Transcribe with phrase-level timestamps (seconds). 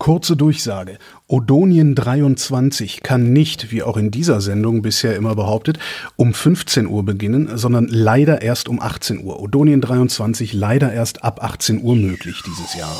[0.00, 0.96] Kurze Durchsage.
[1.28, 5.78] Odonien 23 kann nicht, wie auch in dieser Sendung bisher immer behauptet,
[6.16, 9.42] um 15 Uhr beginnen, sondern leider erst um 18 Uhr.
[9.42, 12.96] Odonien 23 leider erst ab 18 Uhr möglich dieses Jahr.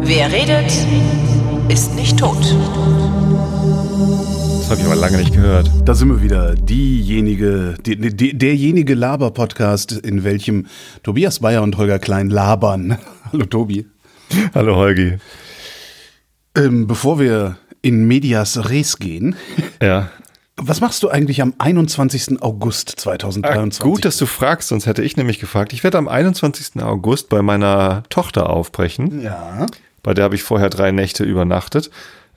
[0.00, 0.72] Wer redet,
[1.68, 2.56] ist nicht tot.
[4.70, 5.68] Das habe ich aber lange nicht gehört.
[5.84, 6.54] Da sind wir wieder.
[6.54, 10.66] Diejenige, die, die, derjenige Laber-Podcast, in welchem
[11.02, 12.96] Tobias Bayer und Holger Klein labern.
[13.32, 13.88] Hallo Tobi.
[14.54, 15.18] Hallo Holgi.
[16.54, 19.34] Ähm, bevor wir in Medias Res gehen,
[19.82, 20.08] Ja.
[20.56, 22.40] was machst du eigentlich am 21.
[22.40, 23.80] August 2023?
[23.80, 25.72] Ah, gut, dass du fragst, sonst hätte ich nämlich gefragt.
[25.72, 26.80] Ich werde am 21.
[26.80, 29.20] August bei meiner Tochter aufbrechen.
[29.20, 29.66] Ja.
[30.04, 31.90] Bei der habe ich vorher drei Nächte übernachtet.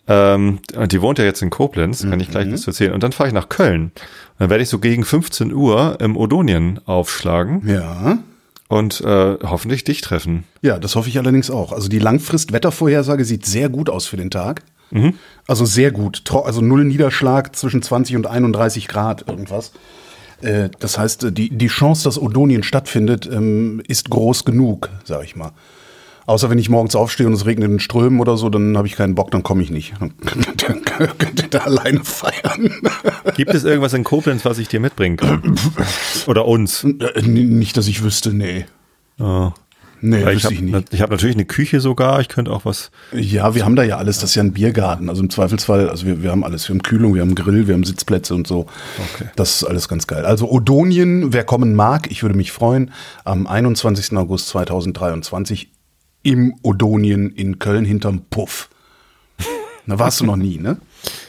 [0.05, 0.59] Ähm,
[0.91, 2.91] die wohnt ja jetzt in Koblenz, kann ich gleich was zu erzählen.
[2.93, 3.83] Und dann fahre ich nach Köln.
[3.85, 3.91] Und
[4.39, 8.17] dann werde ich so gegen 15 Uhr im Odonien aufschlagen Ja.
[8.67, 10.43] und äh, hoffentlich dich treffen.
[10.61, 11.71] Ja, das hoffe ich allerdings auch.
[11.71, 14.63] Also die Langfrist-Wettervorhersage sieht sehr gut aus für den Tag.
[15.47, 16.21] Also sehr gut.
[16.31, 19.71] Also null Niederschlag zwischen 20 und 31 Grad irgendwas.
[20.41, 25.35] Äh, Das heißt, die, die Chance, dass Odonien stattfindet, ähm, ist groß genug, sag ich
[25.35, 25.51] mal.
[26.25, 28.95] Außer wenn ich morgens aufstehe und es regnet in Strömen oder so, dann habe ich
[28.95, 29.93] keinen Bock, dann komme ich nicht.
[29.99, 30.13] Dann
[31.17, 32.71] könnt ihr da alleine feiern.
[33.35, 35.55] Gibt es irgendwas in Koblenz, was ich dir mitbringen kann?
[36.27, 36.83] Oder uns?
[36.83, 38.65] Äh, Nicht, dass ich wüsste, nee.
[39.17, 39.53] Ja.
[40.05, 40.93] Nee, ich wüsste habe ich nicht.
[40.93, 42.19] ich hab natürlich eine Küche sogar.
[42.19, 42.91] Ich könnte auch was.
[43.13, 44.19] Ja, wir haben da ja alles.
[44.19, 45.07] Das ist ja ein Biergarten.
[45.07, 46.67] Also im Zweifelsfall, also wir, wir haben alles.
[46.67, 48.67] Wir haben Kühlung, wir haben Grill, wir haben Sitzplätze und so.
[49.15, 49.29] Okay.
[49.37, 50.25] Das ist alles ganz geil.
[50.25, 52.91] Also Odonien, wer kommen mag, ich würde mich freuen,
[53.23, 54.17] am 21.
[54.17, 55.69] August 2023
[56.23, 58.69] im Odonien in Köln hinterm Puff.
[59.85, 60.77] Da warst du noch nie, ne?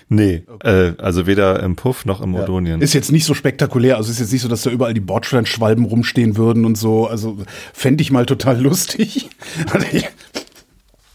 [0.09, 2.81] Nee, äh, also weder im Puff noch im Odonien.
[2.81, 3.97] Ist jetzt nicht so spektakulär.
[3.97, 7.09] Also ist jetzt nicht so, dass da überall die Bordsteinschwalben rumstehen würden und so.
[7.09, 7.39] Also
[7.73, 9.28] fände ich mal total lustig.
[9.73, 10.09] Hatte ich,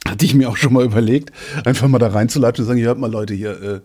[0.05, 1.31] hatte ich mir auch schon mal überlegt,
[1.65, 3.79] einfach mal da reinzulatschen und sagen, hier hört mal Leute hier, äh,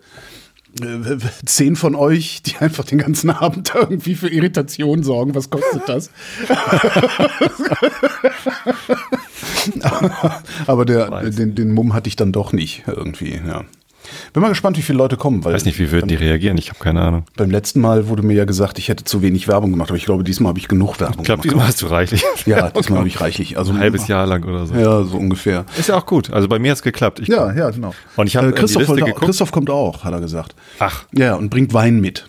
[0.81, 5.35] äh, zehn von euch, die einfach den ganzen Abend irgendwie für Irritation sorgen.
[5.35, 6.09] Was kostet das?
[10.67, 13.41] Aber der, den, den Mumm hatte ich dann doch nicht irgendwie.
[13.45, 13.65] Ja.
[14.33, 15.43] Bin mal gespannt, wie viele Leute kommen.
[15.43, 16.57] Weil Ich weiß nicht, wie würden die reagieren?
[16.57, 17.23] Ich habe keine Ahnung.
[17.35, 20.05] beim letzten Mal wurde mir ja gesagt, ich hätte zu wenig Werbung gemacht, aber ich
[20.05, 21.45] glaube, diesmal habe ich genug Werbung Ich glaube, gemacht.
[21.53, 22.23] diesmal hast du reichlich.
[22.45, 23.57] Ja, diesmal habe ich reichlich.
[23.57, 24.75] Also Ein halbes Jahr lang oder so.
[24.75, 25.65] Ja, so ungefähr.
[25.77, 26.31] Ist ja auch gut.
[26.31, 27.19] Also bei mir hat's geklappt.
[27.19, 27.93] Ich, Ja, ja, genau.
[28.15, 29.13] Und ich habe äh, in die Christoph, Liste.
[29.13, 30.55] Christoph kommt auch, hat er gesagt.
[30.79, 32.27] Ach, Ja, und bringt Wein mit.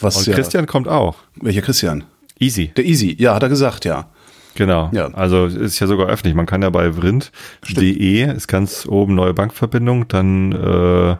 [0.00, 1.16] Was und ja, Christian kommt auch.
[1.40, 2.04] Welcher Christian?
[2.38, 2.72] Easy.
[2.76, 3.16] Der Easy.
[3.18, 4.06] Ja, hat er gesagt, ja.
[4.54, 4.90] Genau.
[4.92, 5.08] Ja.
[5.14, 6.34] Also ist ja sogar öffentlich.
[6.34, 11.16] Man kann ja bei vrind.de ist ganz oben neue Bankverbindung, dann äh,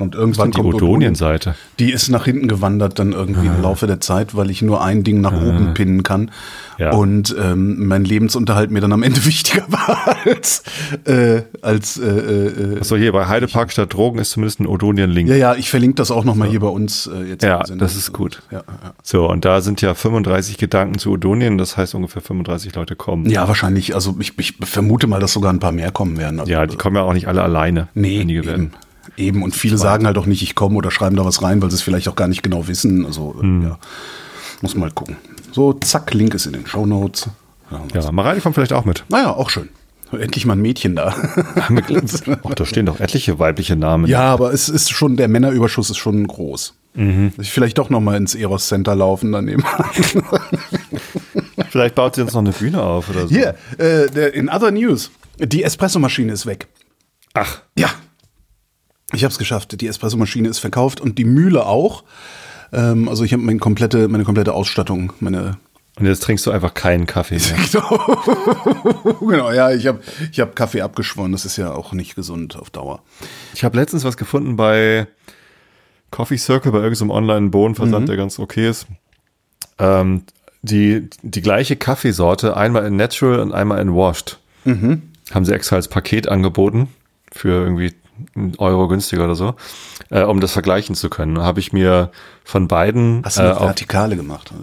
[0.00, 1.54] Und irgendwann die kommt Odonien-Seite.
[1.78, 5.04] Die ist nach hinten gewandert dann irgendwie im Laufe der Zeit, weil ich nur ein
[5.04, 6.30] Ding nach oben pinnen kann.
[6.78, 6.92] Ja.
[6.92, 10.62] Und ähm, mein Lebensunterhalt mir dann am Ende wichtiger war als,
[11.04, 15.28] äh, als äh, äh, Achso, hier bei Heidepark statt Drogen ist zumindest ein Odonien-Link.
[15.28, 17.42] ja, ja, ich verlinke das auch nochmal hier bei uns äh, jetzt.
[17.44, 18.42] Ja, das ist gut.
[18.50, 18.94] Ja, ja.
[19.02, 23.28] So, und da sind ja 35 Gedanken zu Odonien, das heißt ungefähr 35 Leute kommen.
[23.28, 26.40] ja, wahrscheinlich, also ich, ich vermute mal, dass sogar ein paar mehr kommen werden.
[26.40, 27.88] Also, Ja, die kommen ja auch nicht alle alleine.
[27.94, 28.64] nee, Einige werden.
[28.66, 28.70] Eben,
[29.18, 31.76] und viele sagen halt auch nicht, ich komme oder schreiben da was rein, weil sie
[31.76, 33.06] es vielleicht auch gar nicht genau wissen.
[33.06, 33.62] Also, äh, Hm.
[33.62, 33.78] ja,
[34.62, 35.16] muss mal gucken.
[35.52, 37.28] So, zack, Link ist in den Show Notes.
[37.94, 39.04] Ja, Mareili kommt vielleicht auch mit.
[39.08, 39.68] Naja, auch schön.
[40.12, 41.14] Endlich mal ein Mädchen da.
[41.56, 44.06] Ach, da stehen doch etliche weibliche Namen.
[44.06, 46.74] ja, aber es ist schon, der Männerüberschuss ist schon groß.
[46.94, 47.32] Mhm.
[47.40, 49.62] Ich vielleicht doch noch mal ins Eros Center laufen daneben.
[51.70, 53.28] Vielleicht baut sie uns noch eine Bühne auf oder so.
[53.28, 56.66] Hier, äh, der, in other news, die Espressomaschine ist weg.
[57.34, 57.90] Ach, Ja.
[59.12, 59.80] Ich habe es geschafft.
[59.80, 62.04] Die Espressomaschine ist verkauft und die Mühle auch.
[62.72, 65.56] Ähm, also ich habe meine komplette, meine komplette Ausstattung, meine
[65.98, 67.58] und jetzt trinkst du einfach keinen Kaffee mehr.
[67.72, 70.00] genau, genau ja, ich habe
[70.32, 71.32] ich hab Kaffee abgeschworen.
[71.32, 73.02] Das ist ja auch nicht gesund auf Dauer.
[73.54, 75.08] Ich habe letztens was gefunden bei
[76.10, 78.86] Coffee Circle, bei irgendeinem Online-Bohnenversand, der ganz okay ist.
[79.78, 80.22] Ähm,
[80.62, 84.38] die, die gleiche Kaffeesorte, einmal in Natural und einmal in Washed.
[84.64, 86.88] Haben sie extra als Paket angeboten
[87.32, 87.94] für irgendwie
[88.34, 89.54] einen Euro günstiger oder so,
[90.10, 91.40] äh, um das vergleichen zu können.
[91.40, 92.10] Habe ich mir
[92.44, 94.52] von beiden Hast du äh, eine auf, vertikale gemacht?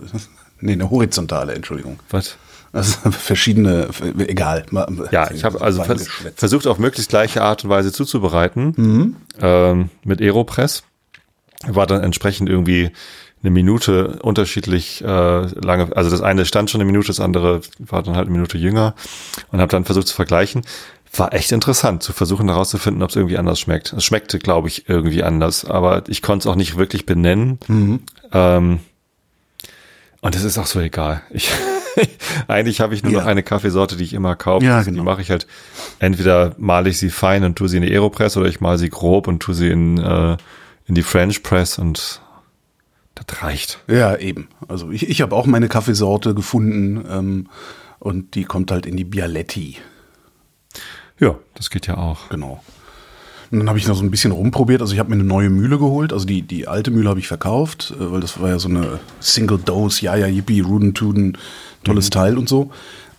[0.60, 2.00] Nee, eine horizontale, Entschuldigung.
[2.10, 2.36] was?
[2.74, 4.66] Also verschiedene, egal.
[5.12, 9.16] Ja, ich habe also vers versucht auf möglichst gleiche Art und Weise zuzubereiten Mhm.
[9.40, 10.82] ähm, mit Aeropress.
[11.68, 12.92] War dann entsprechend irgendwie
[13.44, 15.96] eine Minute unterschiedlich äh, lange.
[15.96, 18.96] Also das eine stand schon eine Minute, das andere war dann halt eine Minute jünger
[19.52, 20.64] und habe dann versucht zu vergleichen.
[21.18, 23.94] War echt interessant zu versuchen herauszufinden, ob es irgendwie anders schmeckt.
[23.94, 27.60] Es schmeckte, glaube ich, irgendwie anders, aber ich konnte es auch nicht wirklich benennen.
[27.68, 28.00] Mhm.
[28.34, 28.80] Ähm,
[30.22, 31.22] Und es ist auch so egal.
[31.32, 31.50] Ich,
[32.48, 33.20] eigentlich habe ich nur Ja.
[33.22, 34.66] noch eine Kaffeesorte, die ich immer kaufe.
[34.66, 35.04] Ja, Die genau.
[35.04, 35.48] mache ich halt,
[36.00, 38.90] entweder male ich sie fein und tue sie in die Aeropress oder ich male sie
[38.90, 40.38] grob und tue sie in, äh,
[40.86, 42.22] in die French Press und
[43.16, 43.80] das reicht.
[43.88, 44.50] Ja, eben.
[44.68, 47.48] Also ich, ich habe auch meine Kaffeesorte gefunden ähm,
[48.00, 49.78] und die kommt halt in die Bialetti.
[51.20, 52.30] Ja, das geht ja auch.
[52.30, 52.62] Genau.
[53.50, 54.82] Und dann habe ich noch so ein bisschen rumprobiert.
[54.82, 56.12] Also ich habe mir eine neue Mühle geholt.
[56.12, 59.00] Also die, die alte Mühle habe ich verkauft, äh, weil das war ja so eine
[59.20, 61.38] Single Dose, ja, ja, yippie, Ruden, Tuden,
[61.84, 62.72] tolles Teil und so.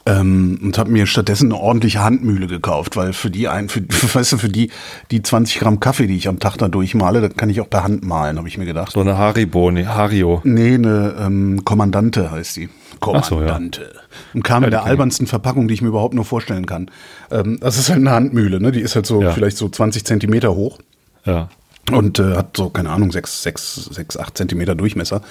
[0.07, 3.81] Ähm, und habe mir stattdessen eine ordentliche Handmühle gekauft, weil für die ein, für,
[4.15, 4.71] weißt du, für die,
[5.11, 7.85] die 20 Gramm Kaffee, die ich am Tag da durchmale, das kann ich auch per
[7.85, 8.93] Hand malen, habe ich mir gedacht.
[8.93, 10.41] So eine Haribo, nee, Hario.
[10.45, 12.69] Nee, eine ähm, Kommandante heißt die.
[13.01, 13.47] Ach so, ja.
[13.47, 13.93] Kommandante.
[14.35, 16.91] Und kam in die der albernsten Verpackung, die ich mir überhaupt nur vorstellen kann.
[17.31, 18.73] Ähm, das ist halt eine Handmühle, ne?
[18.73, 19.33] Die ist halt so Ja.
[19.33, 20.79] vielleicht so 20 Zentimeter hoch
[21.25, 21.49] Ja.
[21.93, 25.23] und äh, hat so, keine Ahnung, 6, 6, 6, 8 Zentimeter Durchmesser.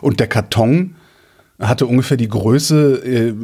[0.00, 0.94] Und der Karton
[1.60, 3.34] hatte ungefähr die Größe, äh,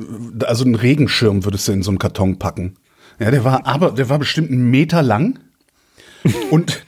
[0.45, 2.77] also einen Regenschirm würdest du in so einen Karton packen.
[3.19, 5.39] Ja, der war aber, der war bestimmt einen Meter lang
[6.51, 6.85] und,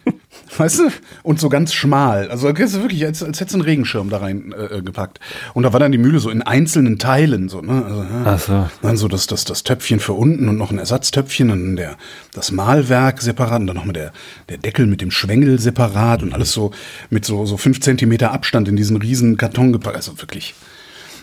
[0.59, 0.91] weißt du,
[1.23, 2.31] und so ganz schmal.
[2.31, 5.21] Also das ist wirklich, als, als hättest du einen Regenschirm da rein äh, gepackt.
[5.55, 7.85] Und da war dann die Mühle so in einzelnen Teilen, so, ne?
[7.85, 8.23] Also, ja.
[8.25, 8.71] Ach so.
[8.83, 11.97] Dann so das, das, das Töpfchen für unten und noch ein Ersatztöpfchen und dann der,
[12.33, 14.13] das Mahlwerk separat und dann nochmal der,
[14.49, 16.73] der Deckel mit dem Schwengel separat und alles so
[17.11, 19.97] mit so, so fünf Zentimeter Abstand in diesen riesen Karton gepackt.
[19.97, 20.55] Also wirklich.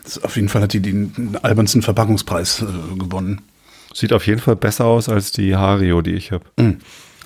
[0.04, 3.42] Das, auf jeden Fall hat die den albernsten Verpackungspreis äh, gewonnen.
[3.94, 6.46] Sieht auf jeden Fall besser aus als die Hario, die ich habe.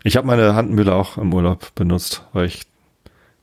[0.03, 2.65] Ich habe meine Handmühle auch im Urlaub benutzt, weil ich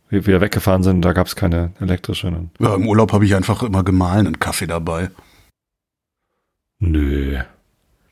[0.08, 2.32] wir wieder weggefahren sind, da gab es keine elektrische.
[2.60, 5.10] Ja, im Urlaub habe ich einfach immer gemahlenen Kaffee dabei.
[6.78, 7.40] Nö.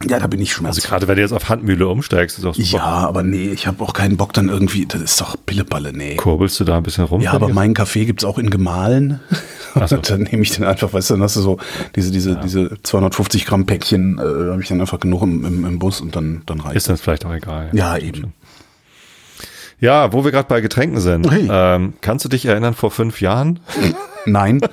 [0.09, 0.89] Ja, da bin ich Also schmerzhaft.
[0.89, 2.69] gerade wenn du jetzt auf Handmühle umsteigst, ist auch super.
[2.77, 6.17] ja, aber nee, ich habe auch keinen Bock dann irgendwie, das ist doch Pilleballe, nee.
[6.17, 7.21] Kurbelst du da ein bisschen rum?
[7.21, 9.21] Ja, aber meinen Kaffee gibt's auch in gemahlen.
[9.87, 9.97] So.
[10.03, 11.59] dann nehme ich den einfach, weißt du, dann hast du so
[11.97, 15.79] diese, diese, diese 250 Gramm Päckchen, äh, habe ich dann einfach genug im, im, im
[15.79, 17.71] Bus und dann, dann reicht ist dann vielleicht auch egal.
[17.73, 18.33] Ja, eben.
[19.81, 21.29] Ja, wo wir gerade bei Getränken sind.
[21.29, 21.49] Hey.
[21.51, 23.59] Ähm, kannst du dich erinnern, vor fünf Jahren?
[24.27, 24.61] Nein.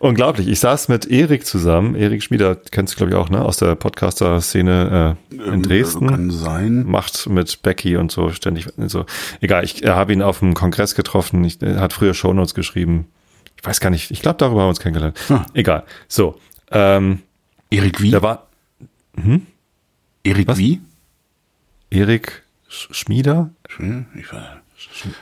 [0.00, 0.48] Unglaublich.
[0.48, 1.94] Ich saß mit Erik zusammen.
[1.94, 3.42] Erik Schmieder, kennst du glaube ich auch, ne?
[3.44, 6.08] Aus der Podcaster-Szene äh, in Dresden.
[6.08, 6.84] Kann sein.
[6.86, 9.04] macht mit Becky und so ständig so.
[9.42, 11.44] Egal, ich äh, habe ihn auf dem Kongress getroffen.
[11.44, 13.08] Ich, er hat früher Shownotes geschrieben.
[13.60, 14.10] Ich weiß gar nicht.
[14.10, 15.18] Ich glaube, darüber haben wir uns kennengelernt.
[15.28, 15.44] Ah.
[15.52, 15.84] Egal.
[16.08, 17.20] So, ähm,
[17.70, 18.10] Erik wie?
[18.10, 18.46] da war
[20.24, 20.56] Erik Was?
[20.58, 20.80] wie?
[21.90, 23.50] Erik Sch- Schmieder.
[23.76, 24.59] Hm, Ich war,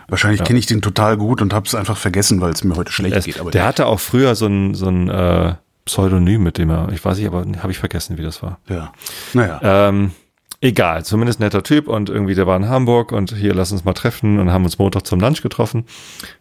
[0.09, 2.93] wahrscheinlich kenne ich den total gut und habe es einfach vergessen, weil es mir heute
[2.93, 3.41] schlecht Es, geht.
[3.41, 7.05] Aber der hatte auch früher so ein, so ein äh, Pseudonym, mit dem er, ich
[7.05, 8.59] weiß nicht, aber habe ich vergessen, wie das war.
[8.69, 8.93] ja.
[9.33, 9.61] Naja.
[9.63, 10.13] Ähm,
[10.61, 13.95] egal, zumindest netter Typ und irgendwie der war in Hamburg und hier lass uns mal
[13.95, 15.85] treffen und haben uns Montag zum Lunch getroffen,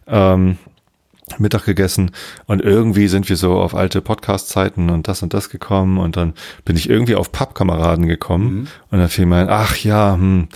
[0.08, 0.58] ähm,
[1.38, 2.12] Mittag gegessen
[2.46, 6.34] und irgendwie sind wir so auf alte Podcast-Zeiten und das und das gekommen und dann
[6.64, 10.48] bin ich irgendwie auf Pappkameraden gekommen und dann fiel mir ein, ach ja, hm,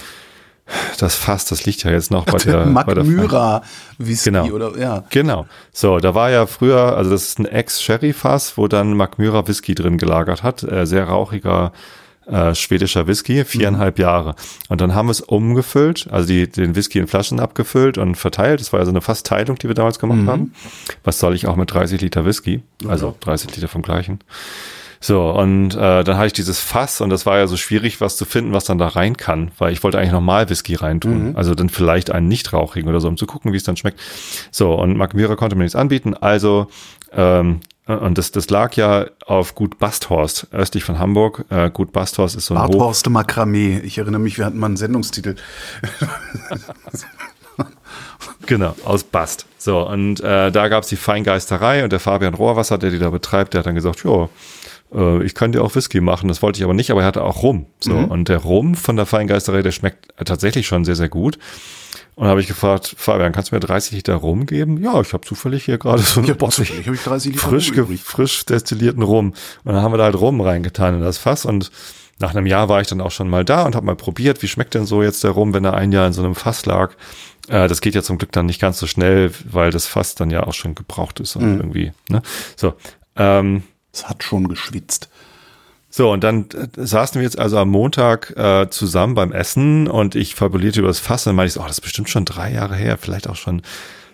[1.00, 3.62] das Fass, das liegt ja jetzt noch bei der, Mac bei der Myra
[3.98, 4.46] Whisky Genau.
[4.48, 5.04] oder ja.
[5.10, 5.46] Genau.
[5.72, 9.98] So, da war ja früher, also das ist ein Ex-Sherry-Fass, wo dann Macmyra Whisky drin
[9.98, 10.64] gelagert hat.
[10.64, 11.72] Äh, sehr rauchiger
[12.28, 14.36] äh, schwedischer Whisky, viereinhalb Jahre.
[14.70, 18.62] Und dann haben wir es umgefüllt, also die, den Whisky in Flaschen abgefüllt und verteilt.
[18.62, 20.54] Das war ja so eine Fast-Teilung, die wir damals gemacht haben.
[21.04, 22.62] Was soll ich auch mit 30 Liter Whisky?
[22.88, 24.20] Also 30 Liter vom gleichen.
[25.04, 28.18] So, und äh, dann hatte ich dieses Fass und das war ja so schwierig, was
[28.18, 31.36] zu finden, was dann da rein kann, weil ich wollte eigentlich normal Whisky reintun.
[31.36, 34.00] Also dann vielleicht einen nicht rauchigen oder so, um zu gucken, wie es dann schmeckt.
[34.52, 36.68] So, und Macmyra konnte mir nichts anbieten, also
[37.12, 41.46] ähm, und das, das lag ja auf Gut Basthorst, östlich von Hamburg.
[41.50, 42.60] Äh, Gut Basthorst ist so ein.
[42.60, 43.80] Barthorste Makramee.
[43.80, 45.36] Ich erinnere mich, wir hatten mal einen Sendungstitel.
[48.46, 49.46] Genau, aus Bast.
[49.58, 53.54] So, und äh, da gab's die Feingeisterei und der Fabian Rohrwasser, der die da betreibt,
[53.54, 54.30] der hat dann gesagt, ja,
[55.24, 56.28] ich kann dir auch Whisky machen.
[56.28, 57.66] Das wollte ich aber nicht, aber er hatte auch Rum.
[57.80, 61.40] So, und der Rum von der Feingeisterei, der schmeckt tatsächlich schon sehr, sehr gut.
[62.16, 64.84] Und habe ich gefragt, Fabian, kannst du mir 30 Liter Rum geben?
[64.84, 67.72] Ja, ich habe zufällig hier gerade so eine Ja, Bosse habe ich 30 Liter frisch,
[67.76, 69.34] Rum frisch destillierten Rum.
[69.64, 71.72] Und dann haben wir da halt Rum reingetan in das Fass und
[72.20, 74.48] nach einem Jahr war ich dann auch schon mal da und habe mal probiert, wie
[74.48, 76.94] schmeckt denn so jetzt der Rum, wenn er ein Jahr in so einem Fass lag.
[77.48, 80.30] Äh, das geht ja zum Glück dann nicht ganz so schnell, weil das Fass dann
[80.30, 82.22] ja auch schon gebraucht ist und irgendwie, ne?
[82.56, 82.74] So.
[83.16, 85.10] Ähm, Es hat schon geschwitzt.
[85.90, 90.16] so, und dann äh, saßen wir jetzt also am Montag äh, zusammen beim Essen und
[90.16, 92.52] ich fabulierte über das Fass und meinte ich so, oh, das ist bestimmt schon drei
[92.54, 93.62] Jahre her, vielleicht auch schon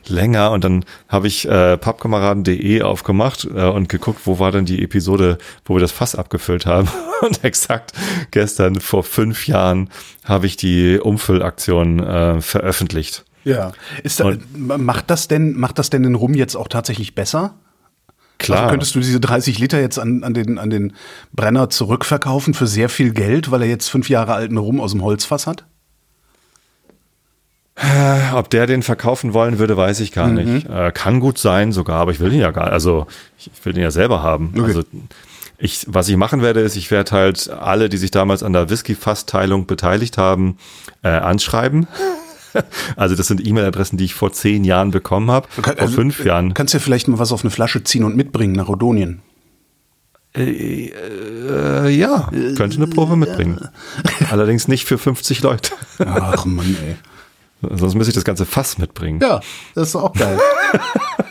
[0.10, 0.52] länger.
[0.52, 5.38] Und dann habe ich äh, pappkameraden.de aufgemacht äh, und geguckt, wo war denn die Episode,
[5.66, 6.90] wo wir das Fass abgefüllt haben.
[7.22, 7.94] Und exakt
[8.30, 9.90] gestern vor fünf Jahren
[10.24, 13.26] habe ich die Umfüllaktion äh, veröffentlicht.
[13.44, 13.72] Ja.
[14.04, 17.56] Ist da, macht das denn, macht das denn den Rum jetzt auch tatsächlich besser?
[18.38, 18.60] Klar.
[18.60, 20.94] Also könntest du diese 30 Liter jetzt an, an, den, an den
[21.34, 25.04] Brenner zurückverkaufen für sehr viel Geld, weil er jetzt fünf Jahre alten Rum aus dem
[25.04, 25.66] Holzfass hat?
[28.34, 30.68] Ob der den verkaufen wollen würde, weiß ich gar nicht.
[30.68, 33.06] Äh, kann gut sein sogar, aber ich will den ja gar, also
[33.38, 34.52] ich will den ja selber haben.
[34.56, 34.64] Okay.
[34.64, 34.84] Also
[35.60, 38.70] ich, was ich machen werde, ist, ich werde halt alle, die sich damals an der
[38.70, 40.58] Whisky-Fass-Teilung beteiligt haben,
[41.04, 41.88] äh, anschreiben.
[42.96, 45.96] Also das sind E-Mail-Adressen, die ich vor zehn Jahren bekommen habe, Du kann- vor also,
[45.96, 46.54] fünf äh, Jahren.
[46.54, 49.22] Kannst ja vielleicht mal was auf eine Flasche ziehen und mitbringen nach Odonien.
[50.36, 53.70] Äh, ja, könnte eine Probe mitbringen.
[54.30, 55.72] Allerdings nicht für 50 Leute.
[56.00, 56.96] Ach Mann, ey.
[57.78, 59.20] Sonst müsste ich das ganze Fass mitbringen.
[59.22, 59.40] Ja,
[59.74, 60.40] das ist auch geil.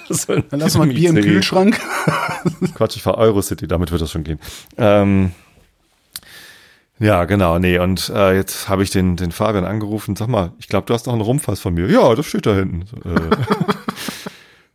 [0.08, 1.16] So Dann lass mal ein Bier im.
[1.16, 1.80] Kühlschrank.
[2.76, 4.38] Quatsch, ich war Eurocity, damit wird das schon gehen.
[4.78, 5.32] Ähm,
[6.98, 10.68] ja, genau, nee, und äh, jetzt habe ich den, den Fabian angerufen, sag mal, ich
[10.68, 11.90] glaube, du hast noch einen Rumfass von mir.
[11.90, 12.84] Ja, das steht da hinten.
[13.04, 13.36] Äh.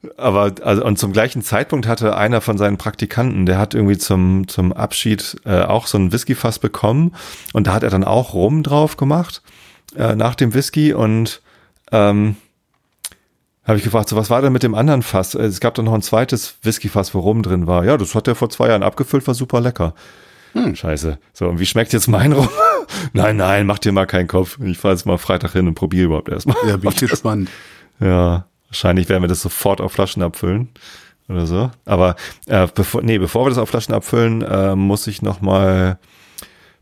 [0.17, 4.47] Aber, also, und zum gleichen Zeitpunkt hatte einer von seinen Praktikanten, der hat irgendwie zum,
[4.47, 7.15] zum Abschied äh, auch so ein Whiskyfass bekommen
[7.53, 9.41] und da hat er dann auch Rum drauf gemacht,
[9.95, 11.41] äh, nach dem Whisky und
[11.91, 12.35] ähm,
[13.63, 15.35] habe ich gefragt, so was war denn mit dem anderen Fass?
[15.35, 17.85] Es gab dann noch ein zweites Whiskyfass, wo Rum drin war.
[17.85, 19.93] Ja, das hat er vor zwei Jahren abgefüllt, war super lecker.
[20.73, 21.17] Scheiße.
[21.33, 22.49] So, und wie schmeckt jetzt mein Rum?
[23.13, 24.57] nein, nein, mach dir mal keinen Kopf.
[24.63, 26.57] Ich fahre jetzt mal Freitag hin und probiere überhaupt erstmal.
[26.67, 27.49] Ja, bin ich gespannt.
[27.99, 30.69] Ja, wahrscheinlich werden wir das sofort auf Flaschen abfüllen
[31.29, 31.71] oder so.
[31.85, 32.15] Aber
[32.47, 35.99] äh, bevor, nee, bevor wir das auf Flaschen abfüllen, äh, muss ich noch mal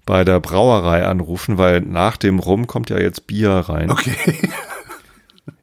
[0.06, 3.92] bei der Brauerei anrufen, weil nach dem Rum kommt ja jetzt Bier rein.
[3.92, 4.14] Okay.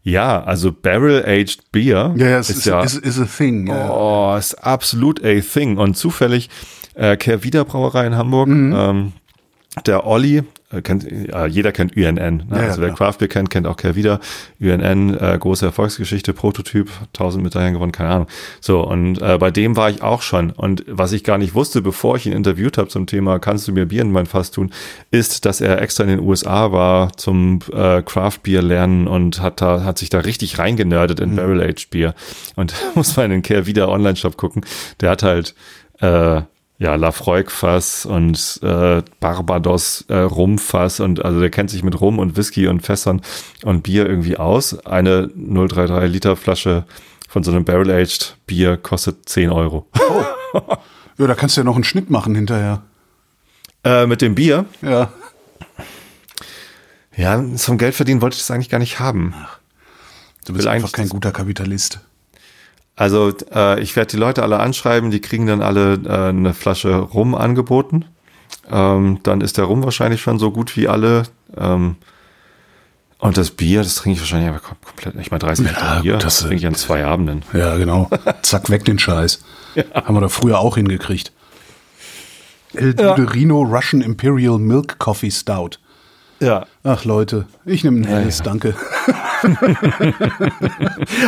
[0.07, 3.69] Ja, also Barrel-Aged Bier Ja, ja, ist ist, ja is, is a thing.
[3.69, 5.79] Oh, ist absolut a thing.
[5.79, 6.49] Und zufällig
[6.97, 8.75] äh, Kehrwieder Brauerei in Hamburg, Mhm.
[8.77, 9.13] ähm,
[9.85, 12.15] der Olli, äh, kennt, äh, jeder kennt UNN.
[12.17, 12.45] Ne?
[12.51, 13.11] Ja, also wer klar.
[13.11, 14.21] Craft Beer kennt, kennt auch Kehrwieder.
[14.59, 18.27] UNN, äh, große Erfolgsgeschichte, Prototyp, 1000 Medaillen gewonnen, keine Ahnung.
[18.63, 20.51] So, und äh, bei dem war ich auch schon.
[20.51, 23.73] Und was ich gar nicht wusste, bevor ich ihn interviewt habe zum Thema, kannst du
[23.73, 24.73] mir Bier in mein Fass tun,
[25.11, 29.61] ist, dass er extra in den USA war zum äh, Craft Beer lernen und hat
[29.61, 32.15] da, hat sich da richtig reingenördet in Barrel Aged Bier.
[32.57, 34.65] Und muss man in den Kehrwieder Online-Shop gucken.
[35.03, 35.55] Der hat halt,
[36.01, 36.41] äh,
[36.79, 42.37] ja, Lafroig-Fass und äh, Barbados äh, Rumfass und also der kennt sich mit Rum und
[42.37, 43.23] Whisky und Fässern
[43.65, 44.79] und Bier irgendwie aus.
[44.87, 46.85] Eine 033 Liter Flasche
[47.29, 49.87] von so einem Barrel-Aged Bier kostet 10 Euro.
[51.19, 52.83] ja, da kannst du ja noch einen Schnitt machen hinterher.
[53.85, 55.11] äh, mit dem Bier, Ja.
[57.17, 59.35] ja, zum Geld verdienen wollte ich das eigentlich gar nicht haben.
[60.45, 62.01] Du bist einfach kein guter Kapitalist.
[62.97, 66.95] Also äh, ich werde die Leute alle anschreiben, die kriegen dann alle äh, eine Flasche
[66.97, 68.07] Rum angeboten.
[68.71, 71.25] Ähm, dann ist der Rum wahrscheinlich schon so gut wie alle.
[71.57, 71.97] Ähm,
[73.19, 75.15] und das Bier, das trinke ich wahrscheinlich aber kom- komplett.
[75.21, 77.43] Ich meine, 30 Liter Ja, Bier, das das, äh, trinke ich an zwei Abenden.
[77.53, 78.09] Ja, genau.
[78.43, 79.41] Zack, weg den Scheiß.
[79.95, 81.33] Haben wir da früher auch hingekriegt.
[82.75, 85.79] El Duderino Russian Imperial Milk Coffee Stout.
[86.41, 86.67] Ja.
[86.83, 88.45] Ach Leute, ich nehme ein helles, ja.
[88.45, 88.75] danke.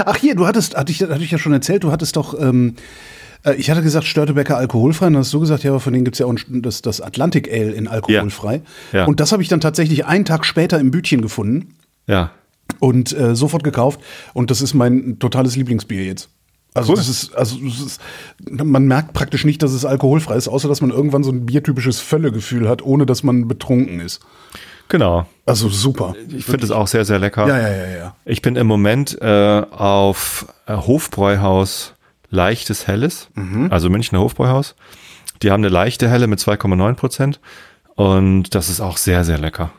[0.04, 2.74] Ach hier, du hattest, hatte ich, hatte ich ja schon erzählt, du hattest doch, ähm,
[3.44, 6.04] äh, ich hatte gesagt Störtebecker alkoholfrei, und dann hast du gesagt, ja, aber von denen
[6.04, 8.62] gibt's ja auch das, das Atlantic Ale in alkoholfrei.
[8.92, 9.04] Ja.
[9.06, 11.74] Und das habe ich dann tatsächlich einen Tag später im Bütchen gefunden
[12.06, 12.30] Ja.
[12.78, 14.00] und äh, sofort gekauft.
[14.34, 16.28] Und das ist mein totales Lieblingsbier jetzt.
[16.74, 16.98] Also Cool.
[16.98, 18.00] das ist, also ist,
[18.50, 21.98] man merkt praktisch nicht, dass es alkoholfrei ist, außer dass man irgendwann so ein biertypisches
[21.98, 24.20] Völlegefühl hat, ohne dass man betrunken ist.
[24.88, 25.26] Genau.
[25.46, 26.14] Also super.
[26.34, 27.46] Ich finde es auch sehr, sehr lecker.
[27.46, 28.16] Ja, ja, ja, ja.
[28.24, 31.94] Ich bin im Moment äh, auf äh, Hofbräuhaus
[32.30, 33.68] Leichtes Helles, Mhm.
[33.70, 34.74] also Münchner Hofbräuhaus.
[35.42, 37.40] Die haben eine leichte Helle mit 2,9 Prozent
[37.94, 39.70] und das ist auch sehr, sehr lecker.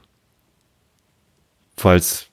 [1.78, 2.28] Weil's,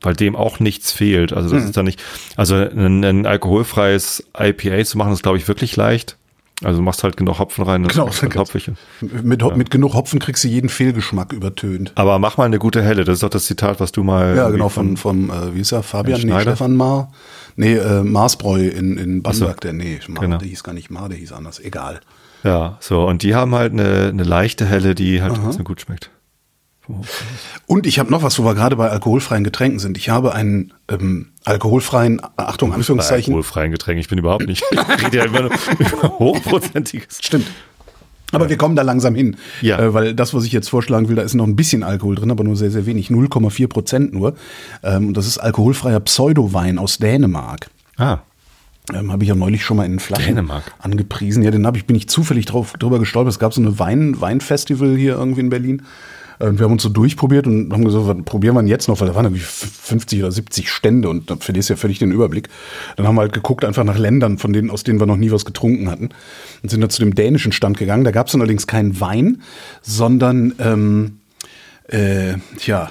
[0.00, 1.32] weil dem auch nichts fehlt.
[1.32, 1.58] Also Mhm.
[1.58, 2.02] das ist dann nicht,
[2.36, 6.16] also ein, ein alkoholfreies IPA zu machen, ist glaube ich wirklich leicht.
[6.64, 8.70] Also du machst halt genug Hopfen rein, das Genau, halt hopfig.
[9.00, 11.92] Mit, mit genug Hopfen kriegst du jeden Fehlgeschmack übertönt.
[11.94, 14.50] Aber mach mal eine gute Helle, das ist doch das Zitat, was du mal Ja,
[14.50, 16.40] genau, von, vom, äh, wie ist er, Fabian, nee?
[16.40, 17.12] Stefan Mar.
[17.56, 20.38] Nee, äh, Marsbräu in, in Bamberg, der, nee, Mar, Genau.
[20.38, 22.00] der hieß gar nicht Mar, der hieß anders, egal.
[22.44, 26.10] Ja, so, und die haben halt eine, eine leichte Helle, die halt trotzdem gut schmeckt.
[27.66, 29.96] Und ich habe noch was, wo wir gerade bei alkoholfreien Getränken sind.
[29.96, 34.62] Ich habe einen ähm, alkoholfreien, Achtung, Bei Anführungszeichen, alkoholfreien Getränken, ich bin überhaupt nicht.
[34.70, 37.18] Ich rede ja immer nur über hochprozentiges.
[37.22, 37.46] Stimmt.
[38.34, 39.36] Aber wir kommen da langsam hin.
[39.60, 39.78] Ja.
[39.78, 42.30] Äh, weil das, was ich jetzt vorschlagen will, da ist noch ein bisschen Alkohol drin,
[42.30, 43.08] aber nur sehr, sehr wenig.
[43.10, 44.34] 0,4 Prozent nur.
[44.82, 47.68] Ähm, und das ist alkoholfreier Pseudowein aus Dänemark.
[47.98, 48.18] Ah,
[48.92, 50.64] Ähm, habe ich ja neulich schon mal in Flaschen Dänemark.
[50.78, 51.42] angepriesen.
[51.42, 53.32] Ja, den habe ich, bin ich zufällig drauf, drüber gestolpert.
[53.34, 55.82] Es gab so eine Wein, Weinfestival hier irgendwie in Berlin.
[56.42, 59.06] Und wir haben uns so durchprobiert und haben gesagt, was probieren wir jetzt noch, weil
[59.06, 62.48] da waren irgendwie 50 oder 70 Stände und da verlierst du ja völlig den Überblick.
[62.96, 65.30] Dann haben wir halt geguckt einfach nach Ländern, von denen, aus denen wir noch nie
[65.30, 66.08] was getrunken hatten
[66.62, 68.02] und sind dann zu dem dänischen Stand gegangen.
[68.02, 69.42] Da gab es allerdings keinen Wein,
[69.82, 71.18] sondern ähm,
[71.86, 72.90] äh, tja,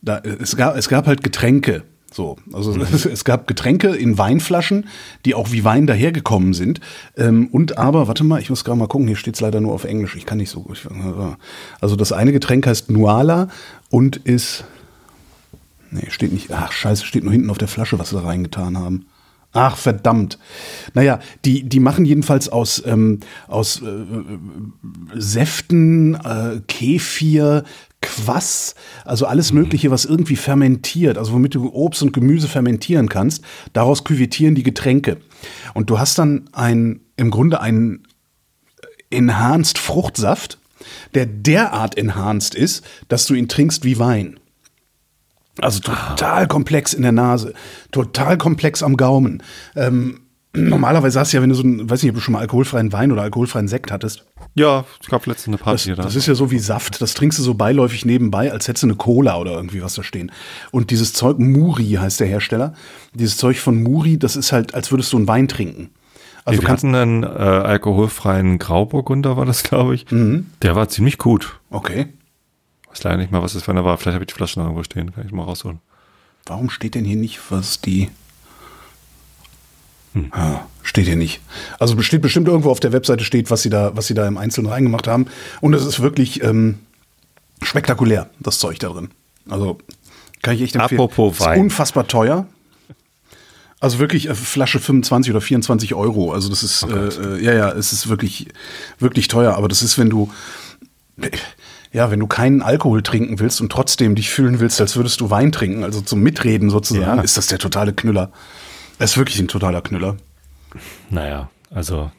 [0.00, 1.82] da, es, gab, es gab halt Getränke.
[2.16, 4.88] So, also es, es gab Getränke in Weinflaschen,
[5.26, 6.80] die auch wie Wein dahergekommen sind.
[7.14, 9.74] Ähm, und aber, warte mal, ich muss gerade mal gucken, hier steht es leider nur
[9.74, 10.16] auf Englisch.
[10.16, 10.88] Ich kann nicht so gut.
[11.78, 13.48] Also das eine Getränk heißt Nuala
[13.90, 14.64] und ist.
[15.90, 16.50] Nee, steht nicht.
[16.50, 19.04] Ach, scheiße, steht nur hinten auf der Flasche, was sie da reingetan haben.
[19.52, 20.38] Ach, verdammt.
[20.92, 24.04] Naja, die, die machen jedenfalls aus, ähm, aus äh,
[25.14, 27.64] Säften, äh, Kefir,
[28.00, 28.74] Quass,
[29.04, 33.42] also alles Mögliche, was irgendwie fermentiert, also womit du Obst und Gemüse fermentieren kannst.
[33.72, 35.18] Daraus küvettieren die Getränke.
[35.74, 38.06] Und du hast dann ein, im Grunde einen
[39.10, 40.58] Enhanced Fruchtsaft,
[41.14, 44.38] der derart enhanced ist, dass du ihn trinkst wie Wein.
[45.58, 47.54] Also total komplex in der Nase,
[47.90, 49.42] total komplex am Gaumen.
[49.74, 50.20] Ähm,
[50.56, 52.92] normalerweise hast du ja, wenn du so ein, weiß nicht, ob du schon mal alkoholfreien
[52.92, 56.02] Wein oder alkoholfreien Sekt hattest, Ja, es gab letztens eine das, Party da.
[56.02, 58.86] das ist ja so wie Saft, das trinkst du so beiläufig nebenbei, als hättest du
[58.88, 60.32] eine Cola oder irgendwie was da stehen.
[60.70, 62.74] Und dieses Zeug, Muri heißt der Hersteller,
[63.14, 65.90] dieses Zeug von Muri, das ist halt, als würdest du einen Wein trinken.
[66.44, 70.10] Also wir hatten einen äh, alkoholfreien Grauburgunder, war das, glaube ich.
[70.10, 70.46] Mhm.
[70.62, 71.58] Der war ziemlich gut.
[71.70, 72.06] okay,
[72.88, 73.98] Weiß leider nicht mal, was das für einer war.
[73.98, 75.12] Vielleicht habe ich die Flasche noch irgendwo stehen.
[75.12, 75.80] Kann ich mal rausholen.
[76.46, 78.08] warum steht denn hier nicht, was die,
[80.30, 81.40] Ah, steht hier nicht.
[81.78, 84.38] Also steht bestimmt irgendwo auf der Webseite steht, was sie da, was sie da im
[84.38, 85.26] Einzelnen reingemacht haben.
[85.60, 86.78] Und es ist wirklich ähm,
[87.62, 89.10] spektakulär, das Zeug da drin.
[89.48, 89.78] Also
[90.42, 91.00] kann ich echt empfehlen.
[91.00, 91.60] Apropos Ist Wein.
[91.60, 92.46] unfassbar teuer.
[93.78, 96.32] Also wirklich äh, Flasche 25 oder 24 Euro.
[96.32, 98.48] Also das ist, äh, äh, ja, ja, es ist wirklich,
[98.98, 99.54] wirklich teuer.
[99.54, 100.30] Aber das ist, wenn du,
[101.92, 105.30] ja, wenn du keinen Alkohol trinken willst und trotzdem dich fühlen willst, als würdest du
[105.30, 107.22] Wein trinken, also zum Mitreden sozusagen, Ja.
[107.22, 108.30] ist das der totale Knüller.
[108.98, 110.16] Es ist wirklich ein totaler Knüller.
[111.10, 112.10] Naja, also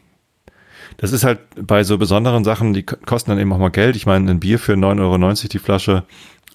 [0.97, 3.95] das ist halt bei so besonderen Sachen, die ko- kosten dann eben auch mal Geld.
[3.95, 6.03] Ich meine, ein Bier für 9,90 Euro die Flasche,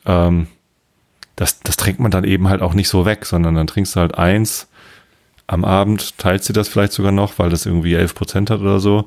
[0.06, 0.46] ähm,
[1.36, 4.00] das, das trinkt man dann eben halt auch nicht so weg, sondern dann trinkst du
[4.00, 4.68] halt eins
[5.46, 8.80] am Abend, teilst dir das vielleicht sogar noch, weil das irgendwie 11 Prozent hat oder
[8.80, 9.06] so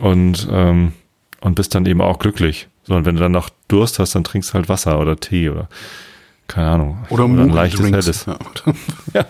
[0.00, 0.92] und, ähm,
[1.40, 2.68] und bist dann eben auch glücklich.
[2.84, 5.48] So, und wenn du dann noch Durst hast, dann trinkst du halt Wasser oder Tee
[5.48, 5.68] oder
[6.50, 6.98] keine Ahnung.
[7.08, 8.06] Oder, ein Muri leichtes Drinks.
[8.06, 8.26] Helles.
[8.26, 8.76] Ja, oder
[9.14, 9.24] Ja.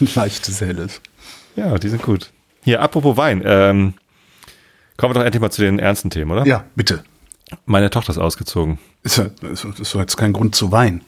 [0.00, 1.00] ein leichtes Helles.
[1.54, 2.30] Ja, die sind gut.
[2.62, 3.42] Hier, apropos Wein.
[3.44, 3.94] Ähm,
[4.96, 6.46] kommen wir doch endlich mal zu den ernsten Themen, oder?
[6.46, 7.04] Ja, bitte.
[7.64, 8.78] Meine Tochter ist ausgezogen.
[9.04, 11.02] Ist, ja, ist, jetzt kein Grund zu weinen.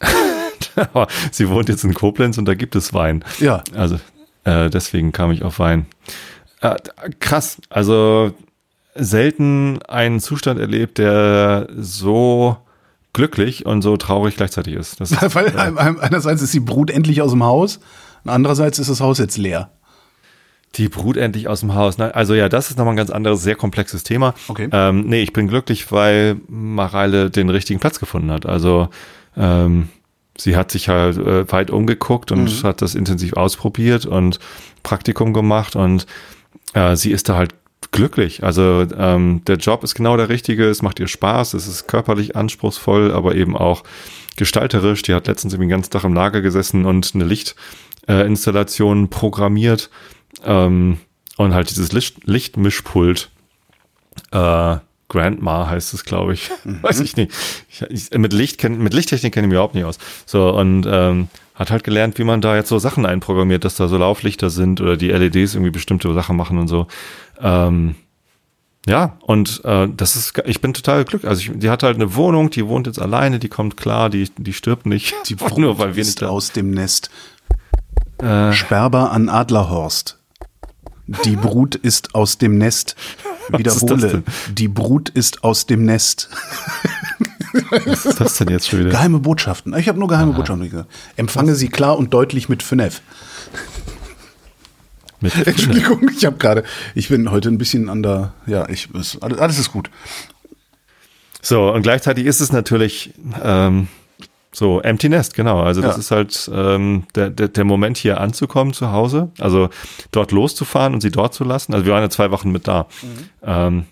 [1.30, 3.24] Sie wohnt jetzt in Koblenz und da gibt es Wein.
[3.38, 3.62] Ja.
[3.74, 4.00] Also
[4.44, 5.86] äh, deswegen kam ich auf Wein.
[6.60, 6.74] Äh,
[7.20, 7.58] krass.
[7.70, 8.34] Also
[8.94, 12.56] selten einen Zustand erlebt, der so
[13.16, 15.00] glücklich und so traurig gleichzeitig ist.
[15.00, 17.80] Das ist Weil ein- einerseits ist die Brut endlich aus dem Haus,
[18.22, 19.70] und andererseits ist das Haus jetzt leer.
[20.76, 21.98] Die Brut endlich aus dem Haus.
[21.98, 24.34] Also ja, das ist nochmal ein ganz anderes, sehr komplexes Thema.
[24.48, 24.68] Okay.
[24.72, 28.44] Ähm, nee, ich bin glücklich, weil Mareile den richtigen Platz gefunden hat.
[28.46, 28.88] Also
[29.36, 29.88] ähm,
[30.36, 32.62] sie hat sich halt äh, weit umgeguckt und Mhm.
[32.66, 34.38] hat das intensiv ausprobiert und
[34.82, 36.06] Praktikum gemacht und
[36.74, 37.54] äh, sie ist da halt
[37.96, 38.44] glücklich.
[38.44, 42.36] Also ähm, der Job ist genau der richtige, es macht ihr Spaß, es ist körperlich
[42.36, 43.82] anspruchsvoll, aber eben auch
[44.36, 45.02] gestalterisch.
[45.02, 49.90] Die hat letztens irgendwie den ganzen Tag im Lager gesessen und eine Lichtinstallation äh, programmiert
[50.44, 50.98] ähm,
[51.36, 53.30] und halt dieses Licht Lichtmischpult.
[54.30, 54.76] Äh,
[55.08, 56.50] Grandma heißt es, glaube ich.
[56.64, 57.32] Weiß ich nicht.
[57.70, 59.98] Ich, ich, mit, Licht kenn, mit Lichttechnik kenne ich mich überhaupt nicht aus.
[60.26, 63.88] So, und ähm, hat halt gelernt, wie man da jetzt so Sachen einprogrammiert, dass da
[63.88, 66.86] so Lauflichter sind oder die LEDs irgendwie bestimmte Sachen machen und so.
[67.40, 67.96] Ähm,
[68.86, 71.28] ja, und äh, das ist, ich bin total glücklich.
[71.28, 74.30] Also ich, die hat halt eine Wohnung, die wohnt jetzt alleine, die kommt klar, die,
[74.36, 75.14] die stirbt nicht.
[75.28, 77.10] Die Brut nur weil wir ist nicht aus dem Nest.
[78.18, 80.18] Äh, Sperber an Adlerhorst.
[81.24, 82.94] Die Brut ist aus dem Nest.
[83.48, 84.22] Wiederhole.
[84.52, 86.28] Die Brut ist aus dem Nest.
[87.86, 88.90] Was ist das denn jetzt schon wieder?
[88.90, 89.74] Geheime Botschaften.
[89.76, 90.90] Ich habe nur geheime Botschaften gesagt.
[91.16, 93.00] Empfange sie klar und deutlich mit FNEF.
[95.20, 96.62] Mit, Entschuldigung, ich habe gerade,
[96.94, 99.90] ich bin heute ein bisschen an der, ja, ich, es, alles, ist gut.
[101.40, 103.88] So, und gleichzeitig ist es natürlich ähm,
[104.52, 105.62] so Empty Nest, genau.
[105.62, 106.00] Also das Ja.
[106.00, 109.70] ist halt ähm, der, der, der Moment hier anzukommen zu Hause, also
[110.12, 111.72] dort loszufahren und sie dort zu lassen.
[111.72, 112.86] Also wir waren ja zwei Wochen mit da.
[113.42, 113.86] Ähm,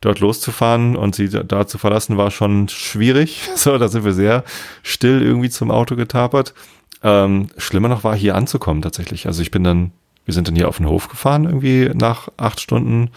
[0.00, 3.48] dort loszufahren und sie da, zu verlassen war schon schwierig.
[3.56, 4.44] So, da sind wir sehr
[4.82, 6.54] still irgendwie zum Auto getapert.
[7.02, 9.26] Ähm, schlimmer noch war hier anzukommen tatsächlich.
[9.26, 9.92] Also ich bin dann,
[10.24, 13.10] wir sind dann hier auf den Hof gefahren irgendwie nach acht Stunden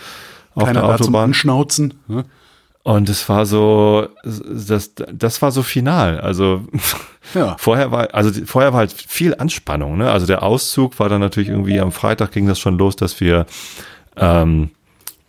[0.55, 1.23] auf Keiner der da zum Autobahn.
[1.29, 1.93] Anschnauzen.
[2.07, 2.25] ne?
[2.83, 6.19] Und es war so, das, das war so final.
[6.19, 6.61] Also
[7.35, 7.55] Ja.
[7.59, 9.97] vorher war, also vorher war halt viel Anspannung.
[9.97, 10.09] Ne?
[10.11, 13.45] Also der Auszug war dann natürlich irgendwie am Freitag ging das schon los, dass wir
[14.17, 14.71] ähm,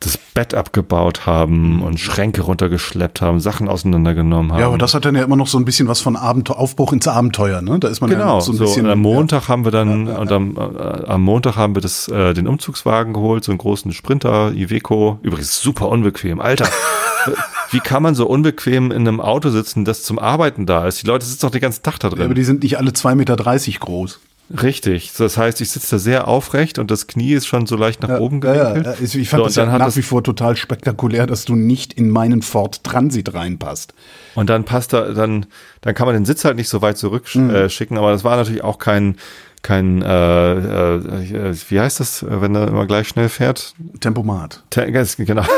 [0.05, 4.61] das Bett abgebaut haben und Schränke runtergeschleppt haben, Sachen auseinandergenommen haben.
[4.61, 6.93] Ja, aber das hat dann ja immer noch so ein bisschen was von Abenteuer, Aufbruch
[6.93, 7.79] ins Abenteuer, ne?
[7.79, 8.87] Da ist man ja Genau, noch so ein so, bisschen.
[8.87, 12.35] und am Montag haben wir dann, und am, äh, am Montag haben wir das, äh,
[12.35, 16.69] den Umzugswagen geholt, so einen großen Sprinter, Iveco, übrigens super unbequem, Alter.
[17.71, 21.03] Wie kann man so unbequem in einem Auto sitzen, das zum Arbeiten da ist?
[21.03, 22.35] Die Leute sitzen doch den ganzen Tag da ja, aber drin.
[22.35, 23.37] die sind nicht alle 2,30 Meter
[23.79, 24.21] groß.
[24.62, 25.12] Richtig.
[25.16, 28.18] Das heißt, ich sitze da sehr aufrecht und das Knie ist schon so leicht nach
[28.20, 28.98] oben ja, ja, gewinkelt.
[29.00, 32.11] ja, ich fand So, das ja nach wie vor total spektakulär, dass du nicht in
[32.11, 33.94] meinen Ford Transit reinpasst.
[34.35, 35.46] Und dann passt da, dann,
[35.81, 37.96] dann kann man den Sitz halt nicht so weit zurückschicken, Mhm.
[37.96, 39.16] äh, aber das war natürlich auch kein,
[39.62, 43.74] kein, äh, äh, wie heißt das, wenn er immer gleich schnell fährt?
[44.00, 44.64] Tempomat.
[44.70, 45.44] Te- Genau.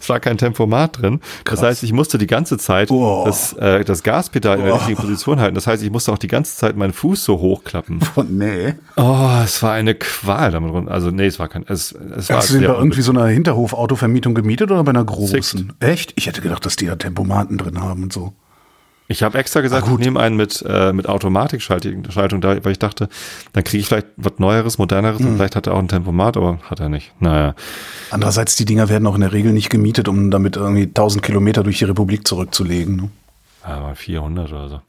[0.00, 1.20] Es war kein Tempomat drin.
[1.44, 3.22] Das heißt, ich musste die ganze Zeit Oh.
[3.24, 5.54] das, äh, das Gaspedal in der richtigen Position halten.
[5.54, 8.00] Das heißt, ich musste auch die ganze Zeit meinen Fuß so hochklappen.
[8.14, 8.74] Und nee.
[8.96, 10.90] Oh, es war eine Qual damit runter.
[10.90, 13.26] Also, nee, es war kein, es, es war Hast du den bei irgendwie so einer
[13.26, 15.28] Hinterhof-Autovermietung gemietet oder bei einer großen?
[15.42, 15.56] Sixt.
[15.80, 16.12] Echt?
[16.16, 18.32] Ich hätte gedacht, dass die da Tempomaten drin haben und so.
[19.12, 23.08] Ich habe extra gesagt, ich nehme einen mit, äh, mit Automatikschaltung, da, weil ich dachte,
[23.52, 25.26] dann kriege ich vielleicht was Neueres, moderneres Hm.
[25.28, 27.12] und vielleicht hat er auch ein Tempomat, aber hat er nicht.
[27.20, 27.54] Naja.
[28.10, 31.62] Andererseits, die Dinger werden auch in der Regel nicht gemietet, um damit irgendwie 1000 Kilometer
[31.62, 32.96] durch die Republik zurückzulegen.
[32.96, 33.10] Ne?
[33.68, 34.80] Ja, mal 400 oder so.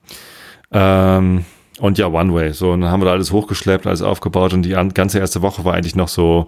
[0.71, 1.45] Ähm,
[1.79, 2.53] und ja, One Way.
[2.53, 5.41] So, und dann haben wir da alles hochgeschleppt, alles aufgebaut und die an, ganze erste
[5.41, 6.47] Woche war eigentlich noch so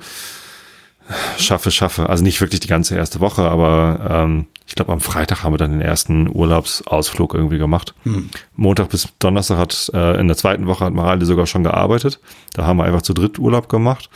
[1.37, 2.09] schaffe, schaffe.
[2.09, 5.57] Also nicht wirklich die ganze erste Woche, aber ähm, ich glaube, am Freitag haben wir
[5.57, 7.93] dann den ersten Urlaubsausflug irgendwie gemacht.
[8.55, 12.19] Montag bis Donnerstag hat, äh, in der zweiten Woche hat Mareile sogar schon gearbeitet.
[12.53, 14.09] Da haben wir einfach zu dritt Urlaub gemacht.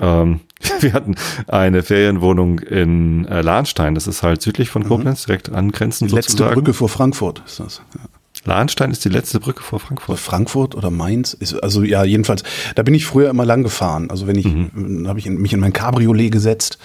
[0.00, 0.40] Ähm,
[0.80, 1.16] wir hatten
[1.48, 3.94] eine Ferienwohnung in äh, Lahnstein.
[3.94, 6.54] Das ist halt südlich von Koblenz, direkt angrenzend Die letzte sozusagen.
[6.54, 7.82] Brücke vor Frankfurt ist das.
[7.94, 8.00] Ja.
[8.44, 10.18] Lahnstein ist die letzte Brücke vor Frankfurt.
[10.18, 12.42] Frankfurt oder Mainz ist also ja jedenfalls
[12.74, 15.06] da bin ich früher immer lang gefahren also wenn ich Mhm.
[15.08, 16.78] habe ich in, mich in mein Cabriolet gesetzt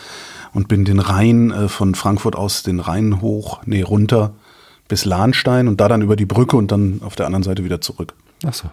[0.53, 4.33] und bin den Rhein äh, von Frankfurt aus den Rhein hoch nee runter
[4.87, 7.81] bis Lahnstein und da dann über die Brücke und dann auf der anderen Seite wieder
[7.81, 8.13] zurück
[8.45, 8.69] Ach so.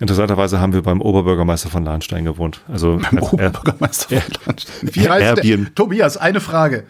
[0.00, 2.62] Interessanterweise haben wir beim Oberbürgermeister von Lahnstein gewohnt.
[2.68, 4.20] Also beim äh, Oberbürgermeister ja.
[4.22, 5.76] von Lahnstein wie heißt der Airbnb.
[5.76, 6.84] Tobias eine Frage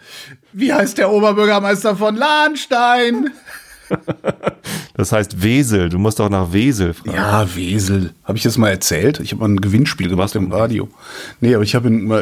[0.53, 3.31] wie heißt der Oberbürgermeister von Lahnstein
[4.95, 5.89] das heißt Wesel.
[5.89, 7.15] Du musst auch nach Wesel fragen.
[7.15, 8.11] Ja, Wesel.
[8.23, 9.19] Habe ich das mal erzählt?
[9.19, 10.89] Ich habe mal ein Gewinnspiel gemacht im Radio.
[11.39, 11.89] Nee, aber ich habe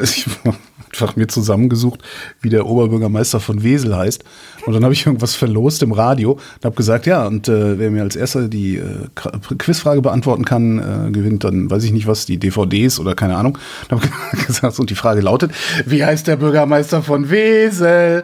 [0.91, 2.01] einfach mir zusammengesucht,
[2.41, 4.23] wie der Oberbürgermeister von Wesel heißt.
[4.65, 7.91] Und dann habe ich irgendwas verlost im Radio und habe gesagt, ja, und äh, wer
[7.91, 9.07] mir als erster die äh,
[9.57, 13.57] Quizfrage beantworten kann, äh, gewinnt dann, weiß ich nicht was, die DVDs oder keine Ahnung.
[13.89, 14.01] Und
[14.47, 15.51] gesagt, und die Frage lautet,
[15.85, 18.23] wie heißt der Bürgermeister von Wesel?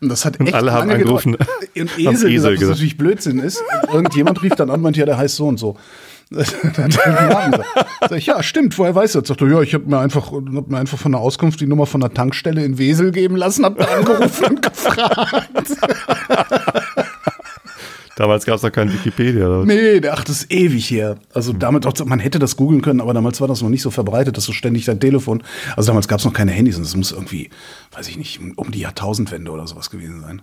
[0.00, 1.36] Und das hat echt alle haben angerufen,
[1.76, 2.70] Und Esel, Esel gesagt, gesagt.
[2.70, 3.62] natürlich Blödsinn ist.
[3.82, 5.76] Und irgendjemand rief dann an, meinte, ja, der heißt so und so.
[6.30, 7.64] Dann er.
[8.00, 9.28] Sag ich, ja, stimmt, woher weißt du das?
[9.28, 11.86] Sagt er, ja, ich habe mir einfach, hab mir einfach von der Auskunft die Nummer
[11.86, 15.68] von der Tankstelle in Wesel geben lassen, hab da angerufen und gefragt.
[18.16, 19.46] Damals gab es noch kein Wikipedia.
[19.46, 19.66] Oder?
[19.66, 21.18] Nee, der, ach, das ist ewig her.
[21.34, 23.90] Also damit, auch, man hätte das googeln können, aber damals war das noch nicht so
[23.90, 25.42] verbreitet, dass du ständig dein Telefon,
[25.76, 27.50] also damals gab es noch keine Handys und es muss irgendwie,
[27.92, 30.40] weiß ich nicht, um die Jahrtausendwende oder sowas gewesen sein.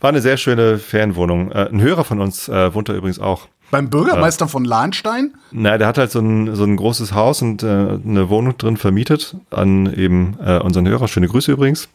[0.00, 1.52] War eine sehr schöne Ferienwohnung.
[1.52, 3.48] Äh, ein Hörer von uns äh, wohnt da übrigens auch.
[3.70, 5.34] Beim Bürgermeister von Lahnstein?
[5.52, 8.78] Na, der hat halt so ein, so ein großes Haus und äh, eine Wohnung drin
[8.78, 11.06] vermietet an eben äh, unseren Hörer.
[11.06, 11.88] Schöne Grüße übrigens.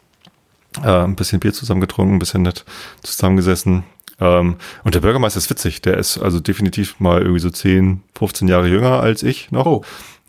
[0.82, 2.64] Äh, ein bisschen Bier zusammen getrunken, ein bisschen nett
[3.02, 3.82] zusammengesessen.
[4.20, 5.82] Ähm, und der Bürgermeister ist witzig.
[5.82, 9.66] Der ist also definitiv mal irgendwie so 10, 15 Jahre jünger als ich noch.
[9.66, 9.84] Oh.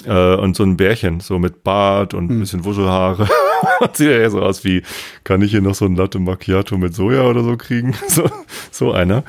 [0.05, 3.27] Äh, und so ein Bärchen, so mit Bart und ein bisschen Wuschelhaare.
[3.93, 4.83] Sieht ja eher so aus wie,
[5.23, 7.95] kann ich hier noch so ein Latte Macchiato mit Soja oder so kriegen?
[8.07, 8.29] So,
[8.71, 9.23] so einer.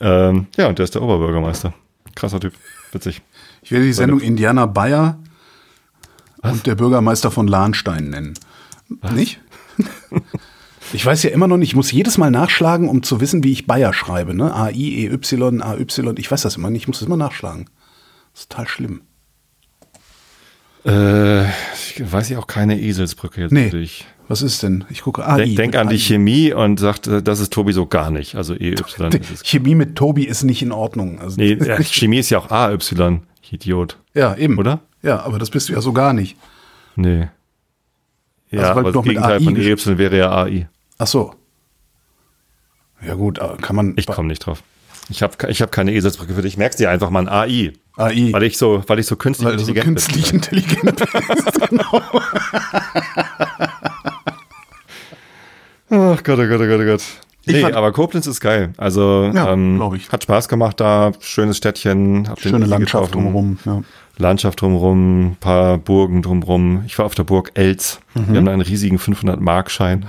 [0.00, 1.74] Ähm, ja, und der ist der Oberbürgermeister.
[2.14, 2.54] Krasser Typ.
[2.92, 3.22] Witzig.
[3.62, 5.18] Ich werde die Sendung Indiana Bayer
[6.42, 8.34] und der Bürgermeister von Lahnstein nennen.
[9.14, 9.40] Nicht?
[10.92, 13.52] Ich weiß ja immer noch nicht, ich muss jedes Mal nachschlagen, um zu wissen, wie
[13.52, 14.34] ich Bayer schreibe.
[14.34, 14.54] Ne?
[14.54, 16.14] A-I-E-Y, A-Y.
[16.18, 17.66] Ich weiß das immer nicht, ich muss das immer nachschlagen.
[18.32, 19.00] Das ist total schlimm.
[20.86, 23.70] Äh, ich weiß ja auch keine Eselsbrücke jetzt Nee.
[23.70, 24.06] für dich.
[24.28, 24.84] Was ist denn?
[24.90, 25.44] Ich gucke AI.
[25.44, 25.98] Denk, denk an die AI.
[26.00, 28.36] Chemie und sagt, das ist Tobi so gar nicht.
[28.36, 28.74] Also EY.
[29.42, 31.18] Chemie mit Tobi ist nicht in Ordnung.
[31.20, 32.78] Also, Nee, ja, Chemie ist ja auch AY.
[33.50, 33.98] Idiot.
[34.14, 34.58] ja, eben.
[34.58, 34.80] Oder?
[35.02, 36.36] Ja, aber das bist du ja so gar nicht.
[36.96, 37.28] Nee.
[38.50, 40.68] Ja, Also, weil aber das Gegenteil AI von EY wäre ja AI.
[41.04, 41.34] Ach so.
[43.06, 43.92] Ja gut, äh, kann man.
[43.96, 44.62] Ich komme nicht drauf.
[45.10, 46.56] Ich habe ich hab keine Eselsbrücke für dich.
[46.56, 47.74] Merkst dir einfach mal ein AI.
[47.98, 48.32] AI.
[48.32, 50.36] Weil ich so, weil ich so künstlich Weil du so intelligent künstlich bin.
[50.36, 51.60] intelligent bist.
[51.68, 52.00] genau.
[55.90, 57.02] Ach Gott, oh Gott, oh Gott, oh Gott.
[57.46, 58.72] Ich Nee, fand- aber Koblenz ist geil.
[58.78, 60.10] Also Ja, ähm, ich.
[60.10, 63.58] hat Spaß gemacht da, schönes Städtchen, Schöne Landschaft drumherum.
[63.66, 63.82] Ja.
[64.16, 66.84] Landschaft drumherum, paar Burgen drumherum.
[66.86, 68.00] Ich war auf der Burg Elz.
[68.14, 68.28] Mhm.
[68.28, 70.06] Wir haben da einen riesigen 500-Mark-Schein,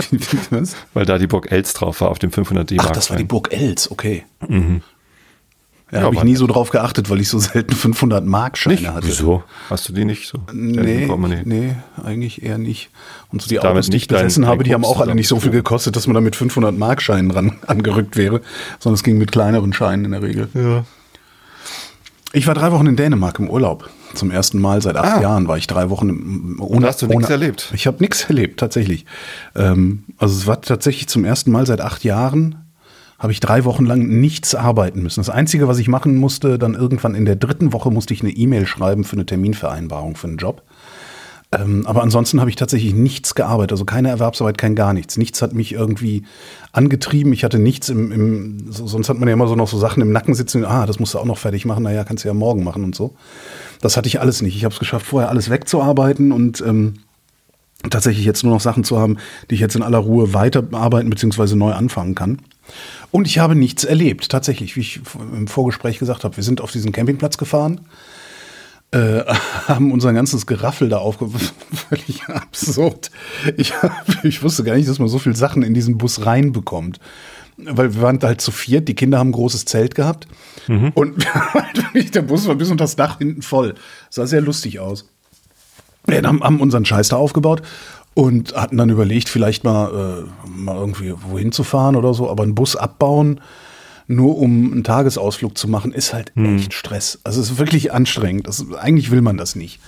[0.50, 0.76] Was?
[0.94, 2.88] weil da die Burg Elz drauf war auf dem 500 D-Mark.
[2.90, 4.24] Ach, das war die Burg Els, okay.
[4.48, 8.74] Ja, Ja, habe ich nie so drauf geachtet, weil ich so selten 500 Mark Scheine
[8.76, 8.88] Nicht?
[8.88, 9.06] hatte.
[9.06, 9.42] Wieso?
[9.70, 10.38] Hast du die nicht so?
[10.52, 11.08] Nee,
[11.44, 12.90] nee, eigentlich eher nicht.
[13.32, 15.28] Und so die damit Autos, die ich besessen dein habe, die haben auch alle nicht
[15.28, 18.40] so viel gekostet, dass man da mit 500 Markscheinen ran angerückt wäre,
[18.80, 20.48] sondern es ging mit kleineren Scheinen in der Regel.
[20.54, 20.84] Ja.
[22.36, 23.88] Ich war drei Wochen in Dänemark im Urlaub.
[24.12, 25.22] Zum ersten Mal seit acht Ah.
[25.22, 26.86] Jahren war ich drei Wochen ohne.
[26.86, 27.72] hast du nichts erlebt?
[27.74, 29.06] Ich habe nichts erlebt, tatsächlich.
[29.54, 32.56] Ähm, also es war tatsächlich zum ersten Mal seit acht Jahren
[33.18, 35.20] habe ich drei Wochen lang nichts arbeiten müssen.
[35.20, 38.30] Das Einzige, was ich machen musste, dann irgendwann in der dritten Woche musste ich eine
[38.32, 40.62] E-Mail schreiben für eine Terminvereinbarung für einen Job.
[41.58, 45.16] Ähm, aber ansonsten habe ich tatsächlich nichts gearbeitet, also keine Erwerbsarbeit, kein gar nichts.
[45.16, 46.24] Nichts hat mich irgendwie
[46.72, 47.32] angetrieben.
[47.32, 50.02] Ich hatte nichts im, im so, sonst hat man ja immer so noch so Sachen
[50.02, 52.34] im Nacken sitzen, ah, das musst du auch noch fertig machen, naja, kannst du ja
[52.34, 53.14] morgen machen und so.
[53.80, 54.56] Das hatte ich alles nicht.
[54.56, 56.94] Ich habe es geschafft, vorher alles wegzuarbeiten und ähm,
[57.90, 59.18] tatsächlich jetzt nur noch Sachen zu haben,
[59.50, 61.54] die ich jetzt in aller Ruhe weiterarbeiten bzw.
[61.54, 62.40] neu anfangen kann.
[63.12, 65.00] Und ich habe nichts erlebt, tatsächlich, wie ich
[65.32, 66.36] im Vorgespräch gesagt habe.
[66.36, 67.82] Wir sind auf diesen Campingplatz gefahren,
[68.90, 69.24] äh,
[69.68, 71.52] haben unser ganzes Geraffel da aufgebaut.
[71.88, 73.10] Völlig absurd.
[73.56, 73.72] Ich,
[74.22, 77.00] ich wusste gar nicht, dass man so viele Sachen in diesen Bus reinbekommt.
[77.58, 80.28] Weil wir waren halt zu viert, die Kinder haben ein großes Zelt gehabt.
[80.68, 83.74] Und wir haben halt der Bus war bis unter das Dach hinten voll.
[84.10, 85.08] Sah sehr lustig aus.
[86.06, 87.62] Wir haben, haben unseren Scheiß da aufgebaut
[88.14, 92.44] und hatten dann überlegt, vielleicht mal, äh, mal irgendwie wohin zu fahren oder so, aber
[92.44, 93.40] einen Bus abbauen,
[94.06, 97.20] nur um einen Tagesausflug zu machen, ist halt echt Stress.
[97.24, 98.46] Also es ist wirklich anstrengend.
[98.46, 99.80] Das, eigentlich will man das nicht.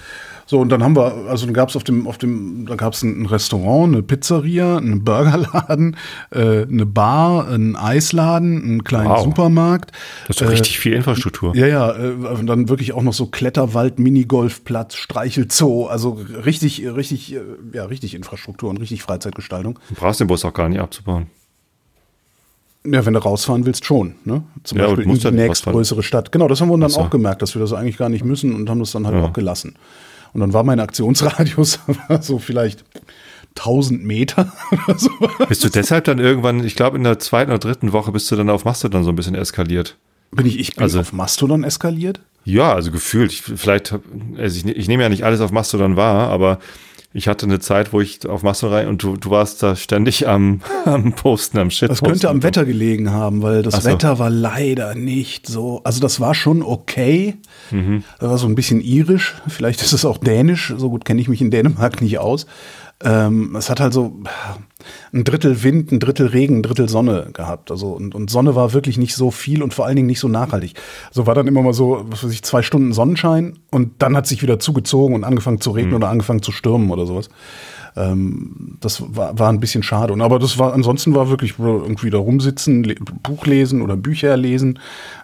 [0.48, 2.94] So, und dann haben wir, also dann gab es auf dem, auf dem, da gab
[2.94, 5.94] es ein, Restaurant, eine Pizzeria, einen Burgerladen,
[6.30, 9.24] äh, eine Bar, einen Eisladen, einen kleinen Wow.
[9.24, 9.92] Supermarkt.
[10.26, 11.54] Das ist doch richtig viel Infrastruktur.
[11.54, 17.34] Ja, ja, äh, und dann wirklich auch noch so Kletterwald, Minigolfplatz, Streichelzoo, also richtig, richtig,
[17.34, 17.40] äh,
[17.74, 19.78] ja, richtig Infrastruktur und richtig Freizeitgestaltung.
[19.90, 21.26] Du brauchst den Bus auch gar nicht abzubauen.
[22.86, 24.14] Ja, wenn du rausfahren willst, schon.
[24.24, 24.42] Ne?
[24.64, 26.32] Zum Ja, Beispiel in die nächstgrößere Stadt.
[26.32, 27.00] Genau, das haben wir dann Ach so.
[27.00, 29.24] auch gemerkt, dass wir das eigentlich gar nicht müssen und haben das dann halt Ja.
[29.24, 29.74] auch gelassen.
[30.32, 31.80] Und dann war mein Aktionsradius
[32.20, 32.84] so vielleicht
[33.56, 34.52] 1000 Meter
[34.88, 35.10] oder so.
[35.48, 38.36] Bist du deshalb dann irgendwann, ich glaube in der zweiten oder dritten Woche bist du
[38.36, 39.96] dann auf Mastodon so ein bisschen eskaliert?
[40.30, 42.20] Bin ich, ich bin Also- auf Mastodon eskaliert?
[42.44, 43.32] Ja, also gefühlt.
[43.32, 43.92] Ich, vielleicht,
[44.38, 46.58] also ich, ich nehme ja nicht alles auf Mastodon wahr, aber
[47.14, 50.28] ich hatte eine Zeit, wo ich auf Mastodon rein und du, du warst da ständig
[50.28, 51.90] am, am Posten, am Shit.
[51.90, 53.90] Das könnte am Wetter gelegen haben, weil das so.
[53.90, 55.80] Wetter war leider nicht so.
[55.84, 57.36] Also das war schon okay.
[57.70, 58.04] Mhm.
[58.20, 59.36] Das war so ein bisschen irisch.
[59.48, 60.74] Vielleicht ist es auch dänisch.
[60.76, 62.46] So gut kenne ich mich in Dänemark nicht aus.
[63.04, 64.20] Ähm, es hat halt so
[65.12, 67.70] ein Drittel Wind, ein Drittel Regen, ein Drittel Sonne gehabt.
[67.70, 70.28] Also und, und Sonne war wirklich nicht so viel und vor allen Dingen nicht so
[70.28, 70.74] nachhaltig.
[71.12, 74.26] So war dann immer mal so, was weiß ich, zwei Stunden Sonnenschein und dann hat
[74.26, 75.76] sich wieder zugezogen und angefangen zu Mhm.
[75.76, 77.28] regnen oder angefangen zu stürmen oder sowas.
[77.96, 80.12] Ähm, das war, war ein bisschen schade.
[80.12, 84.36] Und aber das war ansonsten war wirklich irgendwie da rumsitzen, le Buch lesen oder Bücher
[84.36, 84.78] lesen,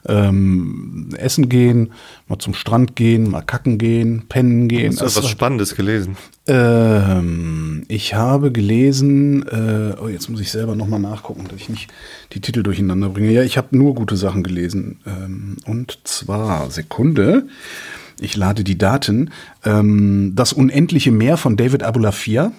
[0.06, 1.92] ähm, essen gehen,
[2.28, 4.90] mal zum Strand gehen, mal kacken gehen, pennen gehen.
[4.92, 6.16] Hast du Das was war- Spannendes gelesen?
[6.46, 11.90] ähm, ich habe gelesen, äh, oh, jetzt muss ich selber nochmal nachgucken, dass ich nicht
[12.32, 13.30] die Titel durcheinander bringe.
[13.32, 15.00] Ja, ich habe nur gute Sachen gelesen.
[15.06, 17.46] Ähm, und zwar, Sekunde,
[18.24, 19.30] ich lade die Daten.
[19.64, 22.52] Ähm, das unendliche Meer von David Abulafia.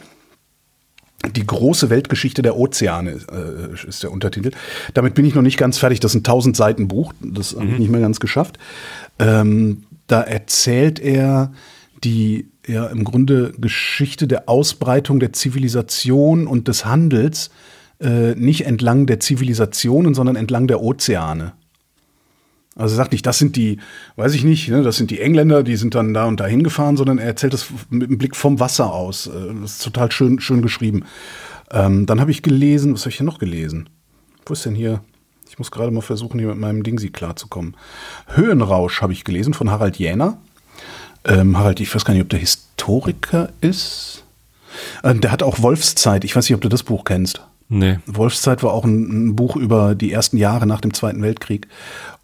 [1.36, 4.52] Die große Weltgeschichte der Ozeane äh, ist der Untertitel.
[4.94, 6.00] Damit bin ich noch nicht ganz fertig.
[6.00, 7.14] Das ist ein 1000 Seiten Buch.
[7.20, 8.60] Das habe ich nicht mehr ganz geschafft.
[9.18, 11.52] Ähm, da erzählt er
[12.04, 17.50] die ja im Grunde Geschichte der Ausbreitung der Zivilisation und des Handels
[18.00, 21.54] äh, nicht entlang der Zivilisationen, sondern entlang der Ozeane.
[22.76, 23.80] Also er sagt nicht, das sind die,
[24.18, 26.98] weiß ich nicht, ne, das sind die Engländer, die sind dann da und da hingefahren,
[26.98, 29.28] sondern er erzählt das mit dem Blick vom Wasser aus.
[29.28, 31.06] Äh, Das ist total schön, schön geschrieben.
[31.72, 33.90] Ähm, dann habe ich gelesen, was habe ich hier noch gelesen?
[34.46, 35.02] Wo ist denn hier?
[35.50, 37.78] Ich muss gerade mal versuchen, hier mit meinem Dingsi klarzukommen.
[38.28, 40.38] Höhenrausch habe ich gelesen von Harald Jäner.
[41.24, 44.26] Ähm, Harald, ich weiß gar nicht, ob der Historiker ist.
[45.04, 46.26] Ähm, der hat auch Wolfszeit.
[46.26, 47.42] Ich weiß nicht, ob du das Buch kennst.
[47.68, 48.00] Nee.
[48.06, 51.68] Wolfszeit war auch ein, ein Buch über die ersten Jahre nach dem Zweiten Weltkrieg.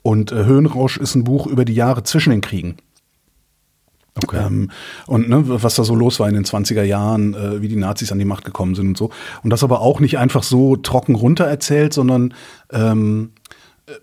[0.04, 2.78] Und äh, Höhenrausch ist ein Buch über die Jahre zwischen den Kriegen.
[4.16, 4.46] Okay.
[4.46, 4.70] Ähm,
[5.08, 8.12] und ne, was da so los war in den 20er Jahren, äh, wie die Nazis
[8.12, 9.10] an die Macht gekommen sind und so.
[9.42, 12.34] Und das aber auch nicht einfach so trocken runter erzählt, sondern
[12.72, 13.32] ähm,
[13.88, 13.94] äh,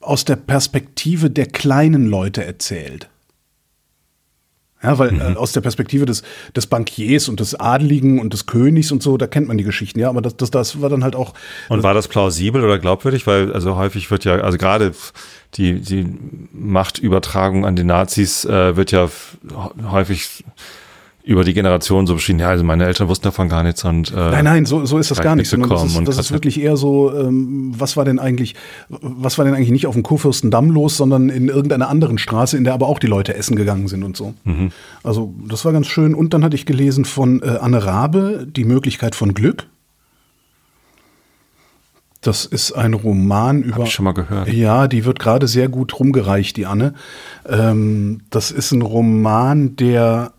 [0.00, 3.08] aus der Perspektive der kleinen Leute erzählt.
[4.82, 6.22] Ja, weil äh, aus der Perspektive des,
[6.54, 9.98] des Bankiers und des Adligen und des Königs und so, da kennt man die Geschichten,
[9.98, 11.34] ja, aber das, das, das war dann halt auch.
[11.68, 13.26] Und war das plausibel oder glaubwürdig?
[13.26, 14.92] Weil also häufig wird ja, also gerade
[15.54, 16.06] die, die
[16.52, 19.08] Machtübertragung an die Nazis äh, wird ja
[19.90, 20.44] häufig
[21.28, 24.14] über die Generation so beschrieben, ja, also meine Eltern wussten davon gar nichts und äh,
[24.14, 25.52] Nein, nein, so, so ist das gar nicht.
[25.52, 28.54] das ist, das ist wirklich eher so, ähm, was war denn eigentlich,
[28.88, 32.64] was war denn eigentlich nicht auf dem Kurfürstendamm los, sondern in irgendeiner anderen Straße, in
[32.64, 34.32] der aber auch die Leute essen gegangen sind und so.
[34.44, 34.70] Mhm.
[35.02, 36.14] Also das war ganz schön.
[36.14, 39.66] Und dann hatte ich gelesen von äh, Anne Rabe, Die Möglichkeit von Glück.
[42.22, 43.84] Das ist ein Roman über.
[43.84, 44.50] ich schon mal gehört.
[44.50, 46.94] Ja, die wird gerade sehr gut rumgereicht, die Anne.
[47.46, 50.32] Ähm, das ist ein Roman, der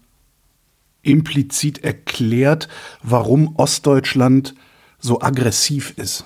[1.02, 2.68] implizit erklärt,
[3.04, 4.56] warum Ostdeutschland
[5.00, 6.26] so aggressiv ist.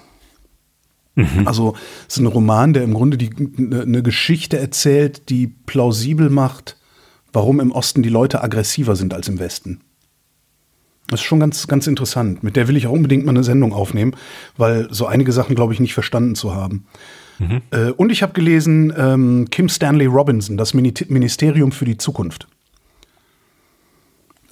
[1.46, 1.76] Also
[2.08, 6.76] es ist ein Roman, der im Grunde die, eine Geschichte erzählt, die plausibel macht,
[7.32, 9.82] warum im Osten die Leute aggressiver sind als im Westen.
[11.10, 12.42] Das ist schon ganz, ganz interessant.
[12.42, 14.16] Mit der will ich auch unbedingt mal eine Sendung aufnehmen,
[14.58, 16.86] weil so einige Sachen, glaube ich, nicht verstanden zu haben.
[17.72, 22.48] Äh, und ich habe gelesen ähm, Kim Stanley Robinson, das Mini- Ministerium für die Zukunft.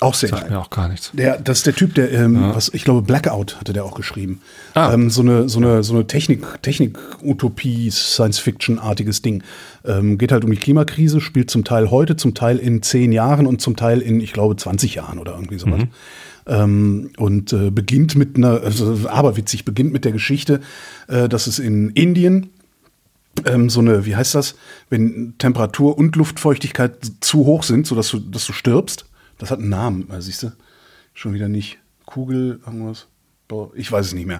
[0.02, 1.12] Auch sehr sagt mir auch gar nichts.
[1.14, 4.42] Der, das ist der Typ, der, ähm, was, ich glaube, Blackout hatte der auch geschrieben.
[4.74, 4.92] Ah.
[4.92, 9.44] Ähm, so eine, so eine, so eine Technik, Technik-Utopie, Science-Fiction-artiges Ding.
[9.86, 13.46] Ähm, geht halt um die Klimakrise, spielt zum Teil heute, zum Teil in zehn Jahren
[13.46, 15.84] und zum Teil in, ich glaube, 20 Jahren oder irgendwie sowas.
[16.48, 20.62] Ähm, und äh, beginnt mit einer, also aberwitzig, beginnt mit der Geschichte,
[21.10, 22.50] äh, dass es in Indien
[23.46, 24.56] ähm, so eine, wie heißt das,
[24.90, 29.06] wenn Temperatur und Luftfeuchtigkeit zu hoch sind, sodass du, dass du stirbst.
[29.42, 30.52] Das hat einen Namen, äh, siehst du?
[31.16, 31.80] Schon wieder nicht.
[32.06, 33.08] Kugel, irgendwas.
[33.76, 34.40] Ich weiß es nicht mehr.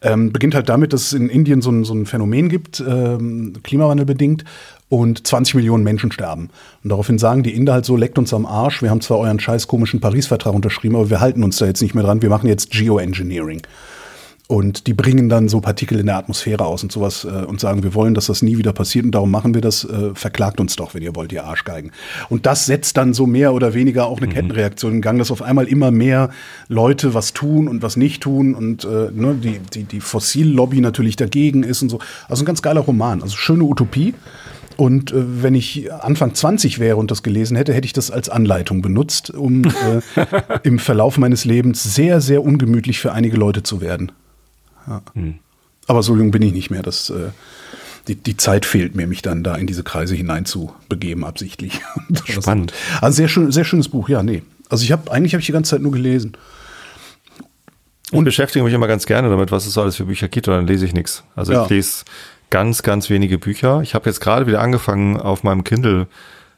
[0.00, 3.54] Ähm, beginnt halt damit, dass es in Indien so ein, so ein Phänomen gibt, ähm,
[3.64, 4.44] Klimawandel bedingt,
[4.88, 6.50] und 20 Millionen Menschen sterben.
[6.84, 9.40] Und daraufhin sagen die Inder halt so, leckt uns am Arsch, wir haben zwar euren
[9.40, 12.46] scheiß komischen Paris-Vertrag unterschrieben, aber wir halten uns da jetzt nicht mehr dran, wir machen
[12.46, 13.62] jetzt Geoengineering.
[14.46, 17.82] Und die bringen dann so Partikel in der Atmosphäre aus und sowas äh, und sagen,
[17.82, 20.76] wir wollen, dass das nie wieder passiert und darum machen wir das, äh, verklagt uns
[20.76, 21.92] doch, wenn ihr wollt, ihr Arschgeigen.
[22.28, 25.40] Und das setzt dann so mehr oder weniger auch eine Kettenreaktion in Gang, dass auf
[25.40, 26.28] einmal immer mehr
[26.68, 31.16] Leute was tun und was nicht tun und äh, ne, die, die, die Fossillobby natürlich
[31.16, 32.00] dagegen ist und so.
[32.28, 34.12] Also ein ganz geiler Roman, also schöne Utopie.
[34.76, 38.28] Und äh, wenn ich Anfang 20 wäre und das gelesen hätte, hätte ich das als
[38.28, 40.00] Anleitung benutzt, um äh,
[40.64, 44.12] im Verlauf meines Lebens sehr, sehr ungemütlich für einige Leute zu werden.
[44.86, 45.02] Ja.
[45.86, 46.82] Aber so jung bin ich nicht mehr.
[46.82, 47.30] Das, äh,
[48.08, 51.80] die, die Zeit fehlt mir, mich dann da in diese Kreise hineinzubegeben, absichtlich.
[52.24, 52.72] Spannend.
[53.00, 54.42] Also sehr schön, sehr schönes Buch, ja, nee.
[54.68, 56.36] Also ich habe eigentlich habe ich die ganze Zeit nur gelesen.
[58.12, 60.54] Und beschäftige mich immer ganz gerne damit, was es so alles für Bücher gibt, und
[60.54, 61.24] dann lese ich nichts.
[61.34, 61.64] Also Ja.
[61.64, 62.04] ich lese
[62.50, 63.80] ganz, ganz wenige Bücher.
[63.82, 66.06] Ich habe jetzt gerade wieder angefangen, auf meinem Kindle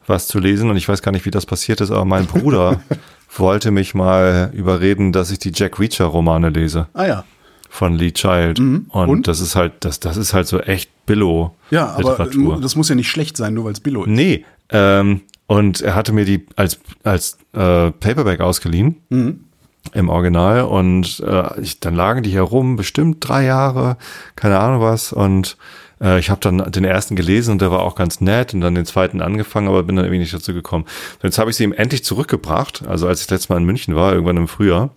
[0.07, 2.81] was zu lesen und ich weiß gar nicht, wie das passiert ist, aber mein Bruder
[3.37, 7.25] wollte mich mal überreden, dass ich die Jack Reacher Romane lese Ah ja.
[7.69, 8.59] Von Lee Child.
[8.59, 9.29] Und, Und?
[9.29, 12.59] das ist halt, das, das ist halt so echt Billo Ja, aber Literatur.
[12.59, 14.11] äh, das muss ja nicht schlecht sein, nur weil es Billo ist.
[14.11, 18.97] Nee, ähm, und er hatte mir die als, als äh, Paperback ausgeliehen.
[19.93, 23.97] Im Original und äh, ich, dann lagen die herum, bestimmt drei Jahre,
[24.35, 25.13] keine Ahnung was.
[25.13, 25.57] Und
[26.01, 28.75] äh, ich habe dann den ersten gelesen und der war auch ganz nett und dann
[28.75, 30.85] den zweiten angefangen, aber bin dann irgendwie nicht dazu gekommen.
[30.85, 33.95] Und jetzt habe ich sie ihm endlich zurückgebracht, also als ich letztes Mal in München
[33.95, 34.91] war, irgendwann im Frühjahr.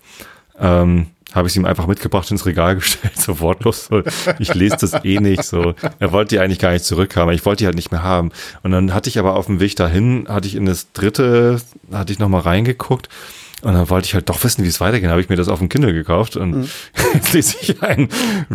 [0.60, 3.86] Ähm, habe ich sie ihm einfach mitgebracht ins Regal gestellt, so wortlos.
[3.86, 4.02] So,
[4.39, 5.44] ich lese das eh nicht.
[5.44, 8.04] So, er wollte die eigentlich gar nicht zurückhaben, aber ich wollte die halt nicht mehr
[8.04, 8.32] haben.
[8.63, 11.62] Und dann hatte ich aber auf dem Weg dahin, hatte ich in das dritte,
[11.92, 13.10] hatte ich noch mal reingeguckt.
[13.62, 15.10] Und dann wollte ich halt doch wissen, wie es weitergeht.
[15.10, 16.70] Habe ich mir das auf dem Kindle gekauft und
[17.13, 18.08] jetzt lese ich einen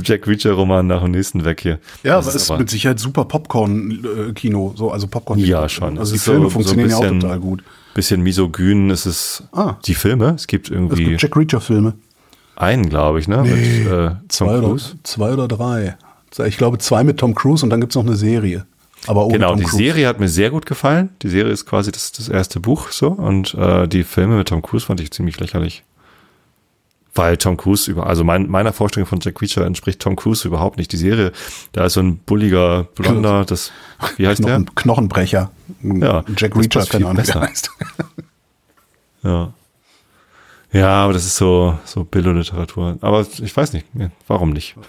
[0.03, 1.79] Jack Reacher-Roman nach dem nächsten weg hier.
[2.03, 5.39] Ja, Das aber es ist mit Sicherheit super Popcorn-Kino, so, also Popcorn.
[5.41, 5.99] Ja, schon.
[5.99, 7.63] Also Es die Filme so funktionieren ja auch total gut.
[7.95, 8.91] bisschen misogyn.
[8.91, 9.77] Es ist Ah.
[9.85, 10.33] die Filme.
[10.37, 11.93] Es gibt Es irgendwie gibt Jack Reacher-Filme.
[12.57, 13.43] Einen, glaube ich, ne?
[13.43, 13.53] mit
[13.87, 14.95] äh, Tom Zwei oder, Cruise.
[15.03, 15.97] zwei oder drei.
[16.47, 18.67] Ich glaube zwei mit Tom Cruise und dann gibt's noch eine Serie.
[19.07, 19.77] Aber ohne Genau, Tom die Cruise.
[19.77, 21.11] Serie hat mir sehr gut gefallen.
[21.23, 24.63] Die Serie ist quasi das, das erste Buch so und äh, die Filme mit Tom
[24.63, 25.85] Cruise fand ich ziemlich lächerlich.
[27.17, 30.79] Weil Tom Cruise über, also mein, meiner Vorstellung von Jack Reacher entspricht Tom Cruise überhaupt
[30.79, 30.91] nicht.
[30.91, 31.31] Die Serie,
[31.71, 33.71] da ist so ein bulliger Blonder, das,
[34.17, 34.57] wie heißt der?
[34.57, 35.51] Knochen, Knochenbrecher.
[35.83, 37.71] Ja, Jack Reacher, keine Ahnung, wie der heißt.
[39.23, 39.53] Ja.
[40.75, 42.99] Ja, aber das ist so, so Billo-Literatur.
[43.01, 43.87] Aber ich weiß nicht,
[44.27, 44.75] warum nicht?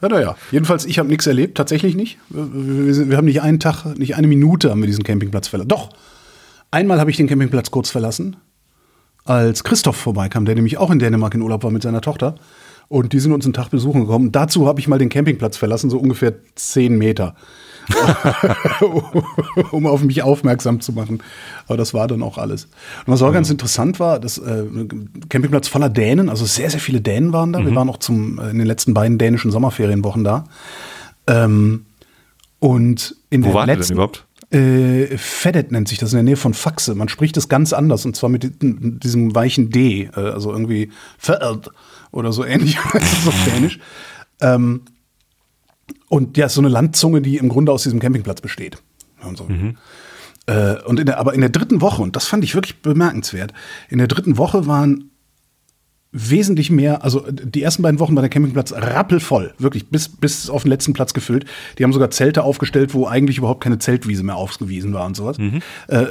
[0.00, 0.36] Ja, naja.
[0.52, 2.18] Jedenfalls, ich habe nichts erlebt, tatsächlich nicht.
[2.28, 5.68] Wir, wir, wir haben nicht einen Tag, nicht eine Minute haben wir diesen Campingplatz verlassen.
[5.68, 5.90] Doch,
[6.70, 8.36] einmal habe ich den Campingplatz kurz verlassen,
[9.24, 12.36] als Christoph vorbeikam, der nämlich auch in Dänemark in Urlaub war mit seiner Tochter.
[12.86, 14.30] Und die sind uns einen Tag besuchen gekommen.
[14.30, 17.34] Dazu habe ich mal den Campingplatz verlassen, so ungefähr zehn Meter.
[19.70, 21.22] um auf mich aufmerksam zu machen.
[21.66, 22.64] Aber das war dann auch alles.
[23.06, 24.64] Und was auch ganz interessant war, das äh,
[25.28, 27.64] Campingplatz voller Dänen, also sehr, sehr viele Dänen waren da.
[27.64, 30.44] Wir waren auch zum, äh, in den letzten beiden dänischen Sommerferienwochen da.
[31.26, 31.86] Ähm,
[32.58, 34.26] und in Wo der wart ihr denn letzten, überhaupt?
[34.50, 36.94] Äh, Fedet nennt sich das in der Nähe von Faxe.
[36.94, 41.70] Man spricht das ganz anders und zwar mit diesem- weichen D, äh, also irgendwie Fedet
[42.12, 43.78] oder so ähnlich, auf Dänisch.
[44.40, 44.82] Ähm,
[46.08, 48.78] und ja, ist so eine Landzunge, die im Grunde aus diesem Campingplatz besteht.
[49.22, 49.48] Und so.
[50.46, 53.52] Äh, und in der, aber in der dritten Woche, und das fand ich wirklich bemerkenswert,
[53.88, 55.10] in der dritten Woche waren
[56.12, 60.62] wesentlich mehr, also die ersten beiden Wochen war der Campingplatz rappelvoll, wirklich bis, bis auf
[60.62, 61.44] den letzten Platz gefüllt.
[61.78, 65.36] Die haben sogar Zelte aufgestellt, wo eigentlich überhaupt keine Zeltwiese mehr ausgewiesen war und sowas.
[65.88, 66.06] Äh,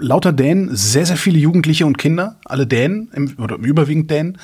[0.00, 4.38] lauter Dänen, sehr, sehr viele Jugendliche und Kinder, alle Dänen, im, oder überwiegend Dänen,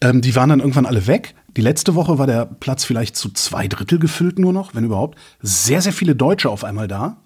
[0.00, 1.34] ähm, die waren dann irgendwann alle weg.
[1.58, 5.18] Die letzte Woche war der Platz vielleicht zu zwei Drittel gefüllt nur noch, wenn überhaupt.
[5.42, 7.16] Sehr, sehr viele Deutsche auf einmal da.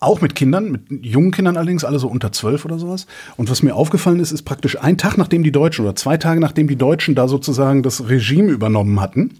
[0.00, 3.06] Auch mit Kindern, mit jungen Kindern allerdings, alle so unter zwölf oder sowas.
[3.36, 6.40] Und was mir aufgefallen ist, ist praktisch ein Tag, nachdem die Deutschen oder zwei Tage,
[6.40, 9.34] nachdem die Deutschen da sozusagen das Regime übernommen hatten,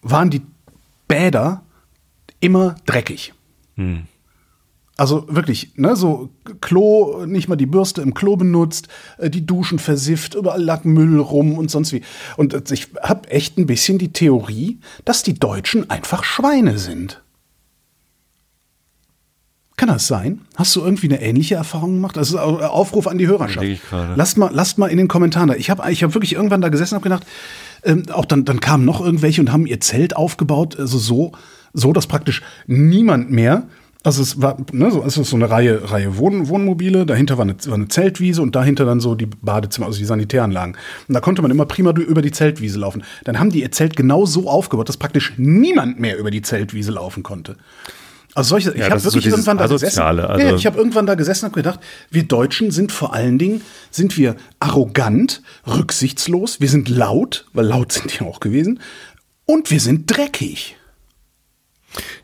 [0.00, 0.40] waren die
[1.08, 1.60] Bäder
[2.40, 3.34] immer dreckig.
[5.00, 6.28] Also wirklich, ne, so
[6.60, 11.18] Klo, nicht mal die Bürste im Klo benutzt, äh, die Duschen versifft, überall lag Müll
[11.18, 12.02] rum und sonst wie.
[12.36, 17.22] Und äh, ich habe echt ein bisschen die Theorie, dass die Deutschen einfach Schweine sind.
[19.78, 20.42] Kann das sein?
[20.56, 22.18] Hast du irgendwie eine ähnliche Erfahrung gemacht?
[22.18, 23.64] Das ist ein Aufruf an die Hörerschaft.
[24.16, 25.54] Lasst mal, lasst mal in den Kommentaren da.
[25.54, 27.26] Ich habe ich hab wirklich irgendwann da gesessen und habe gedacht,
[27.84, 31.32] ähm, auch dann, dann kamen noch irgendwelche und haben ihr Zelt aufgebaut, also so,
[31.72, 33.66] so dass praktisch niemand mehr,
[34.02, 37.44] also es war, ne, so, es ist so eine Reihe, Reihe Wohn, Wohnmobile, dahinter war
[37.44, 40.76] eine, war eine Zeltwiese und dahinter dann so die Badezimmer, also die Sanitäranlagen.
[41.08, 43.02] Und da konnte man immer prima über die Zeltwiese laufen.
[43.24, 46.92] Dann haben die ihr Zelt genau so aufgebaut, dass praktisch niemand mehr über die Zeltwiese
[46.92, 47.56] laufen konnte.
[48.34, 50.00] Also solche, ich Ja, habe ist so wirklich dieses irgendwann da gesessen.
[50.00, 51.80] Asoziale, ja, also- ja, ich habe irgendwann da gesessen und hab gedacht,
[52.10, 57.92] wir Deutschen sind vor allen Dingen, sind wir arrogant, rücksichtslos, wir sind laut, weil laut
[57.92, 58.80] sind die auch gewesen,
[59.46, 60.76] und wir sind dreckig.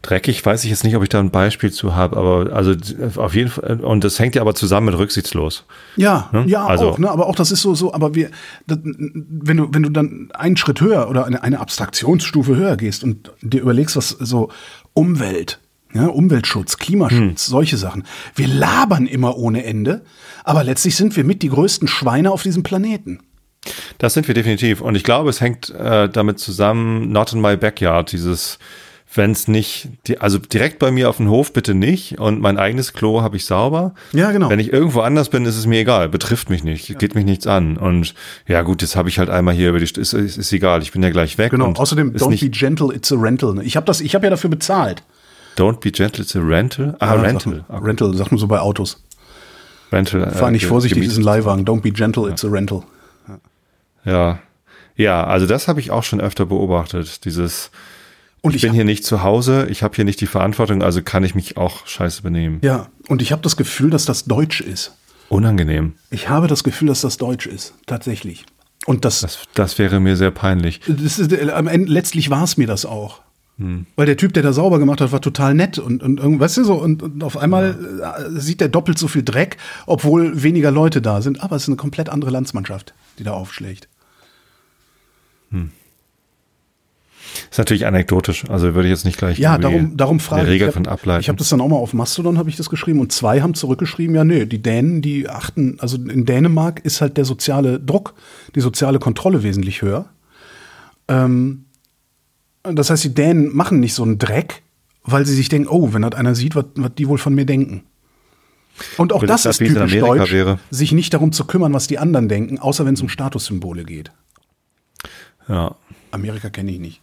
[0.03, 2.75] Dreckig weiß ich jetzt nicht, ob ich da ein Beispiel zu habe, aber also
[3.17, 5.65] auf jeden Fall, und das hängt ja aber zusammen mit rücksichtslos.
[5.97, 6.45] Ja, Ne?
[6.47, 7.11] ja, Also- auch, ne?
[7.11, 8.31] aber auch das ist so, so, aber wir,
[8.69, 13.03] das, wenn du, wenn du dann einen Schritt höher oder eine, eine Abstraktionsstufe höher gehst
[13.03, 14.51] und dir überlegst, was so
[14.95, 15.59] Umwelt,
[15.93, 18.05] ja, Umweltschutz, Klimaschutz, solche Sachen.
[18.35, 20.05] Wir labern immer ohne Ende,
[20.45, 23.21] aber letztlich sind wir mit die größten Schweine auf diesem Planeten.
[23.99, 24.81] Das sind wir definitiv.
[24.81, 28.59] Und ich glaube, es hängt äh, damit zusammen, not in my backyard, dieses,
[29.15, 32.59] wenn es nicht, die, also direkt bei mir auf dem Hof bitte nicht und mein
[32.59, 33.95] eigenes Klo habe ich sauber.
[34.13, 34.51] Ja, genau.
[34.51, 37.47] Wenn ich irgendwo anders bin, ist es mir egal, betrifft mich nicht, geht mich nichts
[37.47, 37.77] an.
[37.79, 38.15] Und
[38.47, 40.83] ja gut, jetzt habe ich halt einmal hier über die, St- ist, ist, ist egal,
[40.83, 41.51] ich bin ja gleich weg.
[41.53, 41.73] Genau.
[41.73, 43.63] Außerdem, don't nicht, be gentle, it's a rental.
[43.63, 45.03] Ich habe das, ich habe ja dafür bezahlt.
[45.57, 46.97] don't be gentle, it's a rental.
[46.99, 47.65] Ah, Ja, rental.
[47.69, 49.03] Sag, Rental, sagt man so bei Autos.
[49.93, 50.25] rental.
[50.25, 51.65] äh, Fahr nicht ge- vorsichtig, ist ein Leihwagen.
[51.65, 52.83] Don't be gentle, it's a rental.
[54.05, 54.41] Ja.
[54.97, 57.25] Ja, also das habe ich auch schon öfter beobachtet.
[57.25, 57.71] Dieses,
[58.47, 61.03] Und ich ich bin hier nicht zu Hause, ich habe hier nicht die Verantwortung, also
[61.03, 62.61] kann ich mich auch scheiße benehmen.
[62.63, 64.97] Ja, und ich habe das Gefühl, dass das Deutsch ist.
[65.29, 65.95] Unangenehm.
[66.11, 67.75] Ich habe das Gefühl, dass das Deutsch ist.
[67.87, 68.47] Tatsächlich.
[68.87, 70.81] Und das, Das, das wäre mir sehr peinlich.
[70.87, 73.21] das ist, äh, am Ende, letztlich war es mir das auch.
[73.59, 73.87] Hm.
[73.97, 76.65] Weil der Typ, der da sauber gemacht hat, war total nett und, und weißt du
[76.65, 81.03] so, und, und auf einmal äh, sieht der doppelt so viel Dreck, obwohl weniger Leute
[81.03, 81.43] da sind.
[81.43, 83.89] Aber es ist eine komplett andere Landsmannschaft, die da aufschlägt.
[87.51, 90.55] Ist natürlich anekdotisch, also würde ich jetzt nicht gleich Ja, darum, darum frage eine ich.
[90.55, 91.27] Regel Ich von habe ableiten.
[91.29, 94.15] hab das dann auch mal auf Mastodon habe ich das geschrieben und zwei haben zurückgeschrieben,
[94.15, 98.15] ja, nee, die Dänen, die achten, also in Dänemark ist halt der soziale Druck,
[98.55, 100.07] die soziale Kontrolle wesentlich höher.
[101.09, 101.65] Ähm,
[102.63, 104.63] das heißt, die Dänen machen nicht so einen Dreck,
[105.05, 106.65] weil sie sich denken, oh, wenn das einer sieht, was,
[106.99, 107.85] die wohl von mir denken.
[108.99, 110.59] Und auch das das ist typisch deutsch, wäre.
[110.71, 114.11] sich nicht darum zu kümmern, was die anderen denken, außer wenn es um Statussymbole geht.
[115.49, 115.75] ja.
[116.13, 117.01] Amerika kenne ich nicht.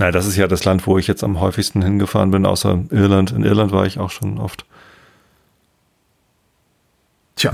[0.00, 3.32] Na, das ist ja das Land, wo ich jetzt am häufigsten hingefahren bin, außer Irland.
[3.32, 4.64] In Irland war ich auch schon oft.
[7.36, 7.52] Tja.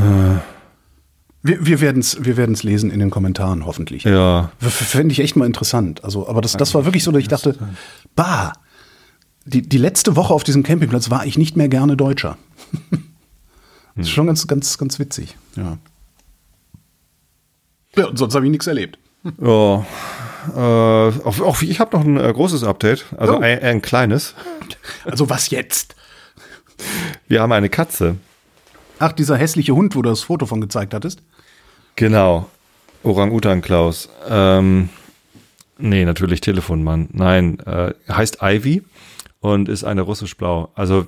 [1.42, 4.04] Wir, wir werden es wir werden's lesen in den Kommentaren, hoffentlich.
[4.04, 6.04] Ja, Fände ich echt mal interessant.
[6.04, 7.58] Also, aber das, das war wirklich so, dass ich dachte,
[8.14, 8.52] bah,
[9.44, 12.38] die, die letzte Woche auf diesem Campingplatz war ich nicht mehr gerne Deutscher.
[13.96, 15.36] das ist schon ganz, ganz, ganz witzig.
[15.56, 15.78] Ja.
[17.96, 19.00] Ja, und sonst habe ich nichts erlebt.
[19.42, 19.84] ja.
[20.54, 23.40] Äh, auch, auch ich habe noch ein äh, großes Update, also Oh.
[23.40, 24.34] ein, ein kleines.
[25.04, 25.94] Also was jetzt?
[27.28, 28.16] Wir haben eine Katze.
[28.98, 31.20] Ach, dieser hässliche Hund, wo du das Foto von gezeigt hattest.
[31.96, 32.48] Genau.
[33.02, 34.08] Orang-Utan Klaus.
[34.28, 34.88] Ähm,
[35.78, 37.08] nee, natürlich Telefonmann.
[37.12, 38.82] Nein, äh, heißt Ivy
[39.40, 40.70] und ist eine russisch-blau.
[40.74, 41.06] Also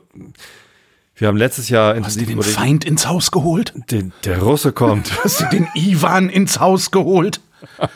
[1.17, 3.73] wir haben letztes Jahr Hast du den Feind ins Haus geholt?
[3.91, 5.25] den, der Russe kommt.
[5.25, 7.41] Hast du den Ivan ins Haus geholt?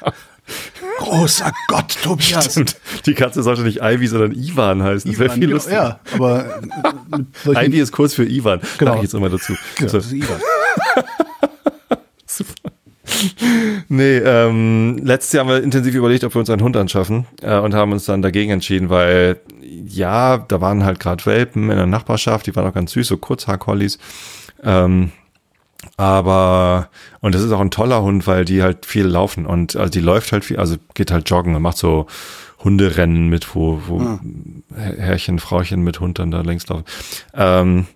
[0.99, 2.53] Großer Gott, Tobias.
[2.53, 2.77] Stimmt.
[3.07, 5.11] Die Katze sollte nicht Ivy, sondern Ivan heißen.
[5.11, 5.77] Das wäre viel ja, lustiger.
[5.77, 6.61] Ja, aber
[7.47, 8.61] äh, Ivy ist kurz für Ivan.
[8.79, 8.93] Genau.
[8.93, 9.55] Sag ich jetzt immer dazu.
[9.79, 9.99] Ja, So.
[9.99, 10.41] das ist Ivan.
[13.89, 17.59] Nee, ähm, letztes Jahr haben wir intensiv überlegt, ob wir uns einen Hund anschaffen äh,
[17.59, 21.87] und haben uns dann dagegen entschieden, weil ja, da waren halt gerade Welpen in der
[21.87, 23.99] Nachbarschaft, die waren auch ganz süß, so Kurzhaar-Collies.
[24.65, 25.13] Ähm,
[25.97, 26.89] aber,
[27.21, 30.01] und das ist auch ein toller Hund, weil die halt viel laufen und also die
[30.01, 32.07] läuft halt viel, also geht halt joggen und macht so
[32.65, 34.19] Hunderennen mit, wo, wo
[34.75, 36.85] Herrchen, Frauchen mit Hund dann da längs laufen.
[37.35, 37.87] Ähm,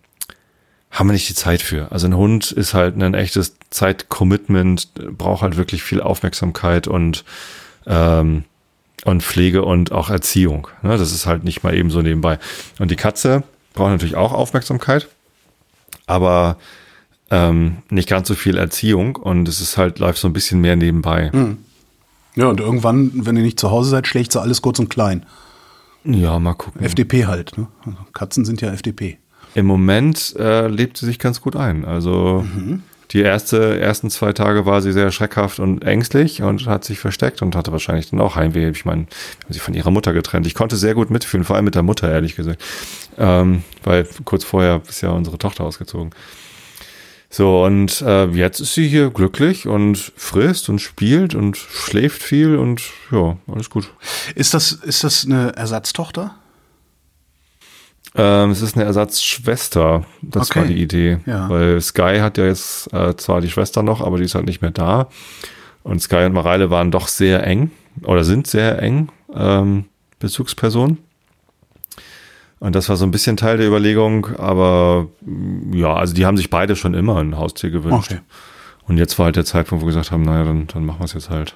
[0.91, 1.93] haben wir nicht die Zeit für.
[1.93, 7.25] Also ein Hund ist halt ein echtes Zeitcommitment, braucht halt wirklich viel Aufmerksamkeit und,
[7.87, 8.45] ähm,
[9.05, 10.69] und Pflege und auch Erziehung.
[10.83, 10.97] Ne?
[10.97, 12.39] Das ist halt nicht mal eben so nebenbei.
[12.79, 13.43] Und die Katze
[13.75, 15.07] braucht natürlich auch Aufmerksamkeit,
[16.07, 16.57] aber
[17.31, 20.77] ähm, nicht ganz so viel Erziehung und es ist halt, läuft so ein bisschen mehr
[20.77, 21.31] nebenbei.
[22.35, 25.25] Ja, und irgendwann, wenn ihr nicht zu Hause seid, schlägt sie alles kurz und klein.
[26.05, 26.83] Ja, mal gucken.
[26.83, 27.59] FDP halt.
[27.59, 27.67] Ne?
[27.85, 29.19] Also Katzen sind ja FDP.
[29.55, 31.85] Im Moment äh, lebt sie sich ganz gut ein.
[31.85, 32.45] Also
[33.13, 37.41] die erste, ersten zwei Tage war sie sehr schreckhaft und ängstlich und hat sich versteckt
[37.41, 38.69] und hatte wahrscheinlich dann auch Heimweh.
[38.69, 40.47] Ich meine, haben sie von ihrer Mutter getrennt.
[40.47, 42.63] Ich konnte sehr gut mitfühlen, vor allem mit der Mutter, ehrlich gesagt.
[43.17, 46.11] Ähm, weil kurz vorher ist ja unsere Tochter ausgezogen.
[47.37, 52.57] So, und äh, jetzt ist sie hier glücklich und frisst und spielt und schläft viel
[52.57, 52.81] und
[53.13, 53.93] ja, alles gut.
[54.35, 56.35] Ist das, ist das eine Ersatztochter?
[58.15, 60.07] Ähm, es ist eine Ersatzschwester.
[60.23, 60.61] Das Okay.
[60.61, 61.19] war die Idee.
[61.27, 61.51] Ja.
[61.51, 64.63] Weil Sky hat ja jetzt äh, zwar die Schwester noch, aber die ist halt nicht
[64.63, 65.11] mehr da.
[65.83, 67.71] Und Sky und Mareile waren doch sehr eng
[68.05, 69.85] oder sind sehr eng ähm,
[70.21, 70.97] Bezugspersonen.
[72.59, 76.37] Und das war so ein bisschen Teil der Überlegung, aber mm, ja, also die haben
[76.37, 78.13] sich beide schon immer ein Haustier gewünscht.
[78.13, 78.21] Okay.
[78.89, 81.05] Und jetzt war halt der Zeitpunkt, wo wir gesagt haben, naja, dann, dann machen wir
[81.05, 81.55] es jetzt halt.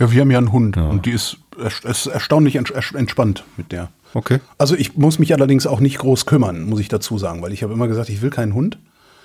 [0.00, 0.88] Ja, wir haben ja einen Hund Ja.
[0.88, 1.36] und die ist,
[1.84, 3.90] ist erstaunlich entspannt mit der.
[4.14, 4.40] Okay.
[4.58, 7.62] Also ich muss mich allerdings auch nicht groß kümmern, muss ich dazu sagen, weil ich
[7.62, 8.78] habe immer gesagt, ich will keinen Hund.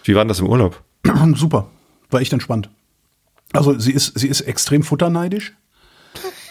[0.04, 0.82] Wie war denn das im Urlaub?
[1.36, 1.68] Super,
[2.10, 2.70] war echt entspannt.
[3.54, 5.54] Also sie ist, sie ist extrem futterneidisch.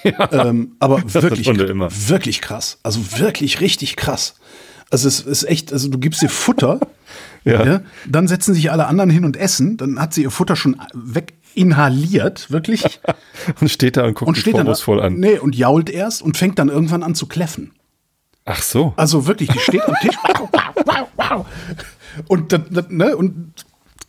[0.04, 2.78] Ähm, aber wirklich, wirklich krass.
[2.82, 4.34] Also wirklich richtig krass.
[4.90, 6.80] Also es ist echt, also du gibst ihr Futter,
[7.44, 7.64] Ja.
[7.64, 7.80] ja.
[8.06, 11.34] dann setzen sich alle anderen hin und essen, dann hat sie ihr Futter schon weg
[11.54, 13.00] inhaliert, wirklich.
[13.60, 15.14] Und steht da und guckt Und steht dann vorwurfsvoll an.
[15.14, 17.72] Nee, und jault erst und fängt dann irgendwann an zu kläffen.
[18.44, 18.92] Ach so.
[18.96, 20.16] Also wirklich, die steht am Tisch.
[20.24, 20.48] Wow,
[20.84, 21.46] wow, wow.
[22.28, 23.52] Und, das, das, ne, und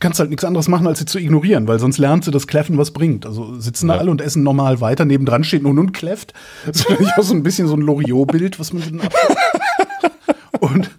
[0.00, 2.78] kannst halt nichts anderes machen, als sie zu ignorieren, weil sonst lernt sie, dass Kläffen
[2.78, 3.26] was bringt.
[3.26, 4.00] Also sitzen da Ja.
[4.00, 6.32] alle und essen normal weiter, nebendran steht nun und kläfft.
[6.66, 9.12] Das ist natürlich auch so ein bisschen so ein Loriot-Bild, was man dann ab
[10.60, 10.90] und,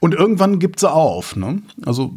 [0.00, 1.36] und irgendwann gibt sie auf.
[1.36, 1.60] Ne?
[1.84, 2.12] Also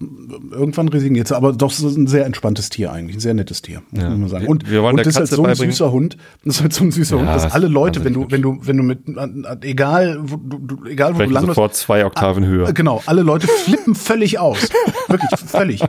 [0.51, 1.35] irgendwann resigniert sie.
[1.35, 4.09] Aber doch, es ist ein sehr entspanntes Tier eigentlich, ein sehr nettes Tier, muss Ja.
[4.09, 4.43] man sagen.
[4.45, 6.17] Wir- Und, wir wollen und das ist halt so ein beibringen- süßer Hund.
[6.45, 8.57] Das ist halt so ein süßer Ja, Hund, dass alle Leute, wenn du, wenn du,
[8.61, 8.99] wenn du mit,
[9.61, 12.69] egal wo du, egal wo du landest, sofort zwei Oktaven höher.
[12.69, 14.69] äh, Genau, alle Leute flippen völlig aus.
[15.09, 15.81] Wirklich, völlig.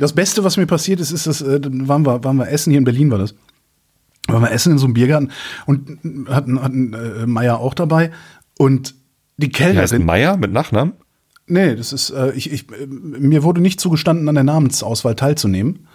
[0.00, 2.78] Das Beste, was mir passiert ist, ist, dass äh, waren wir, waren wir essen, hier
[2.78, 3.34] in Berlin war das.
[4.28, 5.30] Waren wir essen in so einem Biergarten
[5.66, 8.10] und hatten, hatten äh, Meier auch dabei.
[8.58, 8.94] Und
[9.38, 10.04] die Die heißt Kellnerin.
[10.06, 10.92] Meier mit Nachnamen?
[11.52, 15.86] Nee, das ist, äh, ich, ich, äh, mir wurde nicht zugestanden, an der Namensauswahl teilzunehmen.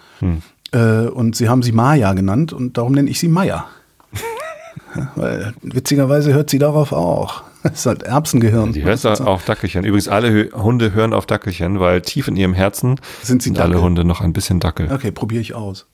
[0.70, 3.66] Äh, und sie haben sie Maya genannt und darum nenne ich sie Maya.
[5.16, 7.42] Weil witzigerweise hört sie darauf auch.
[7.64, 8.72] Das ist halt Erbsengehirn.
[8.72, 9.84] Die hört auf Dackelchen.
[9.84, 13.82] Übrigens, alle Hunde hören auf Dackelchen, weil tief in ihrem Herzen Sind sie alle?
[13.82, 14.90] Hunde noch ein bisschen Dackel.
[14.92, 15.86] Okay, probiere ich aus.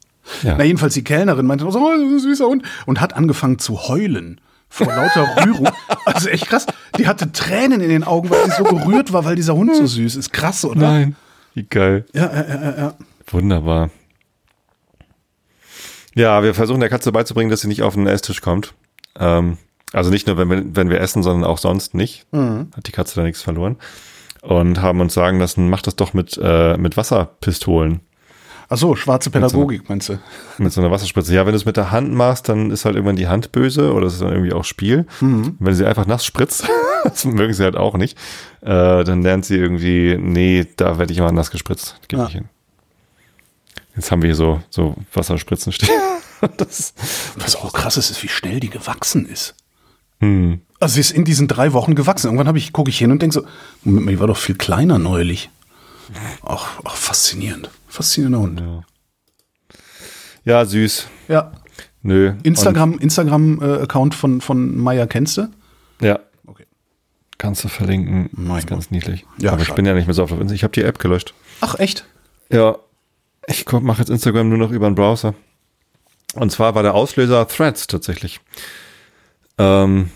[0.43, 0.57] Ja.
[0.59, 2.65] Na, jedenfalls die Kellnerin meinte, so, oh, das ist ein süßer Hund.
[2.85, 4.43] Und hat angefangen zu heulen.
[4.69, 5.69] Vor lauter Rührung.
[6.05, 6.67] Also echt krass.
[6.99, 9.87] Die hatte Tränen in den Augen, weil sie so gerührt war, weil dieser Hund so
[9.87, 10.33] süß ist.
[10.33, 10.81] Krass, oder?
[10.81, 11.17] Nein.
[11.55, 12.05] Wie geil.
[12.13, 12.95] Ja, ja, ja, ja.
[13.29, 13.91] Wunderbar.
[16.15, 18.75] Ja, wir versuchen der Katze beizubringen, dass sie nicht auf den Esstisch kommt.
[19.19, 19.59] Ähm,
[19.93, 22.27] also nicht nur, wenn wir, wenn wir essen, sondern auch sonst nicht.
[22.33, 23.77] Hat die Katze da nichts verloren.
[24.43, 28.01] Und haben uns sagen lassen, mach das doch mit, äh, mit Wasserpistolen.
[28.69, 30.19] Ach so, schwarze Pädagogik, meinst du?
[30.59, 31.35] Mit so einer Wasserspritze.
[31.35, 33.93] Ja, wenn du es mit der Hand machst, dann ist halt irgendwann die Hand böse
[33.93, 35.07] oder es ist dann irgendwie auch Spiel.
[35.21, 36.67] Und wenn du sie einfach nass spritzt,
[37.05, 38.17] das mögen sie halt auch nicht,
[38.63, 41.97] äh, dann lernt sie irgendwie, nee, da werde ich immer nass gespritzt.
[42.09, 42.25] Geht Ja.
[42.25, 42.49] nicht hin.
[43.97, 45.91] Jetzt haben wir hier so, so Wasserspritzen stehen.
[46.57, 46.95] das,
[47.37, 49.55] Was auch krass ist, ist, wie schnell die gewachsen ist.
[50.21, 50.61] hm.
[50.81, 52.27] Also sie ist in diesen drei Wochen gewachsen.
[52.27, 53.47] Irgendwann habe ich, gucke ich hin und denke so,
[53.85, 55.49] Moment mal, die war doch viel kleiner neulich.
[56.43, 57.71] Ach, ach faszinierend.
[57.89, 58.61] Faszinierender Hund.
[58.61, 58.83] Ja.
[60.45, 61.07] Ja, süß.
[61.29, 61.53] Ja.
[62.03, 62.35] Nö.
[62.43, 65.49] Instagram, Instagram-Account von, von Maya kennst du?
[66.01, 66.19] Ja.
[66.47, 66.67] Okay.
[67.39, 68.29] Kannst du verlinken.
[68.33, 69.25] Mein ist ganz niedlich.
[69.39, 69.77] Ja, Aber ich schade.
[69.77, 70.55] bin ja nicht mehr so auf der Insta.
[70.55, 71.33] Ich habe die App gelöscht.
[71.61, 72.05] Ach, echt?
[72.51, 72.77] Ja.
[73.47, 75.35] Ich mache jetzt Instagram nur noch über einen Browser.
[76.35, 78.41] Und zwar war der Auslöser Threads tatsächlich.
[79.57, 80.11] Ähm,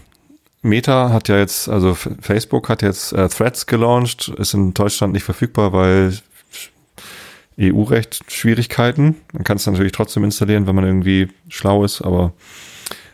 [0.63, 5.23] Meta hat ja jetzt, also Facebook hat jetzt äh, Threads gelauncht, ist in Deutschland nicht
[5.23, 6.13] verfügbar, weil
[7.61, 9.17] EU-Recht Schwierigkeiten.
[9.33, 12.33] Man kann es natürlich trotzdem installieren, wenn man irgendwie schlau ist, aber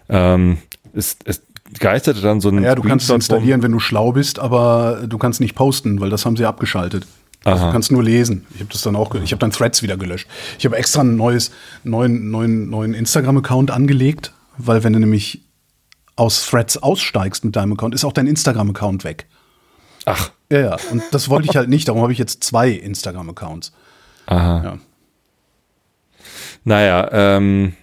[0.08, 0.58] ähm,
[0.94, 1.42] es, es
[1.78, 5.18] geisterte dann so ein Ja, du kannst es installieren, wenn du schlau bist, aber du
[5.18, 7.06] kannst nicht posten, weil das haben sie abgeschaltet.
[7.44, 7.66] Also Aha.
[7.66, 8.46] du kannst nur lesen.
[8.54, 10.28] Ich habe das dann auch, ich habe dann Threads wieder gelöscht.
[10.58, 11.50] Ich habe extra ein neues,
[11.82, 15.43] neuen, neuen, neuen Instagram-Account angelegt, weil wenn du nämlich
[16.16, 19.26] aus Threads aussteigst mit deinem Account, ist auch dein Instagram-Account weg.
[20.06, 20.76] Ach, Ja, ja.
[20.90, 21.88] Und das wollte ich halt nicht.
[21.88, 23.72] Darum habe ich jetzt zwei Instagram-Accounts.
[24.26, 24.62] aha.
[24.64, 24.78] Ja.
[26.66, 27.74] Naja, ähm,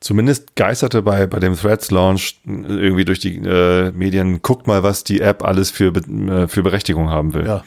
[0.00, 5.20] zumindest geisterte bei, bei dem Threads-Launch irgendwie durch die äh, Medien, guckt mal, was die
[5.20, 7.46] App alles für, äh, für Berechtigung haben will.
[7.46, 7.64] Ja.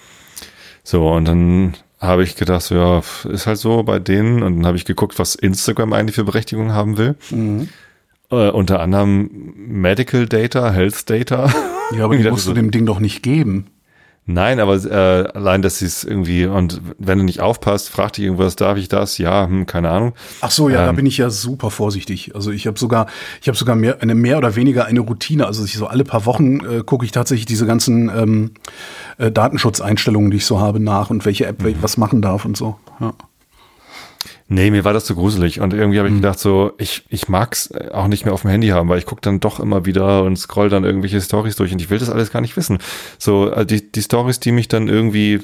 [0.84, 4.44] So, und dann habe ich gedacht, so, ja, ist halt so bei denen.
[4.44, 7.16] Und dann habe ich geguckt, was Instagram eigentlich für Berechtigung haben will.
[8.30, 11.52] Äh, unter anderem Medical Data, Health Data.
[11.96, 13.68] Ja, aber die musst so, du dem Ding doch nicht geben.
[14.26, 18.24] Nein, aber äh, allein, dass sie es irgendwie, und wenn du nicht aufpasst, fragt dich
[18.24, 19.18] irgendwas, darf ich das?
[19.18, 20.14] Ja, hm, keine Ahnung.
[20.40, 20.96] Ach so, ja, da Ähm.
[20.96, 22.34] bin ich ja super vorsichtig.
[22.34, 23.08] Also ich habe sogar,
[23.42, 25.46] ich habe sogar mehr, eine mehr oder weniger eine Routine.
[25.46, 28.52] Also ich so alle paar Wochen äh, gucke ich tatsächlich diese ganzen ähm,
[29.18, 32.56] äh, Datenschutzeinstellungen, die ich so habe, nach und welche App wel- was machen darf und
[32.56, 32.78] so.
[33.02, 33.14] Ja.
[34.54, 35.62] Nee, mir war das zu gruselig.
[35.62, 38.52] Und irgendwie habe ich gedacht, so, ich, ich mag's äh, auch nicht mehr auf dem
[38.52, 41.72] Handy haben, weil ich gucke dann doch immer wieder und scroll dann irgendwelche Stories durch
[41.72, 42.78] und ich will das alles gar nicht wissen.
[43.18, 45.42] So, äh, die, die Stories, die mich dann irgendwie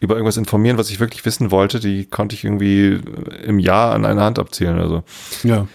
[0.00, 3.00] über irgendwas informieren, was ich wirklich wissen wollte, die konnte ich irgendwie
[3.44, 5.02] im Jahr an einer Hand abzählen oder so.
[5.46, 5.66] Ja.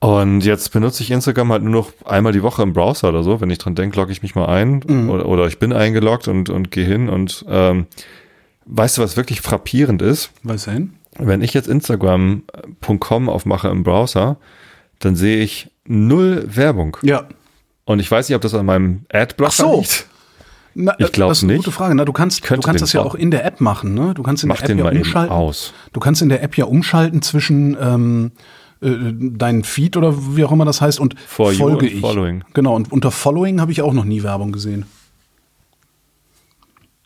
[0.00, 3.42] Und jetzt benutze ich Instagram halt nur noch einmal die Woche im Browser oder so.
[3.42, 6.48] Wenn ich dran denke, logge ich mich mal ein oder, oder ich bin eingeloggt und,
[6.48, 7.86] und gehe hin und ähm,
[8.64, 10.30] weißt du, was wirklich frappierend ist?
[10.42, 10.94] Weiß hin?
[11.18, 14.36] Wenn ich jetzt Instagram.com aufmache im Browser,
[14.98, 16.96] dann sehe ich null Werbung.
[17.02, 17.28] Ja.
[17.84, 19.76] Und ich weiß nicht, ob das an meinem Adblocker so.
[19.80, 20.06] liegt.
[20.76, 21.64] Na, Ich glaub das ist eine nicht.
[21.64, 21.94] gute Frage.
[21.94, 23.94] Na, du kannst, du kannst das ja auch- in der App machen.
[23.94, 24.12] Ne?
[24.14, 25.32] Du kannst in Mach der App den ja umschalten.
[25.32, 25.72] aus.
[25.92, 28.32] Du kannst in der App ja umschalten zwischen ähm,
[28.80, 32.00] äh, deinen Feed oder wie auch immer das heißt und For folge ich.
[32.00, 32.42] Following.
[32.54, 32.74] Genau.
[32.74, 34.86] Und unter Following habe ich auch noch nie Werbung gesehen.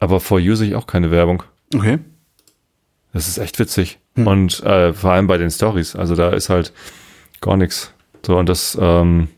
[0.01, 1.43] Aber for you sehe ich auch keine Werbung.
[1.75, 1.99] Okay.
[3.13, 3.99] Das ist echt witzig.
[4.17, 5.97] Und äh, vor allem bei den Stories.
[5.97, 6.73] Also da ist halt
[7.41, 7.93] gar nichts.
[8.27, 9.29] So, und das, ähm,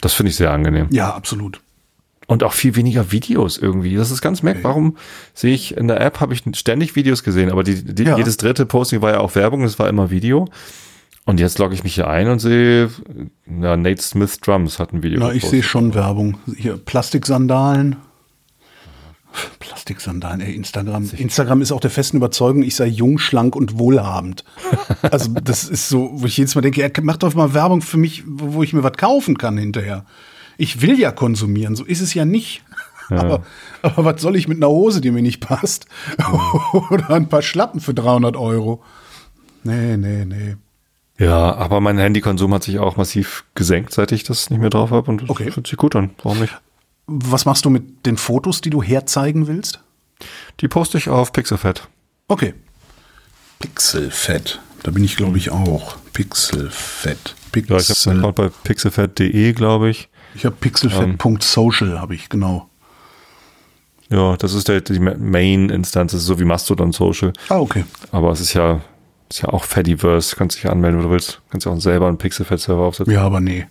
[0.00, 0.88] das finde ich sehr angenehm.
[0.90, 1.60] Ja, absolut.
[2.26, 3.96] Und auch viel weniger Videos irgendwie.
[3.96, 4.64] Das ist ganz merkwürdig.
[4.64, 4.96] Warum
[5.34, 8.16] sehe ich in der App, habe ich ständig Videos gesehen, aber die, die, Ja.
[8.16, 10.48] jedes dritte Posting war ja auch Werbung, es war immer Video.
[11.26, 12.90] Und jetzt logge ich mich hier ein und sehe,
[13.46, 15.20] ja, Nate Smith Drums hat ein Video.
[15.20, 15.50] Na, ich gepostet.
[15.50, 16.38] sehe schon Werbung.
[16.56, 17.96] Hier, Plastiksandalen.
[19.58, 21.10] Plastiksandalen, ey, Instagram.
[21.16, 24.44] Instagram ist auch der festen Überzeugung, ich sei jung, schlank und wohlhabend.
[25.02, 27.98] Also, das ist so, wo ich jedes Mal denke, ja, mach doch mal Werbung für
[27.98, 30.04] mich, wo ich mir was kaufen kann hinterher.
[30.56, 32.62] Ich will ja konsumieren, so ist es ja nicht.
[33.10, 33.42] Aber,
[33.82, 35.86] aber was soll ich mit einer Hose, die mir nicht passt?
[36.90, 38.82] Oder ein paar Schlappen für 300 Euro?
[39.62, 40.56] Nee, nee, nee.
[41.18, 44.90] Ja, aber mein Handykonsum hat sich auch massiv gesenkt, seit ich das nicht mehr drauf
[44.90, 45.10] habe.
[45.10, 45.50] Und das Okay.
[45.50, 46.10] fühlt sich gut an.
[46.22, 46.58] Warum nicht?
[47.06, 49.80] Was machst du mit den Fotos, die du herzeigen willst?
[50.60, 51.88] Die poste ich auf Pixelfed.
[52.28, 52.54] Okay.
[53.58, 54.60] Pixelfett.
[54.82, 55.96] Da bin ich, glaube ich, auch.
[56.12, 57.34] Pixelfett.
[57.54, 58.18] Ja, ich habe Pixel.
[58.18, 60.08] Account bei pixelfed.de, glaube ich.
[60.34, 62.68] ich habe pixelfett.social, habe ich, genau.
[64.10, 67.32] Ja, das ist der, die Main-Instanz, das ist so wie Mastodon Social.
[67.48, 67.84] Ah, okay.
[68.12, 68.80] Aber es ist ja,
[69.30, 71.40] ist ja auch Fediverse, kannst dich anmelden, wenn du willst.
[71.50, 73.12] Kannst ja auch selber einen Pixelfed-Server aufsetzen.
[73.12, 73.66] Ja, aber nee.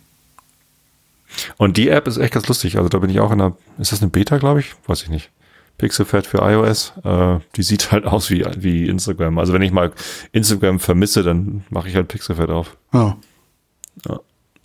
[1.58, 2.78] Und die App ist echt ganz lustig.
[2.78, 4.74] Also da bin ich auch in einer, ist das eine Beta, glaube ich?
[4.88, 5.32] Weiß ich nicht.
[5.78, 6.94] Pixelfed für iOS.
[7.04, 9.40] Äh, die sieht halt aus wie, wie Instagram.
[9.40, 9.92] Also wenn ich mal
[10.32, 12.78] Instagram vermisse, dann mache ich halt Pixelfed auf.
[12.94, 13.18] Ja.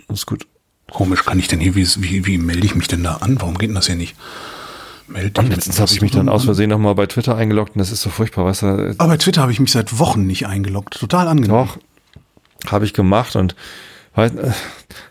[0.08, 0.46] Das ist gut.
[0.90, 3.38] Komisch, kann ich denn hier, wie, wie, wie melde ich mich denn da an?
[3.40, 4.16] Warum geht denn das hier nicht?
[5.06, 7.92] Melde Und letztens habe ich mich dann aus Versehen nochmal bei Twitter eingeloggt und das
[7.92, 8.94] ist so furchtbar, weißt du?
[8.98, 10.98] Aber bei Twitter habe ich mich seit Wochen nicht eingeloggt.
[10.98, 11.50] Total angenehm.
[11.50, 11.78] Doch,
[12.70, 13.54] habe ich gemacht und
[14.14, 14.52] halt, äh,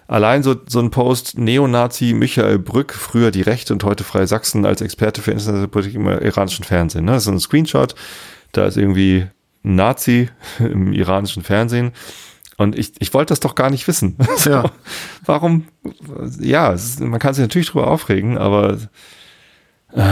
[0.08, 4.66] allein so, so ein Post, Neonazi Michael Brück, früher die Rechte und heute Freie Sachsen
[4.66, 7.05] als Experte für internationale Politik im iranischen Fernsehen.
[7.05, 7.12] Ne?
[7.12, 7.95] Das ist ein Screenshot,
[8.51, 9.28] da ist irgendwie
[9.64, 10.30] ein Nazi
[10.60, 11.91] im iranischen Fernsehen.
[12.58, 14.18] Und ich, ich wollte das doch gar nicht wissen.
[14.45, 14.72] Ja.
[15.26, 15.68] Warum?
[16.39, 18.78] Ja, ist, man kann sich natürlich drüber aufregen, aber
[19.93, 20.03] äh,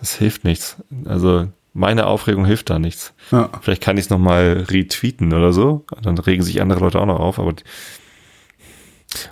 [0.00, 0.76] es hilft nichts.
[1.04, 3.12] Also meine Aufregung hilft da nichts.
[3.30, 3.48] Ja.
[3.60, 5.84] Vielleicht kann ich es nochmal retweeten oder so.
[6.02, 7.38] Dann regen sich andere Leute auch noch auf.
[7.38, 7.54] Aber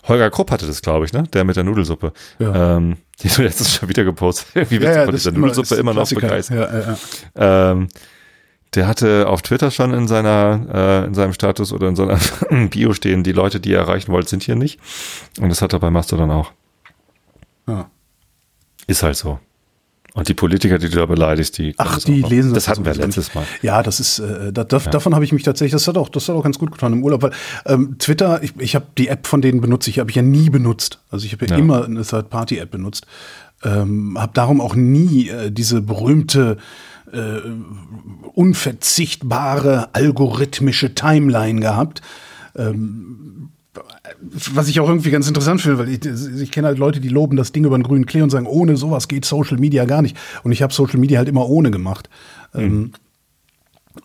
[0.08, 1.24] Holger Krupp hatte das, glaube ich, ne?
[1.32, 2.12] Der mit der Nudelsuppe.
[2.38, 2.76] Ja.
[2.76, 4.48] Ähm, die du letztens schon wieder gepostet.
[4.70, 6.72] Wie witzig Ja, ja, von dieser immer- Nudelsuppe immer noch begeistert.
[6.72, 6.96] Ja, ja,
[7.36, 7.70] ja.
[7.72, 7.88] Ähm,
[8.74, 12.18] der hatte auf Twitter schon in seiner, äh, in seinem Status oder in seiner
[12.68, 14.78] Bio stehen, die Leute, die ihr erreichen wollt, sind hier nicht.
[15.40, 16.52] Und das hat er bei Mastodon auch.
[17.66, 17.90] Ja.
[18.86, 19.38] Ist halt so.
[20.14, 21.74] Und die Politiker, die du da beleidigst, die.
[21.76, 22.30] Ach, das die auch.
[22.30, 23.44] lesen Das hatten wir sowieso letztes Mal.
[23.62, 26.28] Ja, das ist, äh, da, da, davon habe ich mich tatsächlich, das hat auch, das
[26.28, 27.32] hat auch ganz gut getan im Urlaub, weil
[27.66, 30.50] ähm, Twitter, ich, ich habe die App von denen benutzt, ich habe ich ja nie
[30.50, 30.98] benutzt.
[31.10, 31.58] Also ich habe ja, Ja.
[31.58, 33.06] immer eine Third-Party-App benutzt.
[33.62, 36.56] Ähm, habe darum auch nie äh, diese berühmte
[37.12, 37.40] äh,
[38.34, 42.02] unverzichtbare algorithmische Timeline gehabt.
[42.56, 43.50] Ähm,
[44.20, 46.04] was ich auch irgendwie ganz interessant finde, weil ich,
[46.40, 48.76] ich kenne halt Leute, die loben das Ding über den grünen Klee und sagen, ohne
[48.76, 50.16] sowas geht Social Media gar nicht.
[50.42, 52.08] Und ich habe Social Media halt immer ohne gemacht.
[52.54, 52.92] Ähm,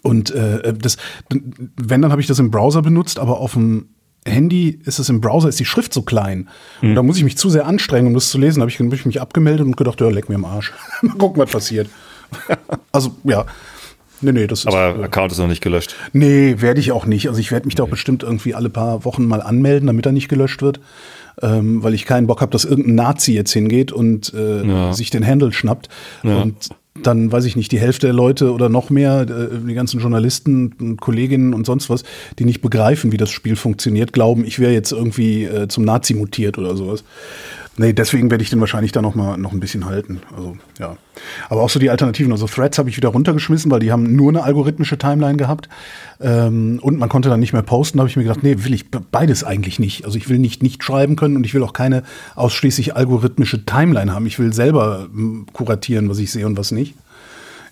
[0.01, 0.97] und äh, das,
[1.29, 3.89] wenn, dann habe ich das im Browser benutzt, aber auf dem
[4.25, 6.49] Handy ist es im Browser, ist die Schrift so klein.
[6.81, 8.59] Und da muss ich mich zu sehr anstrengen, um das zu lesen.
[8.59, 10.73] Da habe ich, hab ich mich abgemeldet und gedacht, ja, leck mir am Arsch.
[11.01, 11.89] Mal gucken, was passiert.
[12.91, 13.45] also, ja.
[14.23, 14.67] Nee, nee, das ist.
[14.67, 15.95] Aber Account ist noch nicht gelöscht.
[16.13, 17.27] Nee, werde ich auch nicht.
[17.27, 20.11] Also ich werde mich da auch bestimmt irgendwie alle paar Wochen mal anmelden, damit er
[20.11, 20.79] nicht gelöscht wird.
[21.41, 24.93] Ähm, weil ich keinen Bock habe, dass irgendein Nazi jetzt hingeht und äh, Ja.
[24.93, 25.89] sich den Handle schnappt.
[26.21, 26.43] Ja.
[26.43, 26.69] Und
[27.01, 30.73] dann weiß ich nicht, die Hälfte der Leute oder noch mehr, äh, die ganzen Journalisten
[30.79, 32.03] und Kolleginnen und sonst was,
[32.37, 36.13] die nicht begreifen, wie das Spiel funktioniert, glauben, ich wäre jetzt irgendwie äh, zum Nazi
[36.13, 37.03] mutiert oder sowas.
[37.75, 40.21] Nee, deswegen werde ich den wahrscheinlich da noch mal noch ein bisschen halten.
[40.35, 40.95] Also, ja.
[41.49, 42.31] Aber auch so die Alternativen.
[42.31, 45.69] Also Threads habe ich wieder runtergeschmissen, weil die haben nur eine algorithmische Timeline gehabt.
[46.21, 47.97] Ähm, und man konnte dann nicht mehr posten.
[47.97, 50.05] Da habe ich mir gedacht, nee, will ich be- beides eigentlich nicht.
[50.05, 52.03] Also ich will nicht nicht schreiben können und ich will auch keine
[52.35, 54.27] ausschließlich algorithmische Timeline haben.
[54.27, 55.07] Ich will selber
[55.53, 56.93] kuratieren, was ich sehe und was nicht.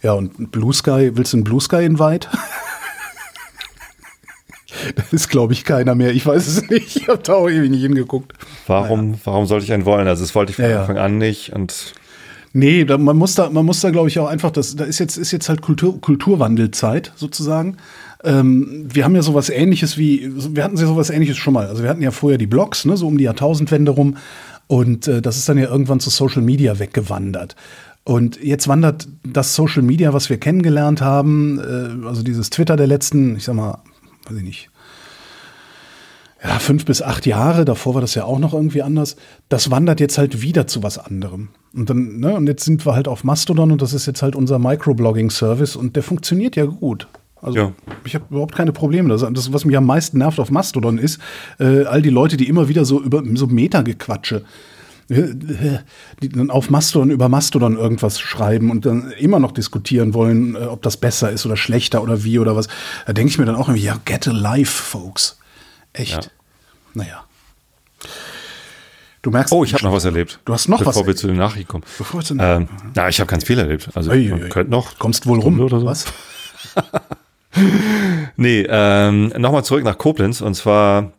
[0.01, 2.27] Ja, und Blue Sky, willst du einen Blue Sky Invite?
[4.95, 6.11] das ist, glaube ich, keiner mehr.
[6.11, 6.95] Ich weiß es nicht.
[6.95, 8.33] Ich habe da auch ewig nicht hingeguckt.
[8.67, 10.07] Warum, warum sollte ich einen wollen?
[10.07, 10.79] Also, das wollte ich von Ja, ja.
[10.81, 11.53] Anfang an nicht.
[11.53, 11.93] Und
[12.53, 14.99] Nee, da, man muss da, man muss da, glaube ich, auch einfach, das, da ist
[14.99, 17.77] jetzt, ist jetzt halt Kultur, Kulturwandelzeit sozusagen.
[18.23, 21.67] Ähm, wir haben ja sowas ähnliches wie, wir hatten ja sowas ähnliches schon mal.
[21.67, 24.17] Also wir hatten ja vorher die Blogs, ne, so um die Jahrtausendwende rum.
[24.67, 27.55] Und äh, das ist dann ja irgendwann zu Social Media weggewandert.
[28.03, 32.87] Und jetzt wandert das Social Media, was wir kennengelernt haben, äh, also dieses Twitter der
[32.87, 33.79] letzten, ich sag mal,
[34.31, 34.69] weiß ich nicht,
[36.43, 39.15] ja, fünf bis acht Jahre, davor war das ja auch noch irgendwie anders,
[39.49, 41.49] das wandert jetzt halt wieder zu was anderem.
[41.73, 44.35] Und dann, ne, und jetzt sind wir halt auf Mastodon und das ist jetzt halt
[44.35, 47.07] unser Microblogging-Service und der funktioniert ja gut.
[47.41, 47.71] Also Ja.
[48.05, 49.09] ich habe überhaupt keine Probleme.
[49.09, 51.19] Das, das, was mich am meisten nervt auf Mastodon, ist
[51.59, 54.43] äh, all die Leute, die immer wieder so über so Meta-Gequatsche
[56.49, 60.97] auf Mastodon über Mastodon irgendwas schreiben und dann immer noch diskutieren wollen, äh, ob das
[60.97, 62.67] besser ist oder schlechter oder wie oder was.
[63.05, 65.39] Da denke ich mir dann auch irgendwie, ja, get a life, folks.
[65.93, 66.25] Echt.
[66.25, 66.31] Ja.
[66.93, 67.23] Naja.
[69.21, 69.53] Du merkst.
[69.53, 70.39] Oh, ich habe noch was erlebt.
[70.45, 71.19] Du hast noch bevor was wir erlebt.
[71.19, 71.83] zu den Nachrichten kommen.
[71.97, 73.89] Bevor wir zu den ähm, na, ich habe ganz viel erlebt.
[73.93, 74.97] Also Ui, ui, könnte noch.
[74.97, 75.85] Kommst wohl rum oder so.
[75.85, 76.05] Was?
[78.37, 80.39] Nee, ähm, nochmal zurück nach Koblenz.
[80.39, 81.11] Und zwar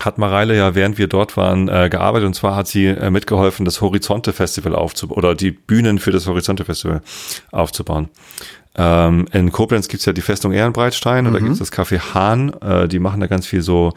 [0.00, 2.26] hat Mareile ja, während wir dort waren, äh, gearbeitet.
[2.26, 6.26] Und zwar hat sie äh, mitgeholfen, das Horizonte Festival aufzubauen oder die Bühnen für das
[6.26, 7.02] Horizonte Festival
[7.50, 8.08] aufzubauen.
[8.76, 12.52] Ähm, in Koblenz gibt's ja die Festung Ehrenbreitstein und da gibt's das Café Hahn.
[12.60, 13.92] Äh, die machen da ganz viel so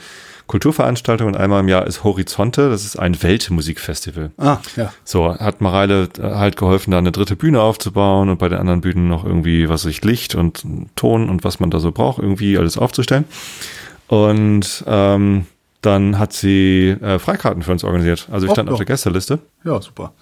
[0.47, 1.35] Kulturveranstaltungen.
[1.35, 4.31] Und einmal im Jahr ist Horizonte, das ist ein Weltmusikfestival.
[4.37, 4.91] Ah, ja.
[5.03, 8.81] So, hat Mareile äh, halt geholfen, da eine dritte Bühne aufzubauen und bei den anderen
[8.81, 12.57] Bühnen noch irgendwie, was ich, Licht und Ton und was man da so braucht, irgendwie
[12.57, 13.25] alles aufzustellen.
[14.07, 15.45] Und ähm,
[15.85, 18.27] dann hat sie äh, Freikarten für uns organisiert.
[18.31, 18.85] Also ich Och, stand auf ja.
[18.85, 19.39] der Gästeliste.
[19.63, 20.13] Ja, super.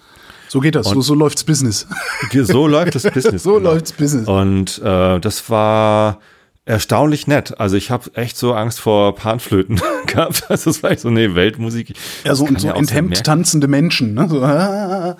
[0.48, 0.86] So geht das.
[0.86, 1.86] So, so läuft's Business.
[2.30, 3.42] So läuft das Business.
[3.42, 3.70] So genau.
[3.72, 4.28] läuft's Business.
[4.28, 6.18] Und äh, das war
[6.64, 7.58] erstaunlich nett.
[7.58, 10.44] Also ich habe echt so Angst vor Panflöten gehabt.
[10.48, 11.94] Also das war echt so, nee, Weltmusik.
[12.24, 14.14] Ja, so, und so ja enthemmt merkwürdig tanzende Menschen.
[14.14, 14.28] Ne?
[14.28, 15.16] So, ah,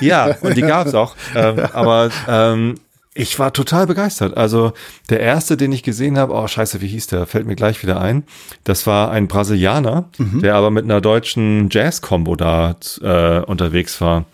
[0.00, 1.16] Ja, und die gab's auch.
[1.34, 2.76] Ähm, aber ähm,
[3.18, 4.36] ich war total begeistert.
[4.36, 4.72] Also
[5.10, 7.26] der erste, den ich gesehen habe, oh scheiße, wie hieß der?
[7.26, 8.22] Fällt mir gleich wieder ein.
[8.62, 14.26] Das war ein Brasilianer, der aber mit einer deutschen Jazz-Kombo da äh, unterwegs war.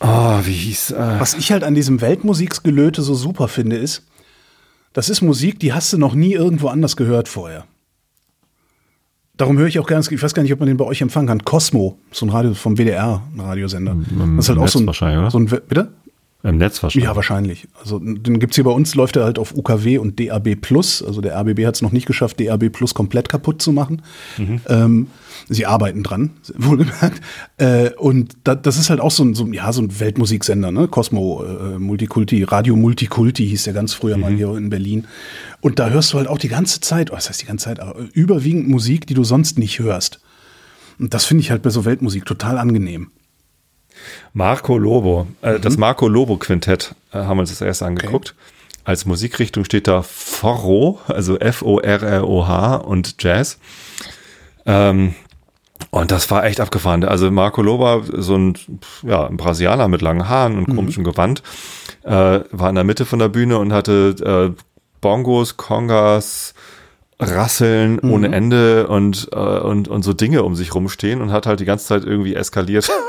[0.00, 4.04] Oh, wie hieß äh, Was ich halt an diesem Weltmusiksgelöte so super finde, ist,
[4.92, 7.66] das ist Musik, die hast du noch nie irgendwo anders gehört vorher.
[9.36, 11.28] Darum höre ich auch ganz, ich weiß gar nicht, ob man den bei euch empfangen
[11.28, 11.44] kann.
[11.44, 13.92] Cosmo, so ein Radio vom WDR, ein Radiosender.
[13.92, 15.30] Im das ist halt auch Netz so ein, wahrscheinlich, oder?
[15.30, 15.92] so ein, bitte?
[16.42, 17.08] Im Netz wahrscheinlich.
[17.08, 17.68] Ja, wahrscheinlich.
[17.78, 21.02] Also den gibt's hier bei uns, läuft er halt auf UKW und DAB Plus.
[21.02, 24.00] Also der RBB hat es noch nicht geschafft, DAB Plus komplett kaputt zu machen.
[24.68, 25.08] Ähm,
[25.50, 27.20] sie arbeiten dran, wohlgemerkt.
[27.58, 30.88] Äh, und da, das ist halt auch so ein, so, ja, so ein Weltmusiksender, ne?
[30.88, 35.06] Cosmo äh, Multikulti, Radio Multikulti hieß der ganz früher mal hier in Berlin.
[35.60, 37.80] Und da hörst du halt auch die ganze Zeit, oh, was heißt die ganze Zeit,
[37.80, 40.20] aber überwiegend Musik, die du sonst nicht hörst.
[40.98, 43.10] Und das finde ich halt bei so Weltmusik total angenehm.
[44.32, 45.60] Marco Lobo, äh, Mhm.
[45.62, 48.34] das Marco Lobo Quintett äh, haben wir uns das erst angeguckt.
[48.84, 53.58] Als Musikrichtung steht da Forro, also F-O-R-R-O-H und Jazz.
[54.66, 55.14] Ähm,
[55.90, 57.04] und das war echt abgefahren.
[57.04, 58.54] Also Marco Lobo, so ein,
[59.02, 61.42] ja, ein Brasilianer mit langen Haaren und komischem Gewand,
[62.04, 64.62] äh, war in der Mitte von der Bühne und hatte äh,
[65.00, 66.54] Bongos, Congas,
[67.20, 71.60] Rasseln ohne Ende und, äh, und, und so Dinge um sich rumstehen und hat halt
[71.60, 72.90] die ganze Zeit irgendwie eskaliert.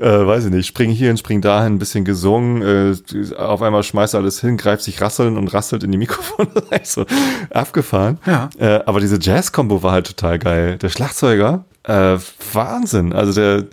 [0.00, 4.14] Äh, weiß ich nicht, spring hierhin, spring dahin, ein bisschen gesungen, äh, auf einmal schmeißt
[4.14, 6.48] er alles hin, greift sich Rasseln und rasselt in die Mikrofone.
[6.84, 7.04] so
[7.50, 8.18] abgefahren.
[8.24, 8.48] Ja.
[8.58, 10.78] Äh, aber diese Jazz-Kombo war halt total geil.
[10.78, 12.16] Der Schlagzeuger, äh,
[12.52, 13.12] Wahnsinn.
[13.12, 13.64] Also der,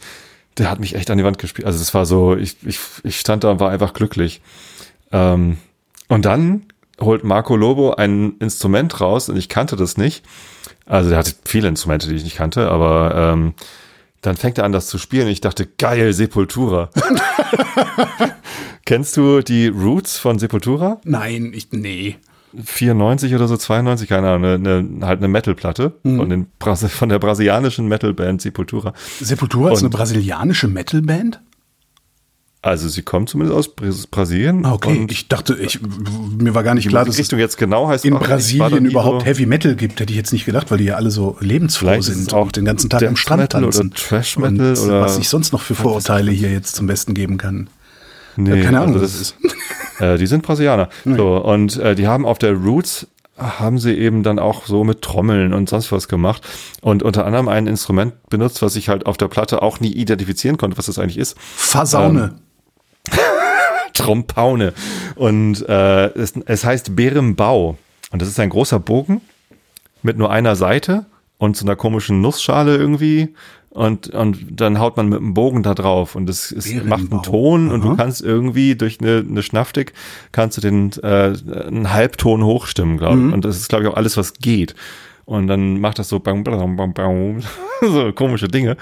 [0.57, 1.67] der hat mich echt an die Wand gespielt.
[1.67, 4.41] Also es war so, ich, ich, ich stand da und war einfach glücklich.
[5.11, 5.57] Ähm,
[6.07, 6.65] und dann
[6.99, 10.23] holt Marco Lobo ein Instrument raus und ich kannte das nicht.
[10.85, 13.53] Also der hatte viele Instrumente, die ich nicht kannte, aber ähm,
[14.21, 15.27] dann fängt er an, das zu spielen.
[15.27, 16.89] Ich dachte, geil, Sepultura.
[18.85, 20.99] Kennst du die Roots von Sepultura?
[21.03, 22.17] Nein, ich, nee.
[22.63, 27.19] 94 oder so, 92, keine Ahnung, eine, eine, halt eine Metalplatte von, den von der
[27.19, 28.93] brasilianischen Metalband Sepultura.
[29.19, 31.41] Sepultura ist Und- eine brasilianische Metalband?
[32.65, 34.65] Also sie kommt zumindest aus Bras- Brasilien.
[34.65, 35.79] Ah, Okay, ich dachte, ich,
[36.39, 39.25] mir war gar nicht klar, dass es Richtung jetzt genau heißt in Brasilien überhaupt so-
[39.27, 42.07] Heavy Metal gibt, hätte ich jetzt nicht gedacht, weil die ja alle so lebensfroh es
[42.07, 43.93] sind auch und den ganzen Tag Death am Strand Metal oder tanzen.
[43.93, 47.37] Thrash Metal und oder- was ich sonst noch für Vorurteile hier jetzt zum Besten geben
[47.37, 47.69] kann.
[48.35, 50.01] Nee, keine Ahnung, also was das ist.
[50.01, 50.89] Äh, die sind Brasilianer.
[51.05, 53.05] So, und äh, die haben auf der Roots
[53.37, 56.41] haben sie eben dann auch so mit Trommeln und sonst was gemacht
[56.81, 60.57] und unter anderem ein Instrument benutzt, was ich halt auf der Platte auch nie identifizieren
[60.57, 61.37] konnte, was das eigentlich ist.
[61.39, 62.35] Fasaune.
[63.93, 64.73] Trompaune.
[65.15, 67.77] Und äh, es, es heißt Bärenbau.
[68.11, 69.21] Und das ist ein großer Bogen
[70.03, 71.05] mit nur einer Seite
[71.37, 73.33] und so einer komischen Nussschale irgendwie.
[73.69, 77.23] Und, und dann haut man mit dem Bogen da drauf und es, es macht einen
[77.23, 77.95] Ton und du Aha.
[77.97, 79.91] kannst irgendwie durch eine, eine Schnaffdick
[80.31, 81.33] kannst du den äh,
[81.67, 83.27] einen Halbton hochstimmen, glaube Mhm.
[83.29, 83.33] ich.
[83.33, 84.75] Und das ist, glaube ich, auch alles, was geht.
[85.25, 87.43] Und dann macht das so bam, bam, bam, bam,
[87.81, 88.77] so komische Dinge.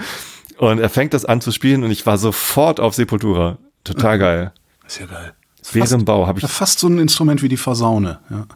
[0.58, 3.58] Und er fängt das an zu spielen und ich war sofort auf Sepultura.
[3.84, 4.52] Total geil.
[4.86, 5.32] ist ja geil.
[5.72, 8.18] Bärenbau habe ich fast so ein Instrument wie die Fasaune.
[8.30, 8.46] Ja.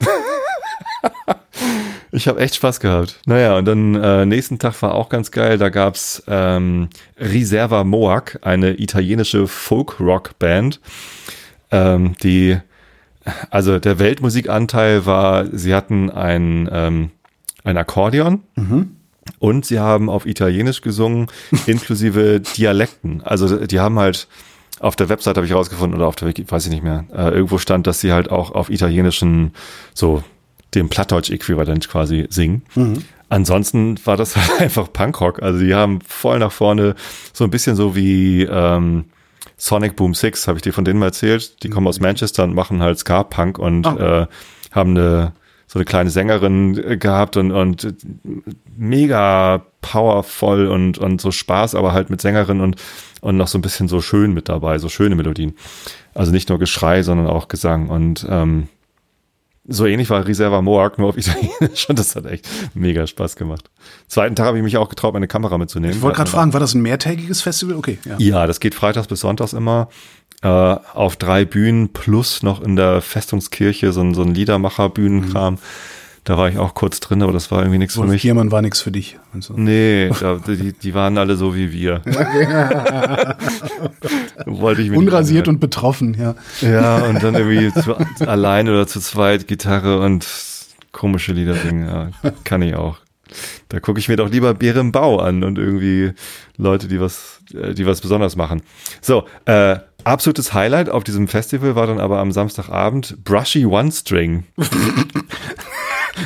[2.12, 3.20] Ich habe echt Spaß gehabt.
[3.26, 5.58] Naja, und dann äh, nächsten Tag war auch ganz geil.
[5.58, 6.88] Da gab's ähm,
[7.20, 10.80] Riserva Moak, eine italienische Folk-Rock-Band,
[11.70, 12.56] ähm, die,
[13.50, 17.10] also der Weltmusikanteil war, sie hatten ein, ähm,
[17.64, 18.42] ein Akkordeon
[19.38, 21.28] und sie haben auf Italienisch gesungen,
[21.66, 23.22] inklusive Dialekten.
[23.22, 24.28] Also die haben halt
[24.78, 27.04] auf der Website habe ich rausgefunden oder auf der Wiki, weiß ich nicht mehr.
[27.12, 29.52] Äh, irgendwo stand, dass sie halt auch auf italienischen
[29.94, 30.22] so
[30.74, 32.62] dem Plattdeutsch-Äquivalent quasi singen.
[33.28, 35.42] Ansonsten war das halt einfach Punkrock.
[35.42, 36.94] Also die haben voll nach vorne
[37.32, 39.06] so ein bisschen so wie ähm,
[39.56, 41.62] Sonic Boom Six, habe ich dir von denen mal erzählt.
[41.62, 44.26] Die kommen aus Manchester und machen halt Ska-Punk und äh,
[44.72, 45.32] haben eine
[45.66, 47.94] so eine kleine Sängerin äh, gehabt und, und
[48.76, 52.76] mega powervoll und, und so Spaß, aber halt mit Sängerin und,
[53.20, 55.54] und noch so ein bisschen so schön mit dabei, so schöne Melodien.
[56.14, 57.88] Also nicht nur Geschrei, sondern auch Gesang.
[57.88, 58.68] Und ähm,
[59.68, 63.70] so ähnlich war Reserva Moak, nur auf Italienisch und das hat echt mega Spaß gemacht.
[64.06, 65.96] Zweiten Tag habe ich mich auch getraut, meine Kamera mitzunehmen.
[65.96, 67.76] Ich wollte gerade fragen, war das ein mehrtägiges Festival?
[67.76, 68.16] Okay, ja.
[68.18, 69.88] Ja, das geht freitags bis sonntags immer
[70.42, 75.58] äh, auf drei Bühnen plus noch in der Festungskirche so ein, so ein Liedermacher-Bühnenkram.
[76.24, 78.20] Da war ich auch kurz drin, aber das war irgendwie nichts für mich.
[78.22, 79.16] Giermann war nichts für dich.
[79.32, 82.02] Also, Nee, da, die, die waren alle so wie wir.
[84.44, 86.34] Wollte ich mir Unrasiert und betroffen, ja.
[86.68, 87.94] Ja, und dann irgendwie zu,
[88.26, 90.26] allein oder zu zweit Gitarre und
[90.90, 91.86] komische Lieder singen.
[91.86, 92.10] Ja,
[92.42, 92.98] kann ich auch.
[93.68, 96.12] Da gucke ich mir doch lieber Bärenbau an und irgendwie
[96.56, 98.62] Leute, die was, äh, die was besonders machen.
[99.00, 99.76] So, äh,
[100.06, 104.44] absolutes Highlight auf diesem Festival war dann aber am Samstagabend Brushy One String.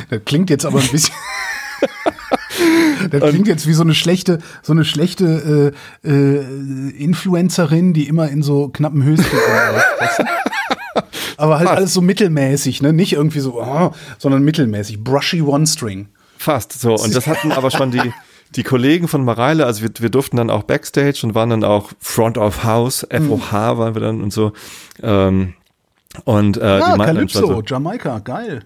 [0.09, 1.13] Das klingt jetzt aber ein bisschen.
[3.09, 5.73] Das klingt jetzt wie so eine schlechte, so eine schlechte
[6.03, 9.25] äh, äh, Influencerin, die immer in so knappen Höschen?
[11.37, 12.93] Aber halt alles so mittelmäßig, ne?
[12.93, 15.03] Nicht irgendwie so, oh, sondern mittelmäßig.
[15.03, 16.09] Brushy One String.
[16.37, 16.95] Fast so.
[16.95, 18.13] Und das hatten aber schon die,
[18.55, 21.91] die Kollegen von Mareile, also wir, wir durften dann auch Backstage und waren dann auch
[21.99, 24.51] Front of House, FOH waren wir dann und so.
[25.01, 25.53] Ähm,
[26.25, 28.63] und äh, Ah, die meinten Calypso, so, Jamaika, geil.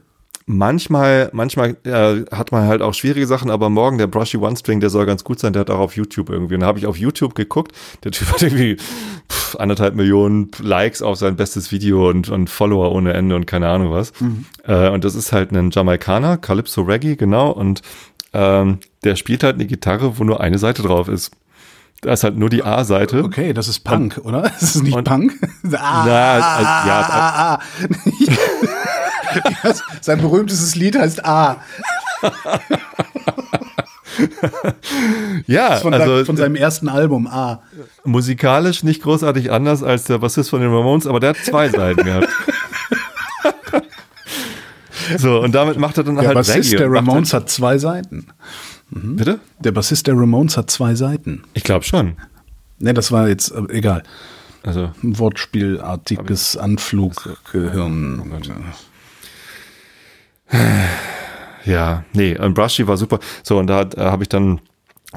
[0.48, 4.80] manchmal, manchmal äh, hat man halt auch schwierige Sachen, aber morgen der Brushy One String,
[4.80, 6.56] der soll ganz gut sein, der hat auch auf YouTube irgendwie.
[6.56, 7.72] Und da habe ich auf YouTube geguckt,
[8.04, 8.78] der Typ hat irgendwie
[9.32, 13.70] pff, anderthalb Millionen Likes auf sein bestes Video und, und Follower ohne Ende und keine
[13.70, 14.12] Ahnung was.
[14.64, 17.52] Äh, und das ist halt ein Jamaikaner, Calypso Reggae, genau.
[17.52, 17.82] Und
[18.36, 21.32] ähm, der spielt halt eine Gitarre, wo nur eine Seite drauf ist.
[22.02, 23.24] Da ist halt nur die A-Seite.
[23.24, 24.42] Okay, das ist Punk, oder?
[24.44, 25.34] Das ist nicht und- Punk?
[25.74, 27.60] Ah, Na, also, ja, ah, ah,
[29.64, 29.74] ah.
[30.02, 31.58] Sein berühmtestes Lied heißt A.
[35.48, 37.62] Ja, Von, also von seinem ersten Album A.
[38.06, 42.04] musikalisch nicht großartig anders als der Bassist von den Ramones, aber der hat zwei Seiten
[42.04, 42.30] gehabt.
[45.18, 47.50] So, und damit macht er dann Der halt Bassist Reggae der und macht Ramones hat
[47.50, 48.28] zwei Seiten.
[48.94, 49.40] Halt, bitte?
[49.60, 51.44] Der Bassist der Ramones hat zwei Seiten.
[51.54, 52.18] Ich glaube schon.
[52.80, 54.04] Ne, das war jetzt äh, egal.
[54.64, 58.32] Also, Ein Wortspielartiges Anfluggehirn.
[61.66, 63.20] ja, nee, und Brushy war super.
[63.44, 64.60] So, und da äh, habe ich dann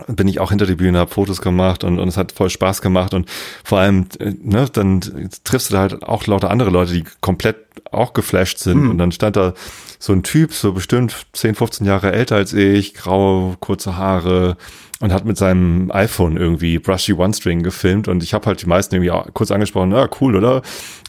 [0.06, 2.82] bin ich auch hinter die Bühne, habe Fotos gemacht und, und es hat voll Spaß
[2.82, 3.28] gemacht und
[3.64, 5.00] vor allem, äh, ne, dann
[5.44, 8.88] triffst du da halt auch lauter andere Leute, die komplett auch geflasht sind.
[8.88, 9.54] Und dann stand da
[9.98, 14.56] so ein Typ, so bestimmt 10, 15 Jahre älter als ich, graue, kurze Haare
[15.00, 18.08] und hat mit seinem iPhone irgendwie Brushy One String gefilmt.
[18.08, 20.62] Und ich habe halt die meisten irgendwie kurz angesprochen, ja, cool, oder?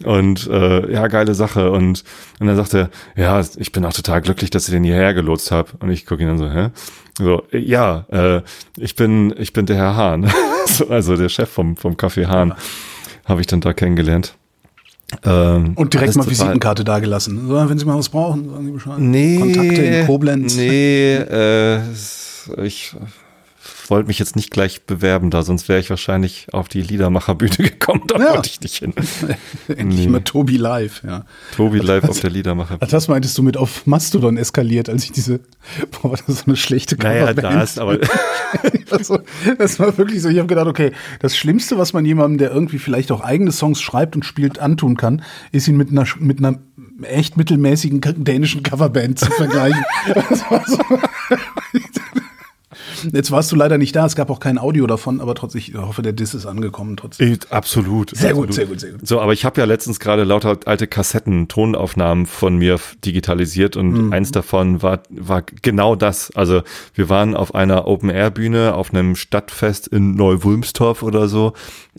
[0.03, 1.71] Und äh, ja, geile Sache.
[1.71, 2.03] Und
[2.39, 5.51] und dann sagte er, ja, ich bin auch total glücklich, dass ich den hierher gelotst
[5.51, 6.69] habe und ich gucke ihn dann so, hä?
[7.17, 8.41] So, ja, äh,
[8.77, 10.31] ich bin ich bin der Herr Hahn,
[10.67, 12.53] so, also der Chef vom vom Café Hahn,
[13.25, 14.35] habe ich dann da kennengelernt.
[15.23, 17.47] Ähm, Und direkt mal Visitenkarte dagelassen.
[17.47, 18.99] So, wenn Sie mal was brauchen, sagen Sie Bescheid.
[18.99, 19.37] Nee.
[19.37, 20.55] Kontakte in Koblenz.
[20.55, 21.79] Nee, äh,
[22.63, 22.95] ich
[23.87, 28.03] wollte mich jetzt nicht gleich bewerben da, sonst wäre ich wahrscheinlich auf die Liedermacherbühne gekommen.
[28.07, 28.33] Da Ja.
[28.35, 28.93] wollte ich nicht hin.
[29.67, 30.07] Endlich Nee.
[30.07, 31.25] mal Tobi live, ja.
[31.55, 32.79] Tobi live auf der Liedermacherbühne.
[32.85, 35.39] Ach, das meintest du mit auf Mastodon eskaliert, als ich diese,
[36.01, 37.55] boah, das so eine schlechte Naja, Coverband.
[37.55, 37.97] da ist aber,
[38.91, 39.19] Also,
[39.57, 42.79] das war wirklich so, ich habe gedacht, okay, das Schlimmste, was man jemandem, der irgendwie
[42.79, 46.57] vielleicht auch eigene Songs schreibt und spielt, antun kann, ist ihn mit einer, mit einer
[47.03, 49.83] echt mittelmäßigen dänischen Coverband zu vergleichen.
[50.29, 50.77] Das war so.
[53.13, 55.73] Jetzt warst du leider nicht da, es gab auch kein Audio davon, aber trotzdem, ich
[55.75, 57.33] hoffe, der Diss ist angekommen trotzdem.
[57.33, 58.11] Ich- absolut.
[58.15, 58.47] Sehr absolut.
[58.47, 59.07] gut, sehr gut, sehr gut.
[59.07, 63.91] So, aber ich habe ja letztens gerade lauter alte Kassetten, Tonaufnahmen von mir digitalisiert und
[64.07, 64.13] Mhm.
[64.13, 66.31] eins davon war, war genau das.
[66.35, 66.61] Also
[66.93, 71.53] wir waren auf einer Open-Air-Bühne auf einem Stadtfest in Neu-Wulmstorf oder so,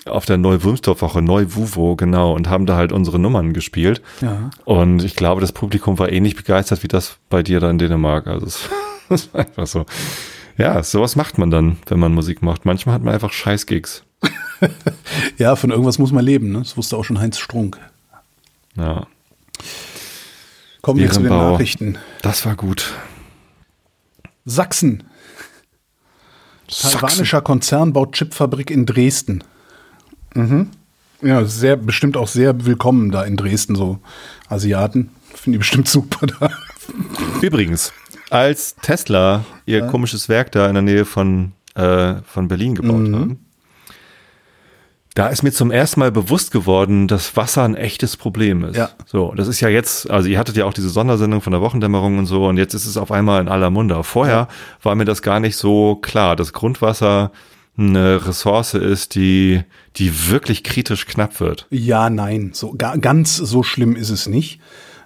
[0.07, 4.01] auf der Neu-Wulmstorf-Woche, Neu-Wuvo, genau, und haben da halt unsere Nummern gespielt.
[4.21, 4.51] Ja.
[4.65, 8.27] Und ich glaube, das Publikum war ähnlich begeistert wie das bei dir da in Dänemark.
[8.27, 8.61] Also es,
[9.09, 9.85] es war einfach so.
[10.57, 12.65] Ja, sowas macht man dann, wenn man Musik macht.
[12.65, 14.05] Manchmal hat man einfach Scheißgigs.
[15.39, 16.59] Ja, von irgendwas muss man leben, ne?
[16.59, 17.79] Das wusste auch schon Heinz Strunk.
[18.77, 19.07] Ja.
[20.83, 21.31] Kommen wir zu den.
[21.31, 21.99] Nachrichten.
[22.21, 22.93] Das war gut.
[24.45, 25.05] Sachsen.
[26.69, 29.43] Taiwanischer Konzern baut Chipfabrik in Dresden.
[30.35, 30.69] Mhm.
[31.23, 33.99] Ja, sehr, bestimmt auch sehr willkommen da in Dresden, so
[34.49, 35.11] Asiaten.
[35.35, 36.51] Finde ich bestimmt super da.
[37.41, 37.93] Übrigens,
[38.31, 43.15] als Tesla ihr komisches Werk da in der Nähe von, äh, von Berlin gebaut Mhm.
[43.15, 43.47] haben,
[45.15, 48.77] da ist mir zum ersten Mal bewusst geworden, dass Wasser ein echtes Problem ist.
[48.77, 48.91] Ja.
[49.07, 52.19] So, das ist ja jetzt, also ihr hattet ja auch diese Sondersendung von der Wochendämmerung
[52.19, 54.03] und so, und jetzt ist es auf einmal in aller Munde.
[54.05, 54.47] Vorher
[54.83, 57.33] war mir das gar nicht so klar, dass Grundwasser
[57.77, 59.63] eine Ressource ist, die,
[59.97, 61.67] die wirklich kritisch knapp wird.
[61.71, 64.61] Ja, nein, so ga, ganz so schlimm ist es nicht.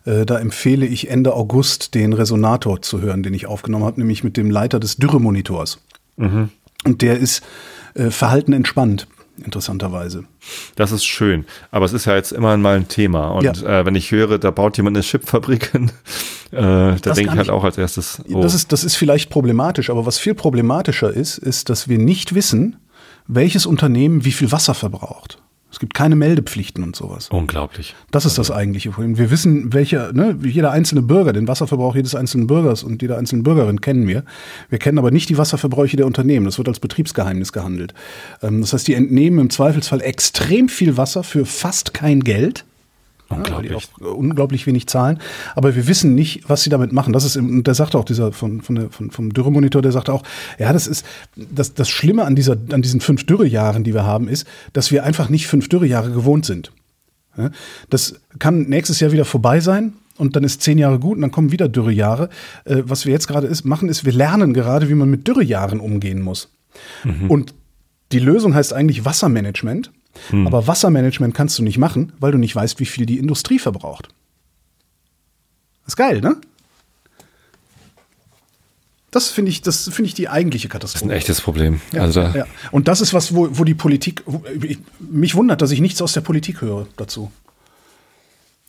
[0.05, 4.25] Äh, da empfehle ich Ende August den Resonator zu hören, den ich aufgenommen habe, nämlich
[4.25, 5.79] mit dem Leiter des Dürremonitors.
[6.17, 6.51] Und
[7.03, 7.43] der ist
[7.95, 9.09] äh, verhalten entspannt,
[9.45, 10.25] interessanterweise.
[10.77, 11.45] Das ist schön.
[11.71, 13.29] Aber es ist ja jetzt immer mal ein Thema.
[13.29, 13.81] Und Ja.
[13.81, 15.91] äh, wenn ich höre, da baut jemand eine Chipfabrik hin,
[16.53, 19.91] äh, da denke ich halt auch als erstes, oh, Das, ist, das ist vielleicht problematisch,
[19.91, 22.77] aber was viel problematischer ist, ist, dass wir nicht wissen,
[23.27, 25.39] welches Unternehmen wie viel Wasser verbraucht.
[25.75, 27.31] Es gibt keine Meldepflichten und sowas.
[27.31, 27.97] unglaublich.
[28.13, 29.19] Das ist das eigentliche Problem.
[29.19, 33.43] Wir wissen, welcher, ne, jeder einzelne Bürger, den Wasserverbrauch jedes einzelnen Bürgers und jeder einzelnen
[33.43, 34.23] Bürgerin kennen wir.
[34.71, 36.47] Wir kennen aber nicht die Wasserverbräuche der Unternehmen.
[36.47, 37.93] Das wird als Betriebsgeheimnis gehandelt.
[38.41, 42.65] Ähm, das heißt, die entnehmen im Zweifelsfall extrem viel Wasser für fast kein Geld.
[43.31, 43.89] Ja, weil die Unglaublich.
[44.01, 45.19] unglaublich wenig zahlen.
[45.55, 47.13] Aber wir wissen nicht, was sie damit machen.
[47.13, 50.13] Das ist, und der sagte auch, dieser von, von der, von, vom Dürremonitor, der sagte
[50.13, 50.23] auch,
[50.59, 54.29] ja, das ist, das, das Schlimme an dieser, an diesen fünf Dürrejahren, die wir haben,
[54.29, 56.71] ist, dass wir einfach nicht fünf Dürrejahre gewohnt sind.
[57.37, 57.51] Ja,
[57.91, 61.31] Das kann nächstes Jahr wieder vorbei sein und dann ist zehn Jahre gut und dann
[61.33, 62.29] kommen wieder Dürrejahre.
[62.67, 65.81] Äh, was wir jetzt gerade ist, machen, ist, wir lernen gerade, wie man mit Dürrejahren
[65.81, 66.51] umgehen muss.
[67.29, 67.55] Und
[68.13, 69.91] die Lösung heißt eigentlich Wassermanagement.
[70.33, 74.09] Aber Wassermanagement kannst du nicht machen, weil du nicht weißt, wie viel die Industrie verbraucht.
[75.87, 76.37] ist geil, ne?
[79.11, 81.15] Das finde ich, das finde ich die eigentliche Das ist ein Katastrophe.
[81.15, 81.81] echtes Problem.
[81.93, 82.47] Ja, also ja.
[82.73, 86.03] Und das ist was, wo, wo die Politik, wo, ich, mich wundert, dass ich nichts
[86.03, 87.31] aus der Politik höre dazu.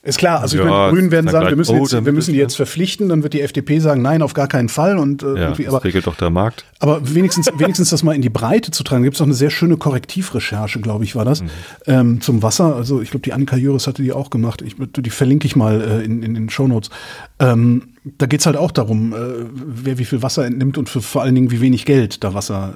[0.06, 2.06] Ist klar, also ich Ja, meine, die Grünen werden sag sagen, wir müssen, oh, jetzt,
[2.06, 5.00] wir müssen die jetzt verpflichten, dann wird die FDP sagen, nein, auf gar keinen Fall.
[5.00, 6.64] Und, äh, ja, irgendwie, das aber, regelt doch der Markt.
[6.80, 9.02] aber wenigstens, wenigstens das mal in die Breite zu tragen.
[9.04, 11.44] Gibt es auch eine sehr schöne Korrektivrecherche, glaube ich, war das,
[11.88, 12.76] ähm, zum Wasser.
[12.76, 14.62] Also ich glaube, die Annika Jöris hatte die auch gemacht.
[14.62, 16.92] Ich, die verlinke ich mal äh, in, in den Shownotes.
[17.40, 19.18] Ähm, da geht es halt auch darum, äh,
[19.54, 22.74] wer wie viel Wasser entnimmt und für vor allen Dingen wie wenig Geld da Wasser.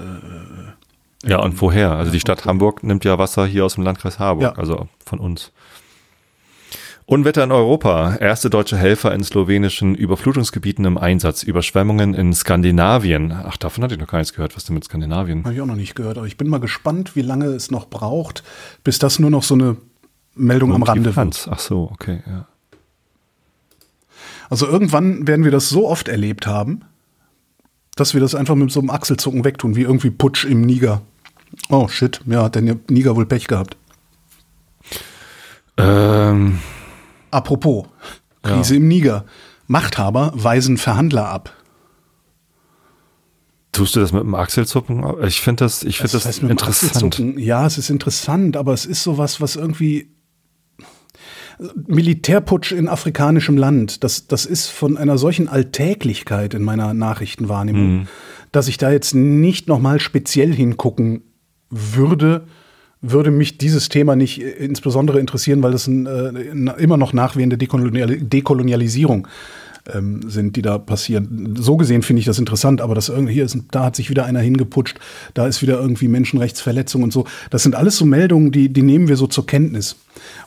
[1.23, 1.91] Äh, Ja, und woher?
[1.91, 4.51] Also die Stadt Hamburg nimmt ja Wasser hier aus dem Landkreis Harburg, Ja.
[4.53, 5.51] also von uns.
[7.09, 8.17] Unwetter in Europa.
[8.17, 11.41] Erste deutsche Helfer in slowenischen Überflutungsgebieten im Einsatz.
[11.41, 13.31] Überschwemmungen in Skandinavien.
[13.31, 14.55] Ach, davon hatte ich noch gar nichts gehört.
[14.55, 15.43] Was denn mit Skandinavien?
[15.43, 17.89] Habe ich auch noch nicht gehört, aber ich bin mal gespannt, wie lange es noch
[17.89, 18.43] braucht,
[18.83, 19.77] bis das nur noch so eine
[20.35, 21.47] Meldung am Und die Rande wird.
[21.49, 22.45] Ach so, okay, ja.
[24.51, 26.81] Also irgendwann werden wir das so oft erlebt haben,
[27.95, 31.01] dass wir das einfach mit so einem Achselzucken wegtun, wie irgendwie Putsch im Niger.
[31.69, 33.77] Oh shit, ja, hat der Niger wohl Pech gehabt.
[35.77, 36.59] Ähm,
[37.31, 37.85] Apropos,
[38.43, 39.25] Krise im Niger.
[39.67, 41.53] Machthaber weisen Verhandler ab.
[43.71, 45.03] tust du das mit dem Achselzucken?
[45.23, 47.21] Ich finde das, ich finde das, heißt mit dem interessant.
[47.37, 50.09] Ja, es ist interessant, aber es ist sowas, was irgendwie
[51.87, 58.07] Militärputsch in afrikanischem Land, das, das ist von einer solchen Alltäglichkeit in meiner Nachrichtenwahrnehmung,
[58.51, 61.23] dass ich da jetzt nicht nochmal speziell hingucken
[61.69, 62.47] würde,
[63.01, 67.57] würde mich dieses Thema nicht äh, insbesondere interessieren, weil das ein, äh, immer noch nachwehende
[67.57, 69.27] Dekolonial Dekolonialisierung
[69.93, 71.55] ähm, sind, die da passieren.
[71.57, 74.39] So gesehen finde ich das interessant, aber das hier ist, da hat sich wieder einer
[74.39, 74.99] hingeputscht,
[75.33, 77.25] da ist wieder irgendwie Menschenrechtsverletzung und so.
[77.49, 79.95] Das sind alles so Meldungen, die, die nehmen wir so zur Kenntnis.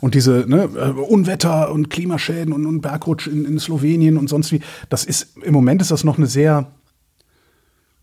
[0.00, 4.52] Und diese ne, äh, Unwetter und Klimaschäden und, und Bergrutsch in, in Slowenien und sonst
[4.52, 6.66] wie, das ist im Moment ist das noch eine sehr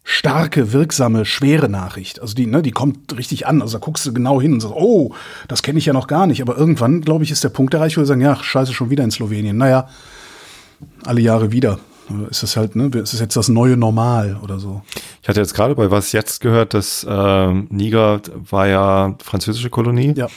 [0.04, 2.22] starke, wirksame, schwere Nachricht.
[2.22, 3.62] Also die, ne, die kommt richtig an.
[3.62, 5.14] Also da guckst du genau hin und sagst, oh,
[5.48, 6.42] das kenne ich ja noch gar nicht.
[6.42, 9.04] Aber irgendwann, glaube ich, ist der Punkt erreicht, wo wir sagen, ja, scheiße, schon wieder
[9.04, 9.58] in Slowenien.
[9.58, 9.88] Naja,
[11.06, 11.80] alle Jahre wieder.
[12.32, 14.82] Ist das halt, ne, ist das jetzt das neue Normal oder so?
[15.22, 18.20] Ich hatte jetzt gerade bei was jetzt gehört, dass ähm, Niger
[18.50, 20.28] war ja französische Kolonie Ja.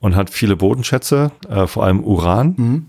[0.00, 2.86] und hat viele Bodenschätze, äh, vor allem Uran.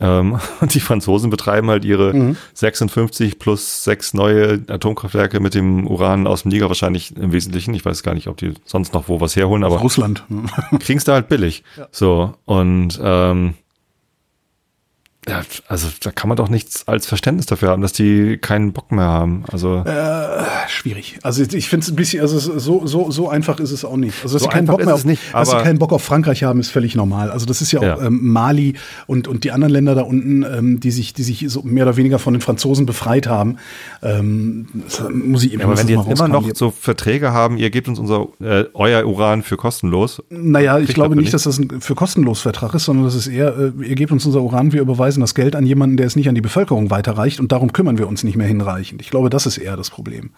[0.00, 6.26] Ähm, und die Franzosen betreiben halt ihre 56 plus sechs neue Atomkraftwerke mit dem Uran
[6.26, 7.74] aus dem Niger wahrscheinlich im Wesentlichen.
[7.74, 10.24] Ich weiß gar nicht, ob die sonst noch wo was herholen, aber Russland.
[10.80, 11.64] kriegen es da halt billig.
[11.90, 13.54] So, und ähm,
[15.28, 18.92] ja, also da kann man doch nichts als Verständnis dafür haben, dass die keinen Bock
[18.92, 19.44] mehr haben.
[19.50, 19.84] Also
[20.68, 21.18] Schwierig.
[21.22, 24.14] Also ich finde es ein bisschen, also so, so, so einfach ist es auch nicht.
[24.22, 26.42] Also dass So sie keinen Bock mehr auf, nicht, dass sie keinen Bock auf Frankreich
[26.42, 27.30] haben, ist völlig normal.
[27.30, 28.00] Also das ist ja auch Ja.
[28.02, 28.74] Ähm, Mali
[29.06, 31.96] und, und die anderen Länder da unten, ähm, die sich, die sich so mehr oder
[31.96, 33.56] weniger von den Franzosen befreit haben.
[34.02, 37.70] Ähm, das muss ich Ja, aber wenn die jetzt immer noch so Verträge haben, ihr
[37.70, 40.22] gebt uns unser äh, euer Uran für kostenlos.
[40.30, 43.56] Naja, ich glaube nicht, dass das ein für kostenlos Vertrag ist, sondern das ist eher,
[43.58, 46.28] äh, ihr gebt uns unser Uran, wir überweisen das Geld an jemanden, der es nicht
[46.28, 49.00] an die Bevölkerung weiterreicht und darum kümmern wir uns nicht mehr hinreichend.
[49.02, 50.30] Ich glaube, das ist eher das Problem.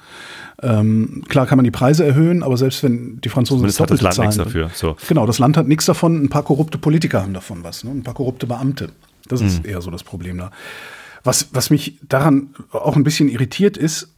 [0.62, 4.00] Ähm, klar kann man die Preise erhöhen, aber selbst wenn die Franzosen Zumindest hat das
[4.02, 4.70] Land nichts zahlen, dafür.
[4.74, 4.96] So.
[5.08, 7.90] Genau, das Land hat nichts davon, ein paar korrupte Politiker haben davon was, ne?
[7.90, 8.90] ein paar korrupte Beamte.
[9.28, 9.46] Das Mhm.
[9.46, 10.50] ist eher so das Problem da.
[11.22, 14.08] Was, was mich daran auch ein bisschen irritiert ist,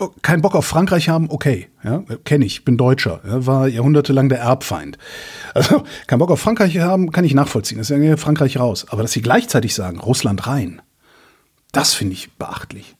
[0.00, 4.28] oh, kein Bock auf Frankreich haben, okay, ja, kenne ich, bin Deutscher, ja, war jahrhundertelang
[4.28, 4.98] der Erbfeind.
[5.54, 7.78] Also kein Bock auf Frankreich haben, kann ich nachvollziehen.
[7.78, 8.86] Das ist ja Frankreich raus.
[8.88, 10.80] Aber dass sie gleichzeitig sagen, Russland rein,
[11.72, 12.96] das finde ich beachtlich.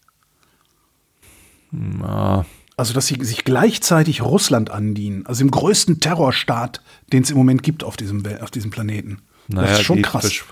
[2.03, 2.45] Ah,
[2.77, 6.83] Also, dass sie sich gleichzeitig Russland andienen, also dem größten Terrorstaat,
[7.13, 9.19] den es im Moment gibt auf diesem, auf diesem Planeten.
[9.49, 10.43] das ist schon krass.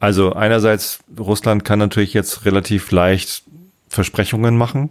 [0.00, 3.44] Also einerseits, Russland kann natürlich jetzt relativ leicht
[3.88, 4.90] Versprechungen machen,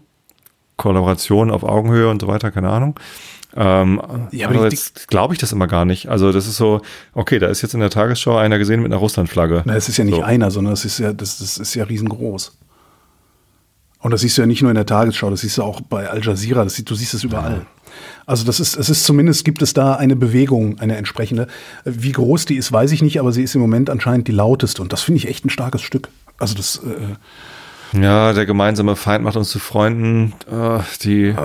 [0.78, 3.00] Kollaboration auf Augenhöhe und so weiter, keine Ahnung.
[3.56, 4.02] Ähm,
[4.32, 6.08] Ja, aber andererseits glaube ich das immer gar nicht.
[6.10, 6.82] Also das ist so,
[7.14, 9.62] okay, da ist jetzt in der Tagesschau einer gesehen mit einer Russlandflagge.
[9.66, 10.24] Na, es ist ja nicht so.
[10.24, 12.58] einer, sondern es ist ja, das, das ist ja riesengroß.
[14.00, 16.10] Und das siehst du ja nicht nur in der Tagesschau, das siehst du auch bei
[16.10, 17.66] Al Jazeera, das, sieht- du siehst es überall.
[18.26, 21.48] Also das ist, es ist zumindest gibt es da eine Bewegung, eine entsprechende.
[21.86, 24.82] Wie groß die ist, weiß ich nicht, aber sie ist im Moment anscheinend die lauteste
[24.82, 26.10] und das finde ich echt ein starkes Stück.
[26.40, 27.16] Also das, äh,
[27.94, 30.34] Ja, der gemeinsame Feind macht uns zu Freunden.
[30.52, 31.36] Äh, die,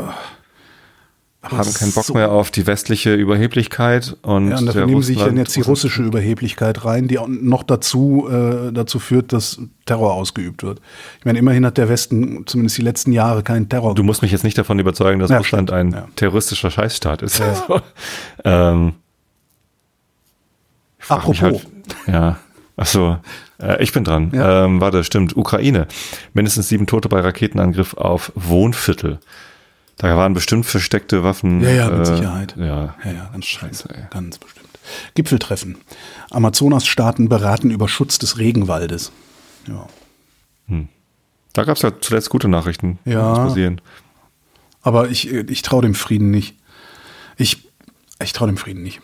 [1.43, 2.15] haben keinen Bock so.
[2.15, 5.61] mehr auf die westliche Überheblichkeit und, Ja, und dafür nehmen sie sich dann jetzt die
[5.61, 10.81] russische Überheblichkeit rein, die auch noch dazu, äh, dazu führt, dass Terror ausgeübt wird.
[11.19, 13.95] Ich meine, immerhin hat der Westen zumindest die letzten Jahre keinen Terror.
[13.95, 16.09] Du musst mich jetzt nicht davon überzeugen, dass Ja, Russland stimmt, ein ja.
[16.17, 17.41] terroristischer Scheißstaat ist.
[17.41, 17.81] Also,
[18.45, 18.95] ähm,
[21.09, 21.41] Apropos.
[21.41, 21.67] Halt,
[22.07, 22.39] ja,
[22.79, 23.19] achso,
[23.61, 24.31] äh, ich bin dran.
[24.33, 24.65] Ja.
[24.65, 25.37] Ähm, warte, stimmt.
[25.37, 25.87] Ukraine.
[26.33, 29.19] Mindestens sieben Tote bei Raketenangriff auf Wohnviertel.
[29.99, 31.61] Da waren bestimmt versteckte Waffen.
[31.61, 32.55] Ja, ja, mit äh, Sicherheit.
[32.57, 33.89] Ja, Ja, ja, ganz scheiße.
[33.95, 34.05] ey.
[34.11, 34.69] Ganz bestimmt.
[35.15, 35.77] Gipfeltreffen.
[36.31, 39.13] Amazonas-Staaten beraten über Schutz des Regenwaldes.
[39.67, 39.87] Ja.
[41.55, 42.99] Da gab es ja zuletzt gute Nachrichten.
[43.05, 43.35] Ja.
[43.35, 43.81] passieren.
[44.83, 46.55] Aber ich, ich traue dem Frieden nicht.
[47.37, 47.67] Ich,
[48.23, 49.01] ich traue dem Frieden nicht.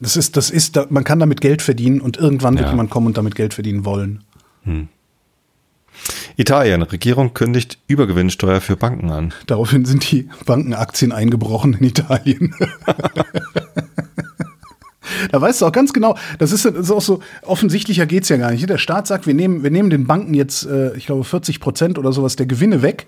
[0.00, 2.70] Das ist, das ist, man kann damit Geld verdienen und irgendwann wird Ja.
[2.70, 4.22] jemand kommen und damit Geld verdienen wollen.
[6.36, 6.82] Italien.
[6.82, 9.34] Regierung kündigt Übergewinnsteuer für Banken an.
[9.46, 12.54] Daraufhin sind die Bankenaktien eingebrochen in Italien.
[15.32, 18.36] da weißt du auch ganz genau, das ist, das ist auch so, offensichtlicher geht's ja
[18.36, 18.68] gar nicht.
[18.68, 21.98] Der Staat sagt, wir nehmen, wir nehmen den Banken jetzt, äh, ich glaube, 40 Prozent
[21.98, 23.06] oder sowas der Gewinne weg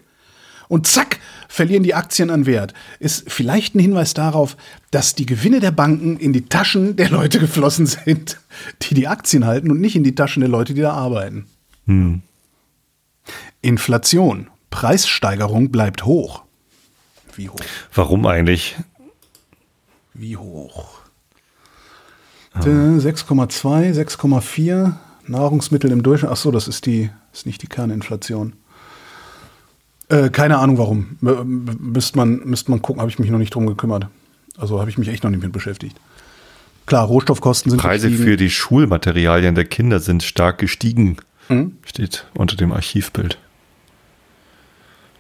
[0.70, 1.18] und zack,
[1.48, 2.74] verlieren die Aktien an Wert.
[3.00, 4.56] Ist vielleicht ein Hinweis darauf,
[4.92, 8.38] dass die Gewinne der Banken in die Taschen der Leute geflossen sind,
[8.82, 11.46] die die Aktien halten und nicht in die Taschen der Leute, die da arbeiten.
[13.60, 14.46] Inflation.
[14.70, 16.44] Preissteigerung bleibt hoch.
[17.34, 17.58] Wie hoch?
[17.92, 18.76] Warum eigentlich?
[20.14, 21.00] Wie hoch?
[22.54, 24.94] Äh, 6,2, 6,4
[25.26, 26.30] Nahrungsmittel im Durchschnitt.
[26.30, 28.52] Ach so, das ist die, ist nicht die Kerninflation.
[30.10, 31.16] Äh, keine Ahnung warum.
[31.20, 34.08] Müsste man, müsste man gucken, habe ich mich noch nicht drum gekümmert.
[34.58, 35.96] Also habe ich mich echt noch nicht mit beschäftigt.
[36.86, 38.28] Klar, Rohstoffkosten sind Preise gestiegen.
[38.28, 41.16] für die Schulmaterialien der Kinder sind stark gestiegen.
[41.46, 41.76] Hm?
[41.84, 43.38] Steht unter dem Archivbild.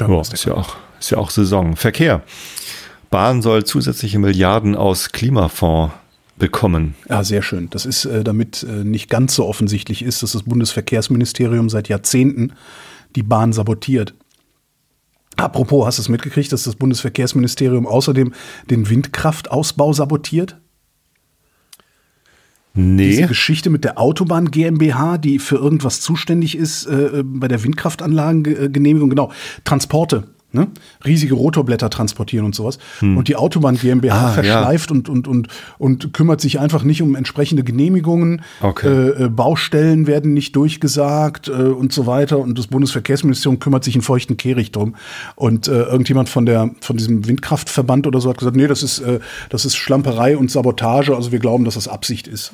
[0.00, 1.76] Ja, ist der ist, ja auch, ist ja auch Saison.
[1.76, 2.22] Verkehr.
[3.10, 5.94] Bahn soll zusätzliche Milliarden aus Klimafonds
[6.38, 6.94] bekommen.
[7.08, 7.68] Ja, sehr schön.
[7.70, 12.54] Das ist, äh, damit äh, nicht ganz so offensichtlich ist, dass das Bundesverkehrsministerium seit Jahrzehnten
[13.14, 14.14] die Bahn sabotiert.
[15.40, 18.32] Apropos, hast du es mitgekriegt, dass das Bundesverkehrsministerium außerdem
[18.68, 20.58] den Windkraftausbau sabotiert?
[22.72, 23.08] Nee.
[23.08, 29.10] Diese Geschichte mit der Autobahn GmbH, die für irgendwas zuständig ist äh, bei der Windkraftanlagengenehmigung,
[29.10, 29.32] genau,
[29.64, 30.28] Transporte.
[30.52, 30.68] Ne?
[31.04, 32.78] Riesige Rotorblätter transportieren und sowas.
[33.00, 34.20] Und die Autobahn GmbH Hm.
[34.20, 35.48] Ah, verschleift und, und, und,
[35.78, 38.42] und kümmert sich einfach nicht um entsprechende Genehmigungen.
[38.60, 38.88] Okay.
[38.88, 42.38] Äh, äh, Baustellen werden nicht durchgesagt äh, und so weiter.
[42.38, 44.96] Und das Bundesverkehrsministerium kümmert sich in feuchten Kehricht drum.
[45.36, 48.98] Und äh, irgendjemand von, der, von diesem Windkraftverband oder so hat gesagt, nee, das ist,
[49.00, 51.14] äh, das ist Schlamperei und Sabotage.
[51.14, 52.52] Also wir glauben, dass das Absicht ist.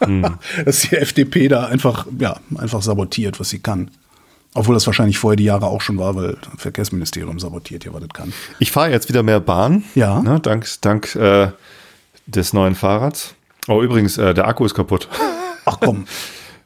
[0.64, 3.90] dass die FDP da einfach, ja, einfach sabotiert, was sie kann.
[4.56, 8.00] Obwohl das wahrscheinlich vorher die Jahre auch schon war, weil das Verkehrsministerium sabotiert ja, was
[8.00, 8.32] das kann.
[8.58, 9.84] Ich fahre jetzt wieder mehr Bahn.
[9.94, 10.22] Ja.
[10.22, 11.48] Ne, dank dank äh,
[12.26, 13.34] des neuen Fahrrads.
[13.68, 15.08] Oh, übrigens, äh, der Akku ist kaputt.
[15.64, 16.06] Ach komm,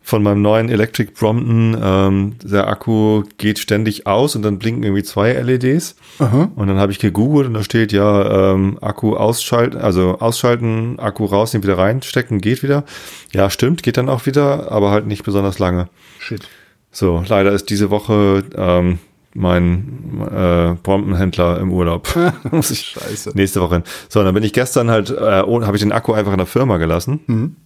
[0.03, 1.77] Von meinem neuen Electric Brompton.
[1.81, 5.95] Ähm, der Akku geht ständig aus und dann blinken irgendwie zwei LEDs.
[6.19, 11.27] Und dann habe ich gegoogelt und da steht ja ähm, Akku ausschalten, also ausschalten, Akku
[11.27, 12.85] rausnehmen, wieder reinstecken, geht wieder.
[13.33, 15.89] Ja, stimmt, geht dann auch wieder, aber halt nicht besonders lange.
[16.19, 16.49] shit.
[16.93, 18.99] So, leider ist diese Woche ähm,
[19.35, 22.09] mein äh, Brompton-Händler im Urlaub.
[22.51, 23.33] Muss ich Scheiße.
[23.35, 23.85] nächste Woche hin.
[24.09, 26.79] So, dann bin ich gestern halt, äh, habe ich den Akku einfach in der Firma
[26.79, 27.21] gelassen.
[27.27, 27.57] Mhm.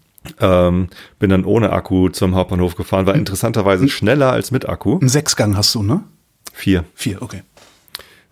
[0.41, 0.89] Ähm,
[1.19, 4.99] bin dann ohne Akku zum Hauptbahnhof gefahren, war interessanterweise schneller als mit Akku.
[5.01, 6.03] Ein Sechsgang hast du, ne?
[6.53, 6.85] Vier.
[6.95, 7.43] Vier, okay.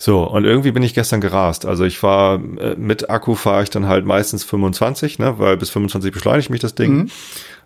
[0.04, 1.64] So, und irgendwie bin ich gestern gerast.
[1.64, 5.70] Also ich war äh, mit Akku fahre ich dann halt meistens 25, ne, weil bis
[5.70, 6.92] 25 beschleunigt mich das Ding.
[6.92, 7.10] Mhm.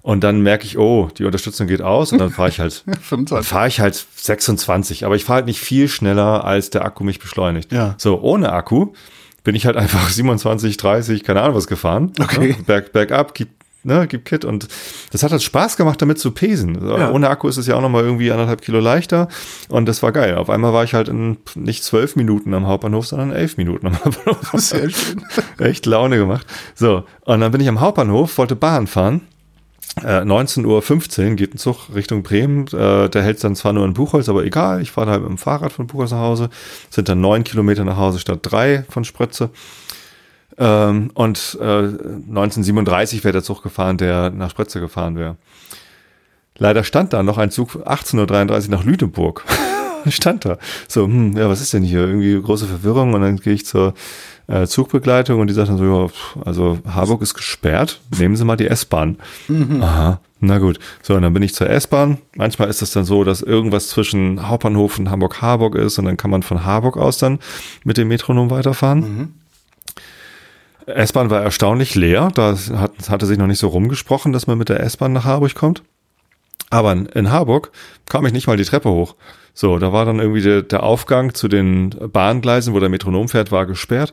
[0.02, 3.48] Und dann merke ich, oh, die Unterstützung geht aus und dann fahre ich halt 25.
[3.48, 7.20] fahre ich halt 26, aber ich fahre halt nicht viel schneller, als der Akku mich
[7.20, 7.72] beschleunigt.
[7.72, 7.94] Ja.
[7.96, 8.92] So, ohne Akku
[9.42, 12.12] bin ich halt einfach 27, 30, keine Ahnung was gefahren.
[12.20, 12.48] Okay.
[12.48, 12.56] Ne?
[12.66, 13.32] Berg, bergab,
[13.86, 14.68] ne, gib Kit und
[15.12, 16.86] das hat halt Spaß gemacht, damit zu pesen.
[16.86, 17.10] Ja.
[17.10, 19.28] Ohne Akku ist es ja auch nochmal irgendwie anderthalb Kilo leichter
[19.68, 20.36] und das war geil.
[20.36, 24.04] Auf einmal war ich halt in nicht zwölf Minuten am Hauptbahnhof, sondern elf Minuten am
[24.04, 24.50] Hauptbahnhof.
[24.54, 25.24] Sehr schön.
[25.58, 26.46] Echt Laune gemacht.
[26.74, 29.22] So, und dann bin ich am Hauptbahnhof, wollte Bahn fahren.
[30.02, 32.66] Äh, 19.15 Uhr geht ein Zug Richtung Bremen.
[32.66, 34.82] Äh, der hält dann zwar nur in Buchholz, aber egal.
[34.82, 36.50] Ich fahre halt mit dem Fahrrad von Buchholz nach Hause.
[36.90, 39.50] Sind dann neun Kilometer nach Hause statt drei von Sprötze.
[40.58, 45.36] Ähm, und äh, 1937 wäre der Zug gefahren, der nach Sprötze gefahren wäre.
[46.58, 49.44] Leider stand da noch ein Zug 18.33 Uhr nach Lüneburg.
[50.08, 50.58] stand da.
[50.88, 52.00] So, hm, ja, was ist denn hier?
[52.00, 53.14] Irgendwie große Verwirrung.
[53.14, 53.94] Und dann gehe ich zur
[54.46, 58.56] äh, Zugbegleitung und die sagt dann so, ja, also Harburg ist gesperrt, nehmen Sie mal
[58.56, 59.18] die S-Bahn.
[59.82, 60.78] Aha, na gut.
[61.02, 62.18] So, und dann bin ich zur S-Bahn.
[62.36, 66.30] Manchmal ist es dann so, dass irgendwas zwischen Hauptbahnhof und Hamburg-Harburg ist und dann kann
[66.30, 67.40] man von Harburg aus dann
[67.84, 69.34] mit dem Metronom weiterfahren.
[70.86, 72.30] S-Bahn war erstaunlich leer.
[72.34, 75.54] Da hat, hatte sich noch nicht so rumgesprochen, dass man mit der S-Bahn nach Harburg
[75.54, 75.82] kommt.
[76.70, 77.70] Aber in, Harburg
[78.08, 79.14] kam ich nicht mal die Treppe hoch.
[79.54, 83.52] So, da war dann irgendwie der, der Aufgang zu den Bahngleisen, wo der Metronom fährt,
[83.52, 84.12] war gesperrt.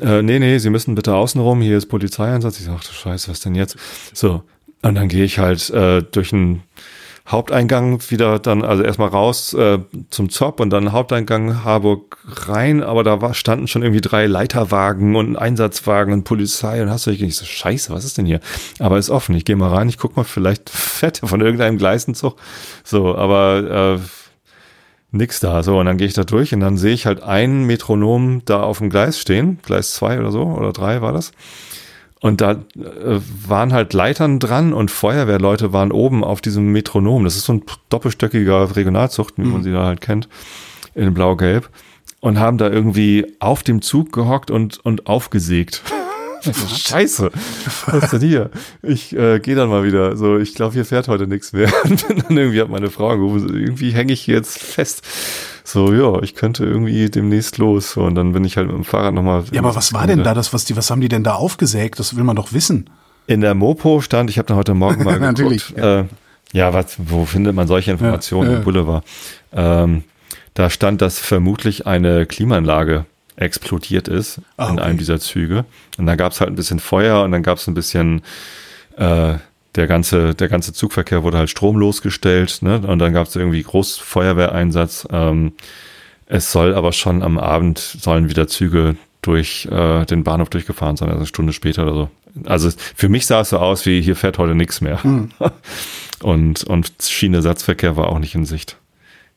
[0.00, 2.58] Äh, nee, nee, Sie müssen bitte außen rum, hier ist Polizeieinsatz.
[2.58, 3.76] Ich sagte, scheiße, was denn jetzt?
[4.12, 4.42] So,
[4.82, 6.62] und dann gehe ich halt äh, durch einen
[7.26, 9.78] Haupteingang wieder dann, also erstmal raus äh,
[10.10, 15.14] zum Zopp und dann Haupteingang Harburg rein, aber da war, standen schon irgendwie drei Leiterwagen
[15.14, 18.40] und Einsatzwagen und Polizei und hast du ich so, scheiße, was ist denn hier?
[18.80, 22.36] Aber ist offen, ich gehe mal rein, ich guck mal, vielleicht fett von irgendeinem Gleisenzug.
[22.82, 24.00] So, aber äh,
[25.12, 25.62] nix da.
[25.62, 28.62] So, und dann gehe ich da durch und dann sehe ich halt einen Metronom da
[28.62, 31.32] auf dem Gleis stehen, Gleis zwei oder so, oder drei war das.
[32.22, 37.24] Und da äh, waren halt Leitern dran und Feuerwehrleute waren oben auf diesem Metronom.
[37.24, 39.52] Das ist so ein doppelstöckiger Regionalzucht, wie mhm.
[39.52, 40.28] man sie da halt kennt,
[40.94, 41.68] in blau-gelb.
[42.20, 45.82] Und haben da irgendwie auf dem Zug gehockt und, und aufgesägt.
[46.76, 47.32] Scheiße,
[47.86, 48.50] was ist denn hier?
[48.82, 50.16] Ich äh, gehe dann mal wieder.
[50.16, 51.72] So, ich glaube, hier fährt heute nichts mehr.
[51.84, 55.02] Und bin dann irgendwie hat meine Frau angerufen, irgendwie hänge ich jetzt fest
[55.64, 57.96] so, ja, ich könnte irgendwie demnächst los.
[57.96, 59.44] Und dann bin ich halt mit dem Fahrrad nochmal.
[59.52, 61.98] Ja, aber was war denn da das, was die, was haben die denn da aufgesägt?
[61.98, 62.90] Das will man doch wissen.
[63.26, 66.00] In der Mopo stand, ich habe da heute Morgen mal Natürlich, geguckt, ja.
[66.00, 66.04] Äh,
[66.52, 69.04] ja, was, wo findet man solche Informationen ja, im Boulevard?
[69.52, 70.04] Ähm,
[70.54, 73.06] da stand, dass vermutlich eine Klimaanlage
[73.36, 75.64] explodiert ist ah, in einem dieser Züge.
[75.96, 78.22] Und da gab es halt ein bisschen Feuer und dann gab es ein bisschen
[78.96, 79.34] äh,
[79.74, 82.80] der ganze, der ganze Zugverkehr wurde halt stromlos gestellt, ne?
[82.86, 85.08] Und dann gab es irgendwie Großfeuerwehreinsatz.
[85.10, 85.52] Ähm,
[86.26, 91.08] es soll aber schon am Abend sollen wieder Züge durch äh, den Bahnhof durchgefahren sein,
[91.08, 92.10] also eine Stunde später oder so.
[92.46, 94.98] Also für mich sah es so aus wie hier fährt heute nichts mehr.
[95.02, 95.30] Mhm.
[96.22, 98.76] und, und Schienenersatzverkehr war auch nicht in Sicht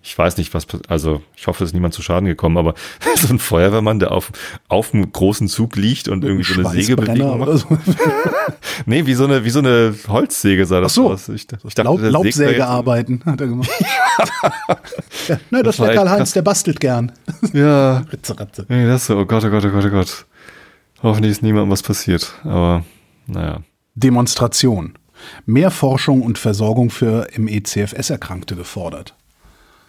[0.06, 2.76] ich weiß nicht, was, also ich hoffe, es ist niemand zu Schaden gekommen, aber
[3.16, 4.32] so ein Feuerwehrmann, der auf,
[4.68, 7.58] auf einem großen Zug liegt und irgendwie so eine Sägebewegung macht.
[7.58, 7.68] So.
[8.86, 11.12] nee, wie so eine, wie so eine Holzsäge sah das Ach so.
[11.12, 11.30] aus.
[11.30, 13.70] Ich, ich dachte, Laub, Laubsäge arbeiten hat er gemacht.
[15.28, 17.12] ja, ne, das, das war Karl-Heinz, der bastelt gern.
[17.54, 17.98] ja.
[18.14, 18.66] Ritze, Ratze.
[18.70, 20.26] Nee, das so, oh Gott, oh Gott, oh Gott, oh Gott.
[21.02, 22.86] Hoffentlich ist niemandem was passiert, aber
[23.26, 23.62] naja.
[23.96, 24.94] Demonstration.
[25.48, 29.16] Mehr Forschung und Versorgung für MECFS-Erkrankte gefordert.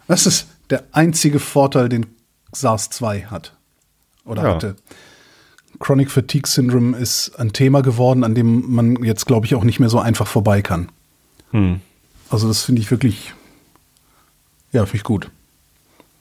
[0.08, 2.06] Das ist der einzige Vorteil, den
[2.52, 3.52] SARS-2 hat.
[4.24, 4.54] Oder ja.
[4.54, 4.76] hatte.
[5.78, 9.78] Chronic Fatigue Syndrome ist ein Thema geworden, an dem man jetzt, glaube ich, auch nicht
[9.78, 10.88] mehr so einfach vorbei kann.
[11.50, 11.80] Hm.
[12.30, 13.34] Also das finde ich wirklich,
[14.72, 15.30] ja, finde ich gut.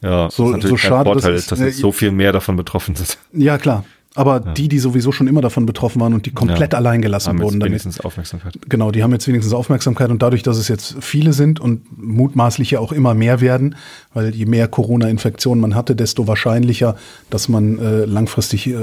[0.01, 3.17] Ja, so, so schade, Vorteil ist, dass jetzt so viel mehr davon betroffen sind.
[3.31, 3.85] Ja, klar.
[4.15, 4.53] Aber ja.
[4.53, 6.79] die, die sowieso schon immer davon betroffen waren und die komplett ja.
[6.79, 7.59] allein gelassen haben wurden.
[7.59, 8.57] Jetzt wenigstens Aufmerksamkeit.
[8.67, 12.71] Genau, die haben jetzt wenigstens Aufmerksamkeit und dadurch, dass es jetzt viele sind und mutmaßlich
[12.71, 13.75] ja auch immer mehr werden,
[14.13, 16.95] weil je mehr Corona-Infektionen man hatte, desto wahrscheinlicher,
[17.29, 18.75] dass man äh, langfristig äh,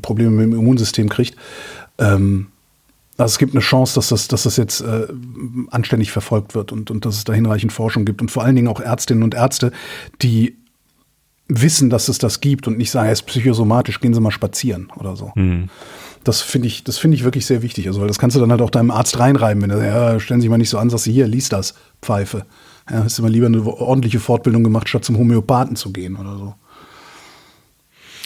[0.00, 1.36] Probleme mit dem Immunsystem kriegt.
[1.98, 2.46] Ähm,
[3.18, 5.06] also es gibt eine Chance, dass das, dass das jetzt äh,
[5.70, 8.68] anständig verfolgt wird und, und dass es da hinreichend Forschung gibt und vor allen Dingen
[8.68, 9.72] auch Ärztinnen und Ärzte,
[10.22, 10.56] die
[11.48, 14.88] wissen, dass es das gibt und nicht sagen, es ist psychosomatisch, gehen Sie mal spazieren
[14.96, 15.32] oder so.
[15.34, 15.68] Mhm.
[16.24, 17.86] Das finde ich, das finde ich wirklich sehr wichtig.
[17.86, 20.20] Also, weil das kannst du dann halt auch deinem Arzt reinreiben, wenn er sagt, ja,
[20.20, 22.46] stellen Sie sich mal nicht so an, sagst du, hier, lies das, Pfeife.
[22.90, 26.36] Ja, hast du mal lieber eine ordentliche Fortbildung gemacht, statt zum Homöopathen zu gehen oder
[26.36, 26.54] so.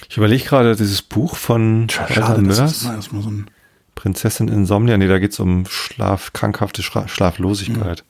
[0.09, 3.47] Ich überlege gerade dieses Buch von Schade, ein
[3.95, 4.97] Prinzessin Insomnia.
[4.97, 8.05] Nee, da geht es um Schlaf, krankhafte Schlaflosigkeit.
[8.07, 8.10] Mhm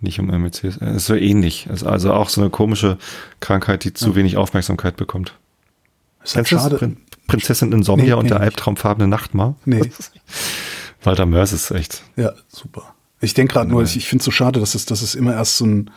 [0.00, 0.64] nicht um MECs.
[0.64, 1.66] Es ist so ähnlich.
[1.66, 2.98] Es ist also auch so eine komische
[3.40, 4.14] Krankheit, die zu ja.
[4.16, 5.34] wenig Aufmerksamkeit bekommt.
[6.22, 6.76] Ist halt schade.
[6.76, 6.96] Prin
[7.26, 9.54] Prinzessin Insomnia nee, und der albtraumfarbene Nachtmar.
[9.64, 9.90] Nee.
[11.02, 12.02] Walter Mörs ist echt.
[12.16, 12.94] Ja, super.
[13.20, 15.34] Ich denke gerade nur, ich, ich finde es so schade, dass es, dass es immer
[15.34, 15.90] erst so ein,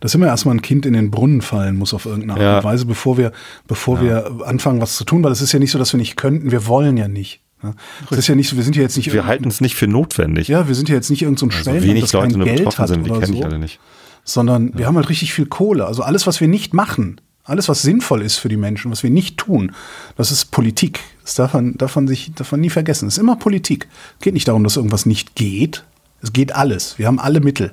[0.00, 2.86] dass immer erstmal ein Kind in den Brunnen fallen muss auf irgendeine Art und Weise,
[2.86, 3.32] bevor wir,
[3.66, 4.02] bevor ja.
[4.38, 6.50] wir anfangen, was zu tun, weil es ist ja nicht so, dass wir nicht könnten,
[6.50, 7.40] wir wollen ja nicht.
[7.62, 7.74] Ja.
[8.08, 9.12] Das ist ja nicht so, wir sind ja jetzt nicht.
[9.12, 10.48] Wir halten es nicht für notwendig.
[10.48, 12.78] Ja, wir sind ja jetzt nicht irgendein so also Schwellenland, wenig das Leute kein Geld
[12.78, 13.80] hat sind, die kenne so, ich alle nicht.
[14.24, 14.78] Sondern ja.
[14.78, 15.86] wir haben halt richtig viel Kohle.
[15.86, 19.10] Also alles, was wir nicht machen, alles, was sinnvoll ist für die Menschen, was wir
[19.10, 19.72] nicht tun,
[20.16, 21.00] das ist Politik.
[21.22, 23.08] Das darf man, darf man sich, darf man nie vergessen.
[23.08, 23.88] Es ist immer Politik.
[24.18, 25.84] Es geht nicht darum, dass irgendwas nicht geht.
[26.22, 26.98] Es geht alles.
[26.98, 27.72] Wir haben alle Mittel.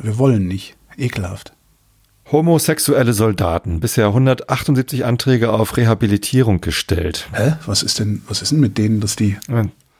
[0.00, 0.76] Wir wollen nicht.
[0.96, 1.53] Ekelhaft.
[2.30, 3.80] Homosexuelle Soldaten.
[3.80, 7.28] Bisher 178 Anträge auf Rehabilitierung gestellt.
[7.32, 7.54] Hä?
[7.66, 9.36] Was ist denn, was ist denn mit denen, dass die.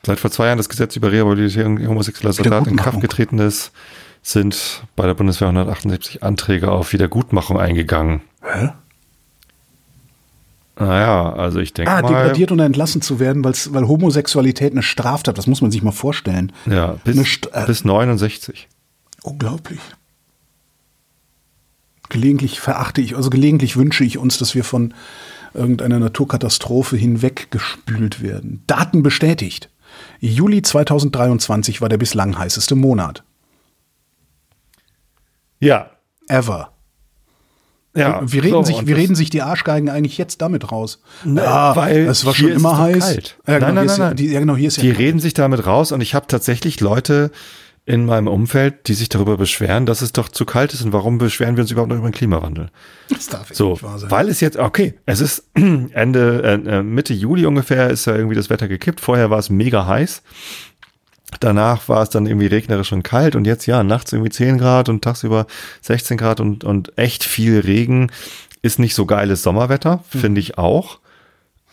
[0.04, 3.72] Seit vor zwei Jahren das Gesetz über Rehabilitierung homosexueller Soldaten in Kraft getreten ist,
[4.22, 8.22] sind bei der Bundeswehr 178 Anträge auf Wiedergutmachung eingegangen.
[8.42, 8.70] Hä?
[10.76, 12.08] Naja, also ich denke ah, mal.
[12.08, 16.52] degradiert und entlassen zu werden, weil Homosexualität eine Straftat, das muss man sich mal vorstellen.
[16.66, 17.16] Ja, bis,
[17.52, 18.68] äh, bis 69.
[19.22, 19.78] Unglaublich.
[22.08, 24.94] Gelegentlich verachte ich, also gelegentlich wünsche ich uns, dass wir von
[25.54, 28.62] irgendeiner Naturkatastrophe hinweggespült werden.
[28.66, 29.70] Daten bestätigt.
[30.20, 33.22] Juli 2023 war der bislang heißeste Monat.
[35.60, 35.90] Ja.
[36.28, 36.70] Ever.
[37.96, 41.00] Ja, wie reden, so, sich, das- reden sich die Arschgeigen eigentlich jetzt damit raus?
[41.22, 42.98] Na, weil es war schon immer heiß.
[42.98, 43.38] kalt.
[43.46, 44.16] Ja, genau, Nein, nein, nein, nein.
[44.16, 46.80] Die, ja, genau, hier ist Die ja reden sich damit raus und ich habe tatsächlich
[46.80, 47.30] Leute
[47.86, 51.18] in meinem Umfeld, die sich darüber beschweren, dass es doch zu kalt ist und warum
[51.18, 52.70] beschweren wir uns überhaupt noch über den Klimawandel?
[53.10, 54.10] Das darf jetzt So, nicht wahr sein.
[54.10, 58.36] weil es jetzt, okay, es ist Ende, äh, äh, Mitte Juli ungefähr ist ja irgendwie
[58.36, 59.00] das Wetter gekippt.
[59.00, 60.22] Vorher war es mega heiß.
[61.40, 64.88] Danach war es dann irgendwie regnerisch und kalt und jetzt ja, nachts irgendwie 10 Grad
[64.88, 65.46] und tagsüber
[65.82, 68.10] 16 Grad und, und echt viel Regen
[68.62, 70.20] ist nicht so geiles Sommerwetter, Hm.
[70.20, 71.00] finde ich auch.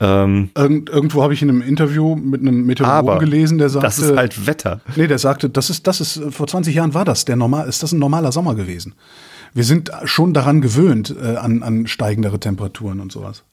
[0.03, 3.99] Ähm, Irgend, irgendwo habe ich in einem Interview mit einem Meteorologen gelesen, der sagte, das
[3.99, 4.82] ist halt Wetter.
[4.95, 7.84] nee, der sagte, das ist, das ist, vor 20 Jahren war das, der normal, ist
[7.84, 8.95] das ein normaler Sommer gewesen.
[9.53, 13.44] Wir sind schon daran gewöhnt, äh, an, an steigendere Temperaturen und sowas.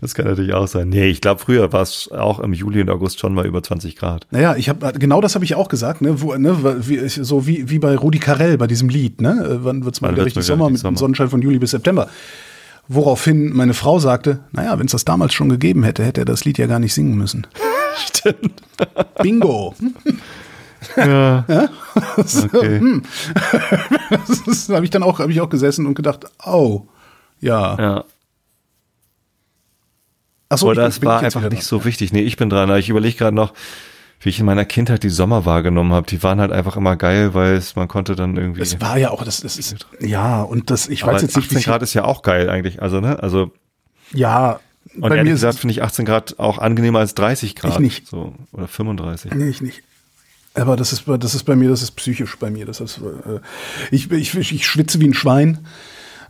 [0.00, 0.88] Das kann natürlich auch sein.
[0.88, 3.96] Nee, ich glaube, früher war es auch im Juli und August schon mal über 20
[3.96, 4.26] Grad.
[4.30, 6.56] Naja, ich habe genau das habe ich auch gesagt, ne, wo, ne,
[6.88, 10.08] wie, so wie, wie bei Rudi Carell bei diesem Lied, ne, äh, wann wird's mal
[10.08, 10.98] Wann wieder wird's richtig mal wieder Sommer mit dem Sommer?
[10.98, 12.08] Sonnenschein von Juli bis September.
[12.88, 16.44] Woraufhin meine Frau sagte, naja, wenn es das damals schon gegeben hätte, hätte er das
[16.44, 17.46] Lied ja gar nicht singen müssen.
[17.96, 18.62] Stimmt.
[19.22, 19.74] Bingo.
[20.96, 21.44] Ja.
[22.54, 22.80] Okay.
[24.46, 26.86] Das habe ich dann auch, habe ich auch gesessen und gedacht, oh,
[27.40, 27.76] ja.
[27.78, 28.04] Ja.
[30.48, 32.12] Achso, Oder es war einfach nicht so wichtig.
[32.12, 32.74] Nee, ich bin dran.
[32.76, 33.54] Ich überlege gerade noch,
[34.22, 36.06] wie ich in meiner Kindheit die Sommer wahrgenommen habe.
[36.06, 38.60] Die waren halt einfach immer geil, weil es, man konnte dann irgendwie.
[38.62, 41.58] Es war ja auch, das, das ist, ja, und das, ich weiß jetzt nicht, 18
[41.58, 42.80] wie Grad ist ja auch geil eigentlich.
[42.80, 43.22] Also, ne?
[43.22, 43.50] Also,
[44.12, 44.60] ja,
[44.94, 47.72] und bei mir ehrlich ist gesagt finde ich 18 Grad auch angenehmer als 30 Grad.
[47.72, 48.06] Ich nicht.
[48.06, 49.32] So, oder 35.
[49.34, 49.82] Nee, ich nicht.
[50.54, 52.66] Aber das ist, bei- das ist bei mir, das ist psychisch bei mir.
[52.66, 53.40] Das ist, äh,
[53.90, 55.66] ich, ich, ich schwitze wie ein Schwein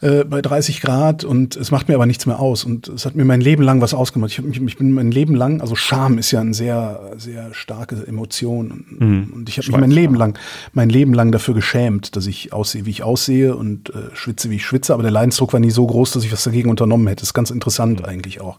[0.02, 2.64] äh, bei 30 Grad und es macht mir aber nichts mehr aus.
[2.64, 4.32] Und es hat mir mein Leben lang was ausgemacht.
[4.32, 8.04] Ich, mich, ich bin mein Leben lang, also Scham ist ja eine sehr, sehr starke
[8.06, 8.70] Emotion.
[8.72, 10.36] Und, und ich habe mich mein Leben lang,
[10.72, 14.56] mein Leben lang dafür geschämt, dass ich aussehe, wie ich aussehe und äh, schwitze, wie
[14.56, 14.92] ich schwitze.
[14.92, 17.20] Aber der Leidensdruck war nie so groß, dass ich was dagegen unternommen hätte.
[17.20, 18.58] Das ist ganz interessant eigentlich auch.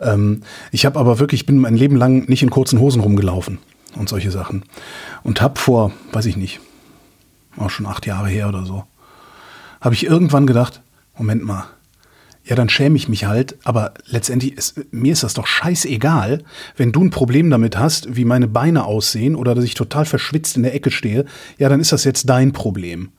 [0.00, 0.42] Ähm,
[0.72, 3.58] ich habe aber wirklich, bin mein Leben lang nicht in kurzen Hosen rumgelaufen
[3.96, 4.64] und solche Sachen.
[5.22, 6.60] Und habe vor, weiß ich nicht,
[7.56, 8.84] auch schon acht Jahre her oder so,
[9.82, 10.80] habe ich irgendwann gedacht,
[11.18, 11.66] Moment mal,
[12.44, 16.42] ja, dann schäme ich mich halt, aber letztendlich ist, mir ist das doch scheißegal,
[16.76, 20.56] wenn du ein Problem damit hast, wie meine Beine aussehen oder dass ich total verschwitzt
[20.56, 21.24] in der Ecke stehe,
[21.58, 23.10] ja, dann ist das jetzt dein Problem.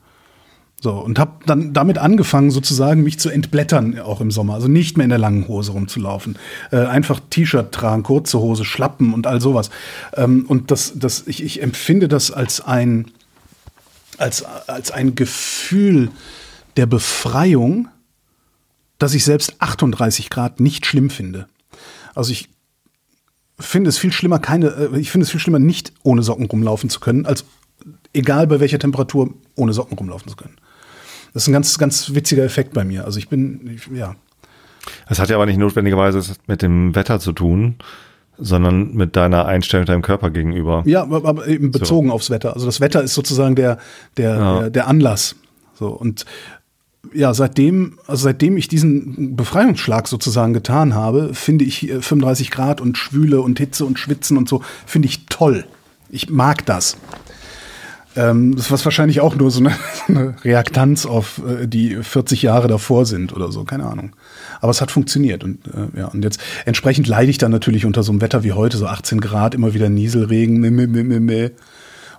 [0.80, 4.52] So, und habe dann damit angefangen, sozusagen mich zu entblättern, auch im Sommer.
[4.52, 6.36] Also nicht mehr in der langen Hose rumzulaufen.
[6.70, 9.70] Äh, einfach T-Shirt tragen, kurze Hose, Schlappen und all sowas.
[10.14, 13.06] Ähm, und das, das, ich, ich empfinde das als ein,
[14.18, 16.10] als, als ein Gefühl
[16.76, 17.88] der Befreiung,
[18.98, 21.46] dass ich selbst 38 Grad nicht schlimm finde.
[22.14, 22.48] Also ich
[23.58, 26.90] finde es viel schlimmer, keine, äh, ich finde es viel schlimmer, nicht ohne Socken rumlaufen
[26.90, 27.44] zu können, als
[28.12, 30.56] egal bei welcher Temperatur ohne Socken rumlaufen zu können.
[31.32, 33.04] Das ist ein ganz, ganz witziger Effekt bei mir.
[33.04, 34.14] Also ich bin, ich, ja.
[35.08, 37.76] Das hat ja aber nicht notwendigerweise mit dem Wetter zu tun,
[38.38, 40.82] sondern mit deiner Einstellung deinem Körper gegenüber.
[40.86, 42.54] Ja, aber, eben bezogen aufs Wetter.
[42.54, 43.78] Also das Wetter ist sozusagen der,
[44.16, 44.60] der, Ja.
[44.60, 45.36] der, der Anlass.
[45.74, 46.24] So und
[47.12, 52.80] ja, seitdem, also seitdem ich diesen Befreiungsschlag sozusagen getan habe, finde ich äh, 35 Grad
[52.80, 55.64] und Schwüle und Hitze und Schwitzen und so, finde ich toll.
[56.10, 56.96] Ich mag das.
[58.16, 59.72] Ähm, das was wahrscheinlich auch nur so eine,
[60.08, 64.14] eine Reaktanz auf äh, die 40 Jahre davor sind oder so, keine Ahnung.
[64.60, 68.02] Aber es hat funktioniert und äh, ja, und jetzt entsprechend leide ich dann natürlich unter
[68.02, 71.50] so einem Wetter wie heute, so 18 Grad, immer wieder Nieselregen, meh, meh, meh, meh.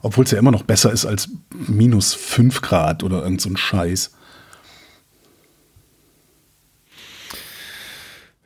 [0.02, 1.30] obwohl es ja immer noch besser ist als
[1.68, 4.12] minus 5 Grad oder irgend so ein Scheiß.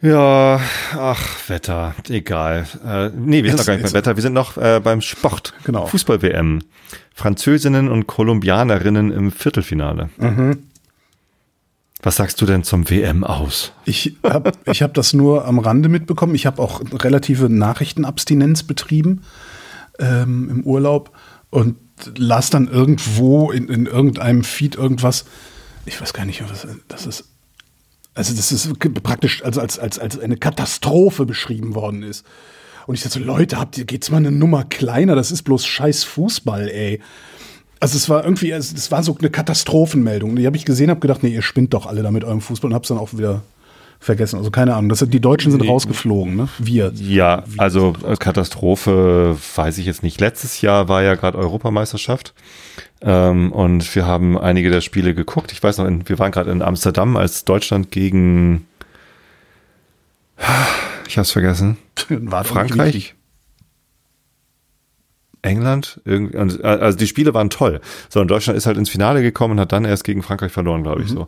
[0.02, 0.62] Ja,
[0.98, 2.66] ach, Wetter, egal.
[2.86, 5.54] Äh, nee, wir sind noch gar nicht beim Wetter, wir sind noch äh, beim Sport.
[5.66, 5.88] Genau.
[5.88, 6.62] Fußball-WM.
[7.14, 10.10] Französinnen und Kolumbianerinnen im Viertelfinale.
[10.18, 10.70] Mhm.
[12.02, 13.74] Was sagst du denn zum WM aus?
[13.84, 16.34] Ich habe ich hab das nur am Rande mitbekommen.
[16.34, 19.24] Ich habe auch relative Nachrichtenabstinenz betrieben
[20.00, 21.12] ähm, im Urlaub
[21.50, 21.76] und
[22.18, 25.26] las dann irgendwo in, in irgendeinem Feed irgendwas.
[25.86, 27.26] Ich weiß gar nicht, was das ist.
[28.20, 32.26] Also das ist praktisch also als, als, als eine Katastrophe beschrieben worden ist.
[32.86, 35.16] Und ich dachte so, Leute, habt ihr, geht's mal eine Nummer kleiner?
[35.16, 37.00] Das ist bloß scheiß Fußball, ey.
[37.80, 40.36] Also es war irgendwie, es war so eine Katastrophenmeldung.
[40.36, 42.72] Die habe ich gesehen, habe gedacht, nee, ihr spinnt doch alle da mit eurem Fußball
[42.72, 43.42] und hab's dann auch wieder
[44.00, 44.38] vergessen.
[44.38, 44.90] Also keine Ahnung.
[44.90, 46.50] Das, die Deutschen sind rausgeflogen, ne?
[46.58, 46.92] Wir.
[46.96, 50.20] Ja, also äh, Katastrophe weiß ich jetzt nicht.
[50.20, 52.34] Letztes Jahr war ja gerade Europameisterschaft
[53.02, 55.52] ähm, und wir haben einige der Spiele geguckt.
[55.52, 58.66] Ich weiß noch, in, wir waren gerade in Amsterdam, als Deutschland gegen
[61.08, 61.78] ich hab's vergessen.
[61.96, 63.16] Frankreich?
[65.42, 67.82] England, äh, also die Spiele waren toll.
[68.10, 70.84] So, und Deutschland ist halt ins Finale gekommen und hat dann erst gegen Frankreich verloren,
[70.84, 71.28] glaube ich, so.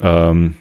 [0.00, 0.56] Ähm,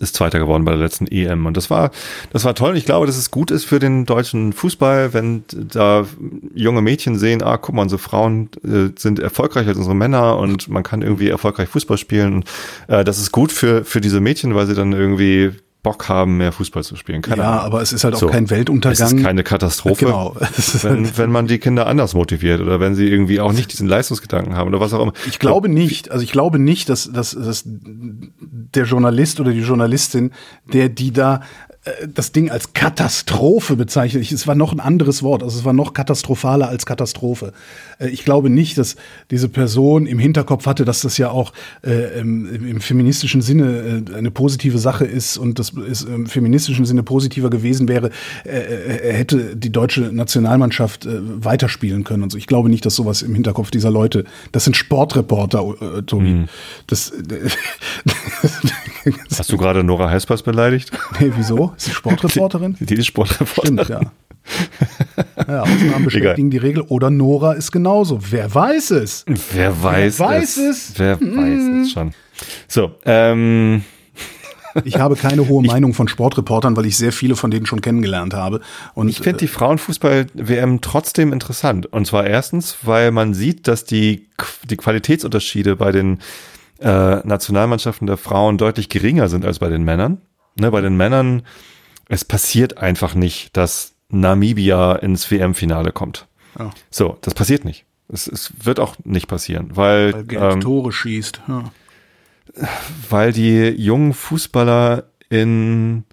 [0.00, 1.46] ist Zweiter geworden bei der letzten EM.
[1.46, 1.90] Und das war,
[2.32, 2.76] das war toll.
[2.76, 6.06] Ich glaube, dass es gut ist für den deutschen Fußball, wenn da
[6.54, 10.68] junge Mädchen sehen, ah, guck mal, unsere Frauen äh, sind erfolgreicher als unsere Männer und
[10.68, 12.34] man kann irgendwie erfolgreich Fußball spielen.
[12.34, 12.44] Und,
[12.88, 15.52] äh, das ist gut für, für diese Mädchen, weil sie dann irgendwie
[15.84, 17.22] Bock haben, mehr Fußball zu spielen.
[17.22, 17.64] Keine Ja, Ahnung.
[17.66, 18.26] aber es ist halt auch So.
[18.26, 19.16] kein Es Weltuntergang.
[19.18, 20.34] ist keine Katastrophe, Genau.
[20.58, 23.72] Es wenn, halt- wenn man die Kinder anders motiviert oder wenn sie irgendwie auch nicht
[23.72, 25.12] diesen Leistungsgedanken haben oder was auch immer.
[25.28, 30.32] Ich glaube nicht, also ich glaube nicht, dass, dass, dass der Journalist oder die Journalistin,
[30.72, 31.42] der die da
[32.14, 34.22] das Ding als Katastrophe bezeichnet.
[34.22, 37.52] Ich- Es war noch ein anderes Wort, also es war noch katastrophaler als Katastrophe.
[37.98, 38.96] Äh, Ich glaube nicht, dass
[39.30, 41.52] diese Person im Hinterkopf hatte, dass das ja auch
[41.82, 46.84] äh, im, im feministischen Sinne äh, eine positive Sache ist und das ist im feministischen
[46.86, 48.10] Sinne positiver gewesen wäre,
[48.46, 52.38] äh, äh, hätte die deutsche Nationalmannschaft äh, weiterspielen können und so.
[52.38, 56.44] Ich glaube nicht, dass sowas im Hinterkopf dieser Leute, das sind Sportreporter, äh, Tobi.
[56.86, 57.12] Das,
[59.38, 60.90] Hast du gerade Nora Hespers beleidigt?
[61.20, 61.72] nee, wieso?
[61.76, 62.76] Ist sie Sportreporterin?
[62.78, 63.84] Die ist Sportreporterin.
[63.84, 64.12] Stimmt, ja.
[65.48, 66.82] Ja, Ausnahmen bestätigen die Regel.
[66.82, 68.20] Oder Nora ist genauso.
[68.30, 69.24] Wer weiß es?
[69.26, 70.92] Wer weiß, Wer weiß es?
[70.96, 72.12] Wer weiß es schon.
[72.68, 73.84] So, ähm,
[74.84, 78.34] Ich habe keine hohe Meinung von Sportreportern, weil ich sehr viele von denen schon kennengelernt
[78.34, 78.60] habe.
[78.94, 81.86] Und ich finde die Frauenfußball-WM trotzdem interessant.
[81.86, 84.26] Und zwar erstens, weil man sieht, dass die,
[84.68, 86.18] die Qualitätsunterschiede bei den
[86.80, 90.18] äh, Nationalmannschaften der Frauen deutlich geringer sind als bei den Männern.
[90.56, 91.42] Ne, bei den Männern,
[92.08, 96.26] es passiert einfach nicht, dass Namibia ins WM-Finale kommt.
[96.58, 96.70] Ja.
[96.90, 97.84] So, das passiert nicht.
[98.08, 101.42] Es, es wird auch nicht passieren, weil, weil Geld ähm, Tore schießt.
[101.48, 101.72] Ja.
[103.10, 106.04] weil die jungen Fußballer in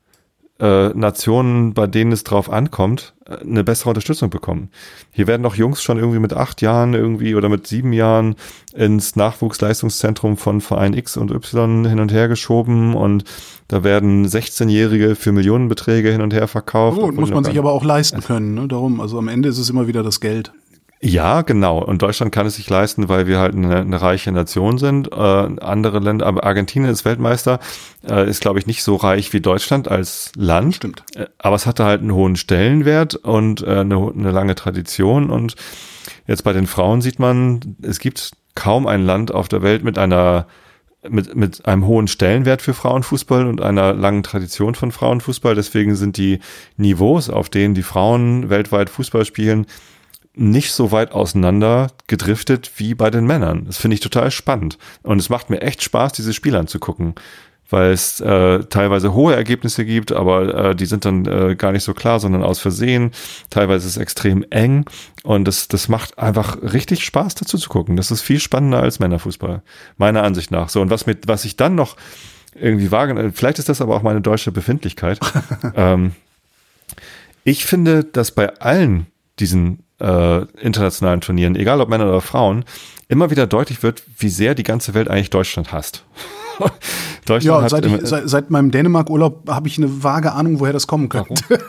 [0.61, 4.69] äh, Nationen, bei denen es drauf ankommt, äh, eine bessere Unterstützung bekommen.
[5.11, 8.35] Hier werden doch Jungs schon irgendwie mit acht Jahren irgendwie oder mit sieben Jahren
[8.73, 13.23] ins Nachwuchsleistungszentrum von Verein X und Y hin und her geschoben und
[13.67, 16.99] da werden 16-Jährige für Millionenbeträge hin und her verkauft.
[16.99, 18.53] Obwohl muss man sich aber auch leisten können.
[18.53, 18.67] Ne?
[18.67, 20.51] Darum, also am Ende ist es immer wieder das Geld.
[21.03, 21.79] Ja, genau.
[21.79, 25.11] Und Deutschland kann es sich leisten, weil wir halt eine, eine reiche Nation sind.
[25.11, 27.59] Äh, andere Länder, aber Argentinien ist Weltmeister,
[28.07, 30.75] äh, ist glaube ich nicht so reich wie Deutschland als Land.
[30.75, 31.03] Stimmt.
[31.15, 35.31] Äh, Aber es hatte halt einen hohen Stellenwert und äh, eine, eine lange Tradition.
[35.31, 35.55] Und
[36.27, 39.97] jetzt bei den Frauen sieht man, es gibt kaum ein Land auf der Welt mit
[39.97, 40.45] einer
[41.09, 45.55] mit, mit einem hohen Stellenwert für Frauenfußball und einer langen Tradition von Frauenfußball.
[45.55, 46.39] Deswegen sind die
[46.77, 49.65] Niveaus, auf denen die Frauen weltweit Fußball spielen,
[50.33, 53.65] nicht so weit auseinander gedriftet wie bei den Männern.
[53.65, 54.77] Das finde ich total spannend.
[55.03, 57.15] Und es macht mir echt Spaß, diese Spiele anzugucken,
[57.69, 61.83] weil es äh, teilweise hohe Ergebnisse gibt, aber äh, die sind dann äh, gar nicht
[61.83, 63.11] so klar, sondern aus Versehen.
[63.49, 64.85] Teilweise ist es extrem eng
[65.23, 67.97] und das, das macht einfach richtig Spaß, dazu zu gucken.
[67.97, 69.61] Das ist viel spannender als Männerfußball,
[69.97, 70.69] meiner Ansicht nach.
[70.69, 71.97] So, und was, mit, was ich dann noch
[72.53, 75.19] irgendwie wahrgenommen, vielleicht ist das aber auch meine deutsche Befindlichkeit.
[75.75, 76.13] ähm,
[77.43, 79.07] ich finde, dass bei allen
[79.39, 82.65] diesen äh, internationalen Turnieren, egal ob Männer oder Frauen,
[83.07, 86.03] immer wieder deutlich wird, wie sehr die ganze Welt eigentlich Deutschland hasst.
[87.25, 90.73] Deutschland Ja, hat seit, ich, seit, seit meinem Dänemark-Urlaub habe ich eine vage Ahnung, woher
[90.73, 91.43] das kommen könnte.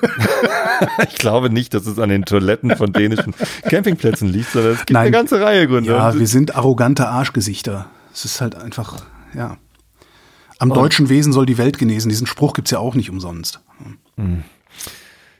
[1.09, 3.35] ich glaube nicht, dass es an den Toiletten von dänischen
[3.69, 5.03] Campingplätzen liegt, sondern es gibt Nein.
[5.03, 5.91] eine ganze Reihe Gründe.
[5.91, 7.87] Ja, wir sind arrogante Arschgesichter.
[8.13, 8.97] Es ist halt einfach,
[9.35, 9.57] ja.
[10.59, 12.09] Am deutschen Wesen soll die Welt genesen.
[12.09, 13.61] Diesen Spruch gibt's ja auch nicht umsonst.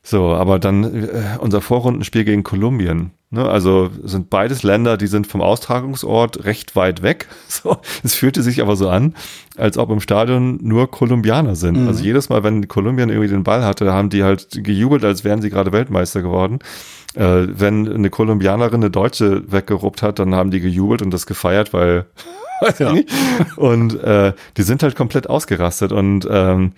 [0.05, 3.13] So, aber dann äh, unser Vorrundenspiel gegen Kolumbien.
[3.31, 3.49] Ne?
[3.49, 7.29] Also sind beides Länder, die sind vom Austragungsort recht weit weg.
[7.49, 9.15] So, es fühlte sich aber so an,
[9.57, 11.87] als ob im Stadion nur Kolumbianer sind.
[11.87, 15.43] Also jedes Mal, wenn Kolumbien irgendwie den Ball hatte, haben die halt gejubelt, als wären
[15.43, 16.59] sie gerade Weltmeister geworden.
[17.15, 21.73] Äh, wenn eine Kolumbianerin eine Deutsche weggeruppt hat, dann haben die gejubelt und das gefeiert,
[21.73, 22.07] weil
[22.93, 23.13] nicht.
[23.57, 26.73] Und äh, die sind halt komplett ausgerastet und ähm,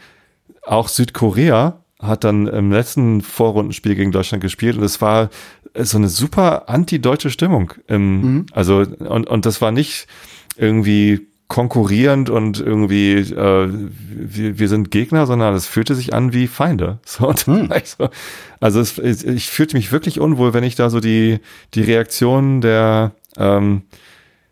[0.66, 5.30] auch Südkorea hat dann im letzten Vorrundenspiel gegen Deutschland gespielt und es war
[5.76, 7.72] so eine super anti-deutsche Stimmung.
[7.86, 10.06] Im, Also und, und das war nicht
[10.56, 16.46] irgendwie konkurrierend und irgendwie äh, wir, wir sind Gegner, sondern es fühlte sich an wie
[16.46, 16.98] Feinde.
[17.06, 18.08] So, ich so,
[18.60, 21.40] also es, ich fühlte mich wirklich unwohl, wenn ich da so die
[21.74, 23.82] die Reaktionen der ähm,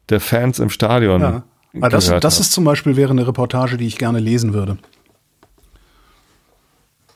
[0.09, 1.45] der Fans im Stadion Ja.
[1.74, 2.43] Aber das, gehört das habe.
[2.43, 4.77] ist zum Beispiel wäre eine Reportage, die ich gerne lesen würde.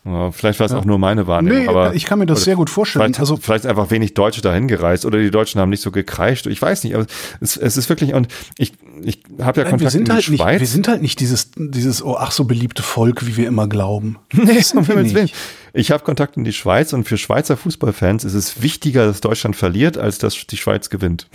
[0.07, 1.63] Ja, vielleicht war es auch nur meine Wahrnehmung.
[1.63, 3.03] Nee, aber ich kann mir das sehr gut vorstellen.
[3.07, 6.47] Vielleicht, also, vielleicht einfach wenig Deutsche dahin gereist oder die Deutschen haben nicht so gekreischt.
[6.47, 7.07] Ich weiß nicht, aber
[7.41, 10.13] es, es ist wirklich, und ich, ich habe ja Nein, Kontakt wir sind in die
[10.13, 10.39] halt Schweiz.
[10.39, 13.69] nicht, wir sind halt nicht dieses, dieses, oh, ach so beliebte Volk, wie wir immer
[13.69, 14.19] glauben.
[14.33, 15.31] Nee, um wir Himmels Willen.
[15.73, 19.57] Ich habe Kontakt in die Schweiz und für Schweizer Fußballfans ist es wichtiger, dass Deutschland
[19.57, 21.29] verliert, als dass die Schweiz gewinnt.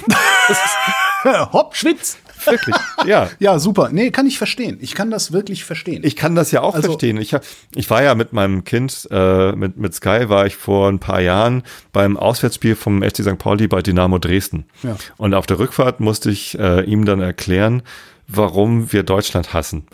[1.51, 2.17] Hopp, Schwitz.
[2.45, 2.75] Wirklich.
[3.05, 3.29] Ja.
[3.39, 3.89] Ja, super.
[3.91, 4.77] Nee, kann ich verstehen.
[4.81, 6.01] Ich kann das wirklich verstehen.
[6.05, 7.17] Ich kann das ja auch Also- verstehen.
[7.17, 7.43] Ich, hab,
[7.73, 11.21] ich war ja mit meinem Kind, äh, mit, mit Sky, war ich vor ein paar
[11.21, 11.63] Jahren
[11.93, 13.37] beim Auswärtsspiel vom FC St.
[13.37, 14.65] Pauli bei Dynamo Dresden.
[14.83, 14.95] Ja.
[15.17, 17.81] Und auf der Rückfahrt musste ich äh, ihm dann erklären,
[18.27, 19.85] warum wir Deutschland hassen.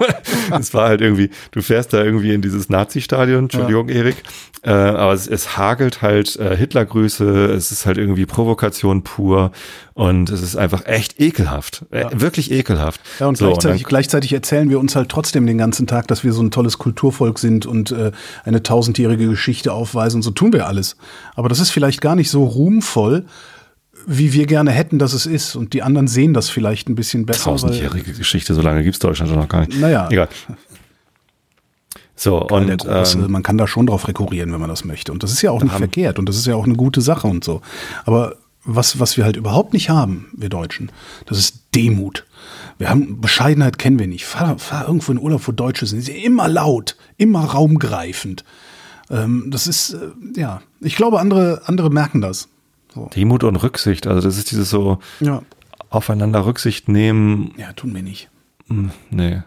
[0.58, 4.16] Es war halt irgendwie, du fährst da irgendwie in dieses Nazi-Stadion, Entschuldigung, Erik,
[4.62, 9.52] äh, aber es, es hagelt halt äh, Hitlergrüße, es ist halt irgendwie Provokation pur
[9.94, 13.00] und es ist einfach echt ekelhaft, äh, wirklich ekelhaft.
[13.20, 16.24] Ja, und So, gleichzeitig, dann- gleichzeitig erzählen wir uns halt trotzdem den ganzen Tag, dass
[16.24, 18.10] wir so ein tolles Kulturvolk sind und äh,
[18.44, 20.22] eine tausendjährige Geschichte aufweisen.
[20.22, 20.96] So tun wir alles.
[21.34, 23.24] Aber das ist vielleicht gar nicht so ruhmvoll,
[24.06, 25.56] wie wir gerne hätten, dass es ist.
[25.56, 27.44] Und die anderen sehen das vielleicht ein bisschen besser.
[27.44, 29.78] Tausendjährige Geschichte, so lange gibt's Deutschland doch noch gar nicht.
[29.78, 30.08] Naja.
[30.10, 30.28] Egal.
[32.16, 35.12] So, der und Große, ähm, man kann da schon drauf rekurrieren, wenn man das möchte.
[35.12, 37.26] Und das ist ja auch nicht verkehrt und das ist ja auch eine gute Sache
[37.26, 37.60] und so.
[38.04, 40.90] Aber was, was wir halt überhaupt nicht haben, wir Deutschen,
[41.26, 42.24] das ist Demut.
[42.78, 44.24] Wir haben Bescheidenheit kennen wir nicht.
[44.24, 45.98] Fahr, fahr irgendwo in Urlaub, wo Deutsche sind.
[45.98, 48.44] Die sind immer laut, immer raumgreifend.
[49.10, 52.48] Ähm, das ist, äh, ja, ich glaube, andere, andere merken das.
[52.94, 53.10] So.
[53.14, 55.42] Demut und Rücksicht, also das ist dieses so Ja.
[55.90, 58.30] aufeinander Rücksicht nehmen, ja, tun wir nicht.
[58.68, 59.42] hm, nee.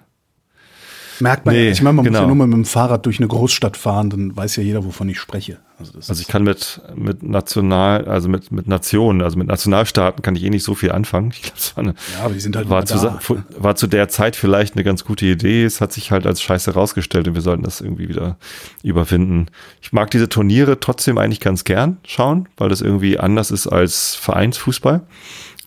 [1.19, 1.71] Merkt man Nee, ja.
[1.71, 2.21] Ich meine, man muss genau.
[2.21, 5.09] ja nur mal mit dem Fahrrad durch eine Großstadt fahren, dann weiß ja jeder, wovon
[5.09, 5.57] ich spreche.
[5.79, 10.35] Also, Also ich kann mit, mit national, also mit, mit Nationen, also mit Nationalstaaten kann
[10.35, 11.31] ich eh nicht so viel anfangen.
[11.31, 13.19] Ich glaube, es war, eine, Ja, aber die sind halt war, zu, da.
[13.57, 15.63] war zu der Zeit vielleicht eine ganz gute Idee.
[15.65, 18.37] Es hat sich halt als scheiße rausgestellt und wir sollten das irgendwie wieder
[18.81, 19.47] überwinden.
[19.81, 24.15] Ich mag diese Turniere trotzdem eigentlich ganz gern schauen, weil das irgendwie anders ist als
[24.15, 25.01] Vereinsfußball.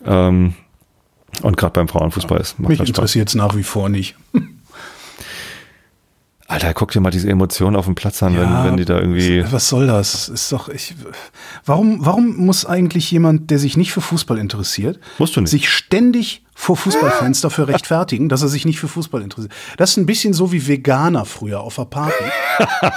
[0.05, 0.55] Ähm,
[1.43, 4.17] und gerade beim Frauenfußball ist macht Mich halt interessiert es nach wie vor nicht.
[6.51, 8.99] Alter, guck dir mal diese Emotionen auf dem Platz an, Ja, wenn, wenn die da
[8.99, 9.45] irgendwie.
[9.53, 10.29] Was soll das?
[10.29, 10.97] Ist doch ich.
[11.65, 15.51] Warum, warum muss eigentlich jemand, der sich nicht für Fußball interessiert, Musst du nicht.
[15.51, 19.53] sich ständig vor Fußballfans dafür rechtfertigen, dass er sich nicht für Fußball interessiert?
[19.77, 22.25] Das ist ein bisschen so wie Veganer früher auf der Party,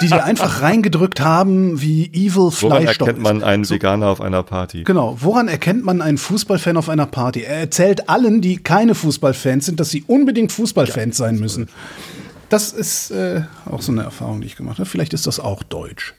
[0.02, 4.20] die dir einfach reingedrückt haben, wie evil Woran Fleisch doch erkennt man einen Veganer auf
[4.20, 4.82] einer Party?
[4.82, 5.16] Genau.
[5.20, 7.42] Woran erkennt man einen Fußballfan auf einer Party?
[7.42, 11.68] Er erzählt allen, die keine Fußballfans sind, dass sie unbedingt Fußballfans sein müssen.
[12.54, 14.88] Das ist äh, auch so eine Erfahrung, die ich gemacht habe.
[14.88, 16.14] Vielleicht ist das auch deutsch.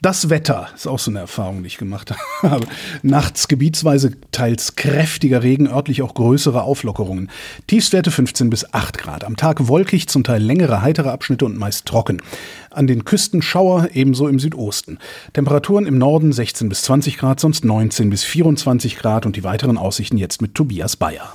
[0.00, 2.66] Das Wetter ist auch so eine Erfahrung, die ich gemacht habe.
[3.02, 7.28] Nachts gebietsweise teils kräftiger Regen, örtlich auch größere Auflockerungen.
[7.66, 9.24] Tiefstwerte 15 bis 8 Grad.
[9.24, 12.22] Am Tag wolkig, zum Teil längere, heitere Abschnitte und meist trocken.
[12.70, 15.00] An den Küsten Schauer, ebenso im Südosten.
[15.34, 19.76] Temperaturen im Norden 16 bis 20 Grad, sonst 19 bis 24 Grad und die weiteren
[19.76, 21.34] Aussichten jetzt mit Tobias Bayer.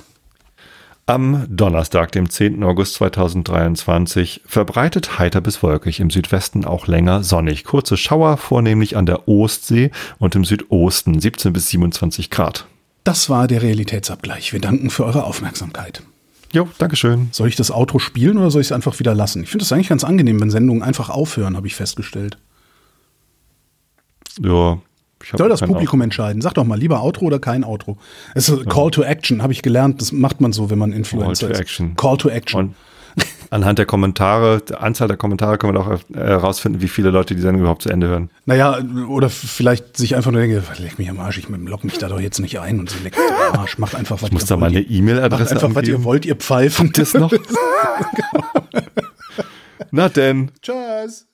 [1.08, 2.62] Am Donnerstag, dem 10.
[2.62, 7.64] August 2023, verbreitet heiter bis wolkig, im Südwesten auch länger sonnig.
[7.64, 12.66] Kurze Schauer, vornehmlich an der Ostsee und im Südosten 17 bis 27 Grad.
[13.04, 14.52] Das war der Realitätsabgleich.
[14.52, 16.02] Wir danken für eure Aufmerksamkeit.
[16.52, 17.28] Jo, Dankeschön.
[17.32, 19.44] Soll ich das Outro spielen oder soll ich es einfach wieder lassen?
[19.44, 22.36] Ich finde es eigentlich ganz angenehm, wenn Sendungen einfach aufhören, habe ich festgestellt.
[24.42, 24.78] Ja,
[25.36, 26.42] Soll das Publikum entscheiden?
[26.42, 27.96] Sag doch mal, lieber Outro oder kein Outro?
[28.34, 30.00] Es ist Call to Action, habe ich gelernt.
[30.00, 31.60] Das macht man so, wenn man Influencer Call to ist.
[31.60, 31.96] Action.
[31.96, 32.60] Call to Action.
[32.60, 32.74] Und
[33.50, 37.34] anhand der Kommentare, der Anzahl der Kommentare können wir auch äh, herausfinden, wie viele Leute
[37.34, 38.30] die Sendung überhaupt zu Ende hören.
[38.46, 38.78] naja,
[39.08, 42.20] oder vielleicht sich einfach nur denken, leck mich am Arsch, ich lock mich da doch
[42.20, 43.78] jetzt nicht ein und sie leckt mich am Arsch.
[43.78, 44.70] Macht einfach, was Ich muss ihr da wollt.
[44.72, 46.04] eine Macht E-Mail-Adresse einfach, was ihr angeben.
[46.04, 46.92] wollt, ihr Pfeifen.
[46.92, 47.32] Das noch?
[49.90, 50.50] Na denn.
[50.62, 51.26] Tschüss.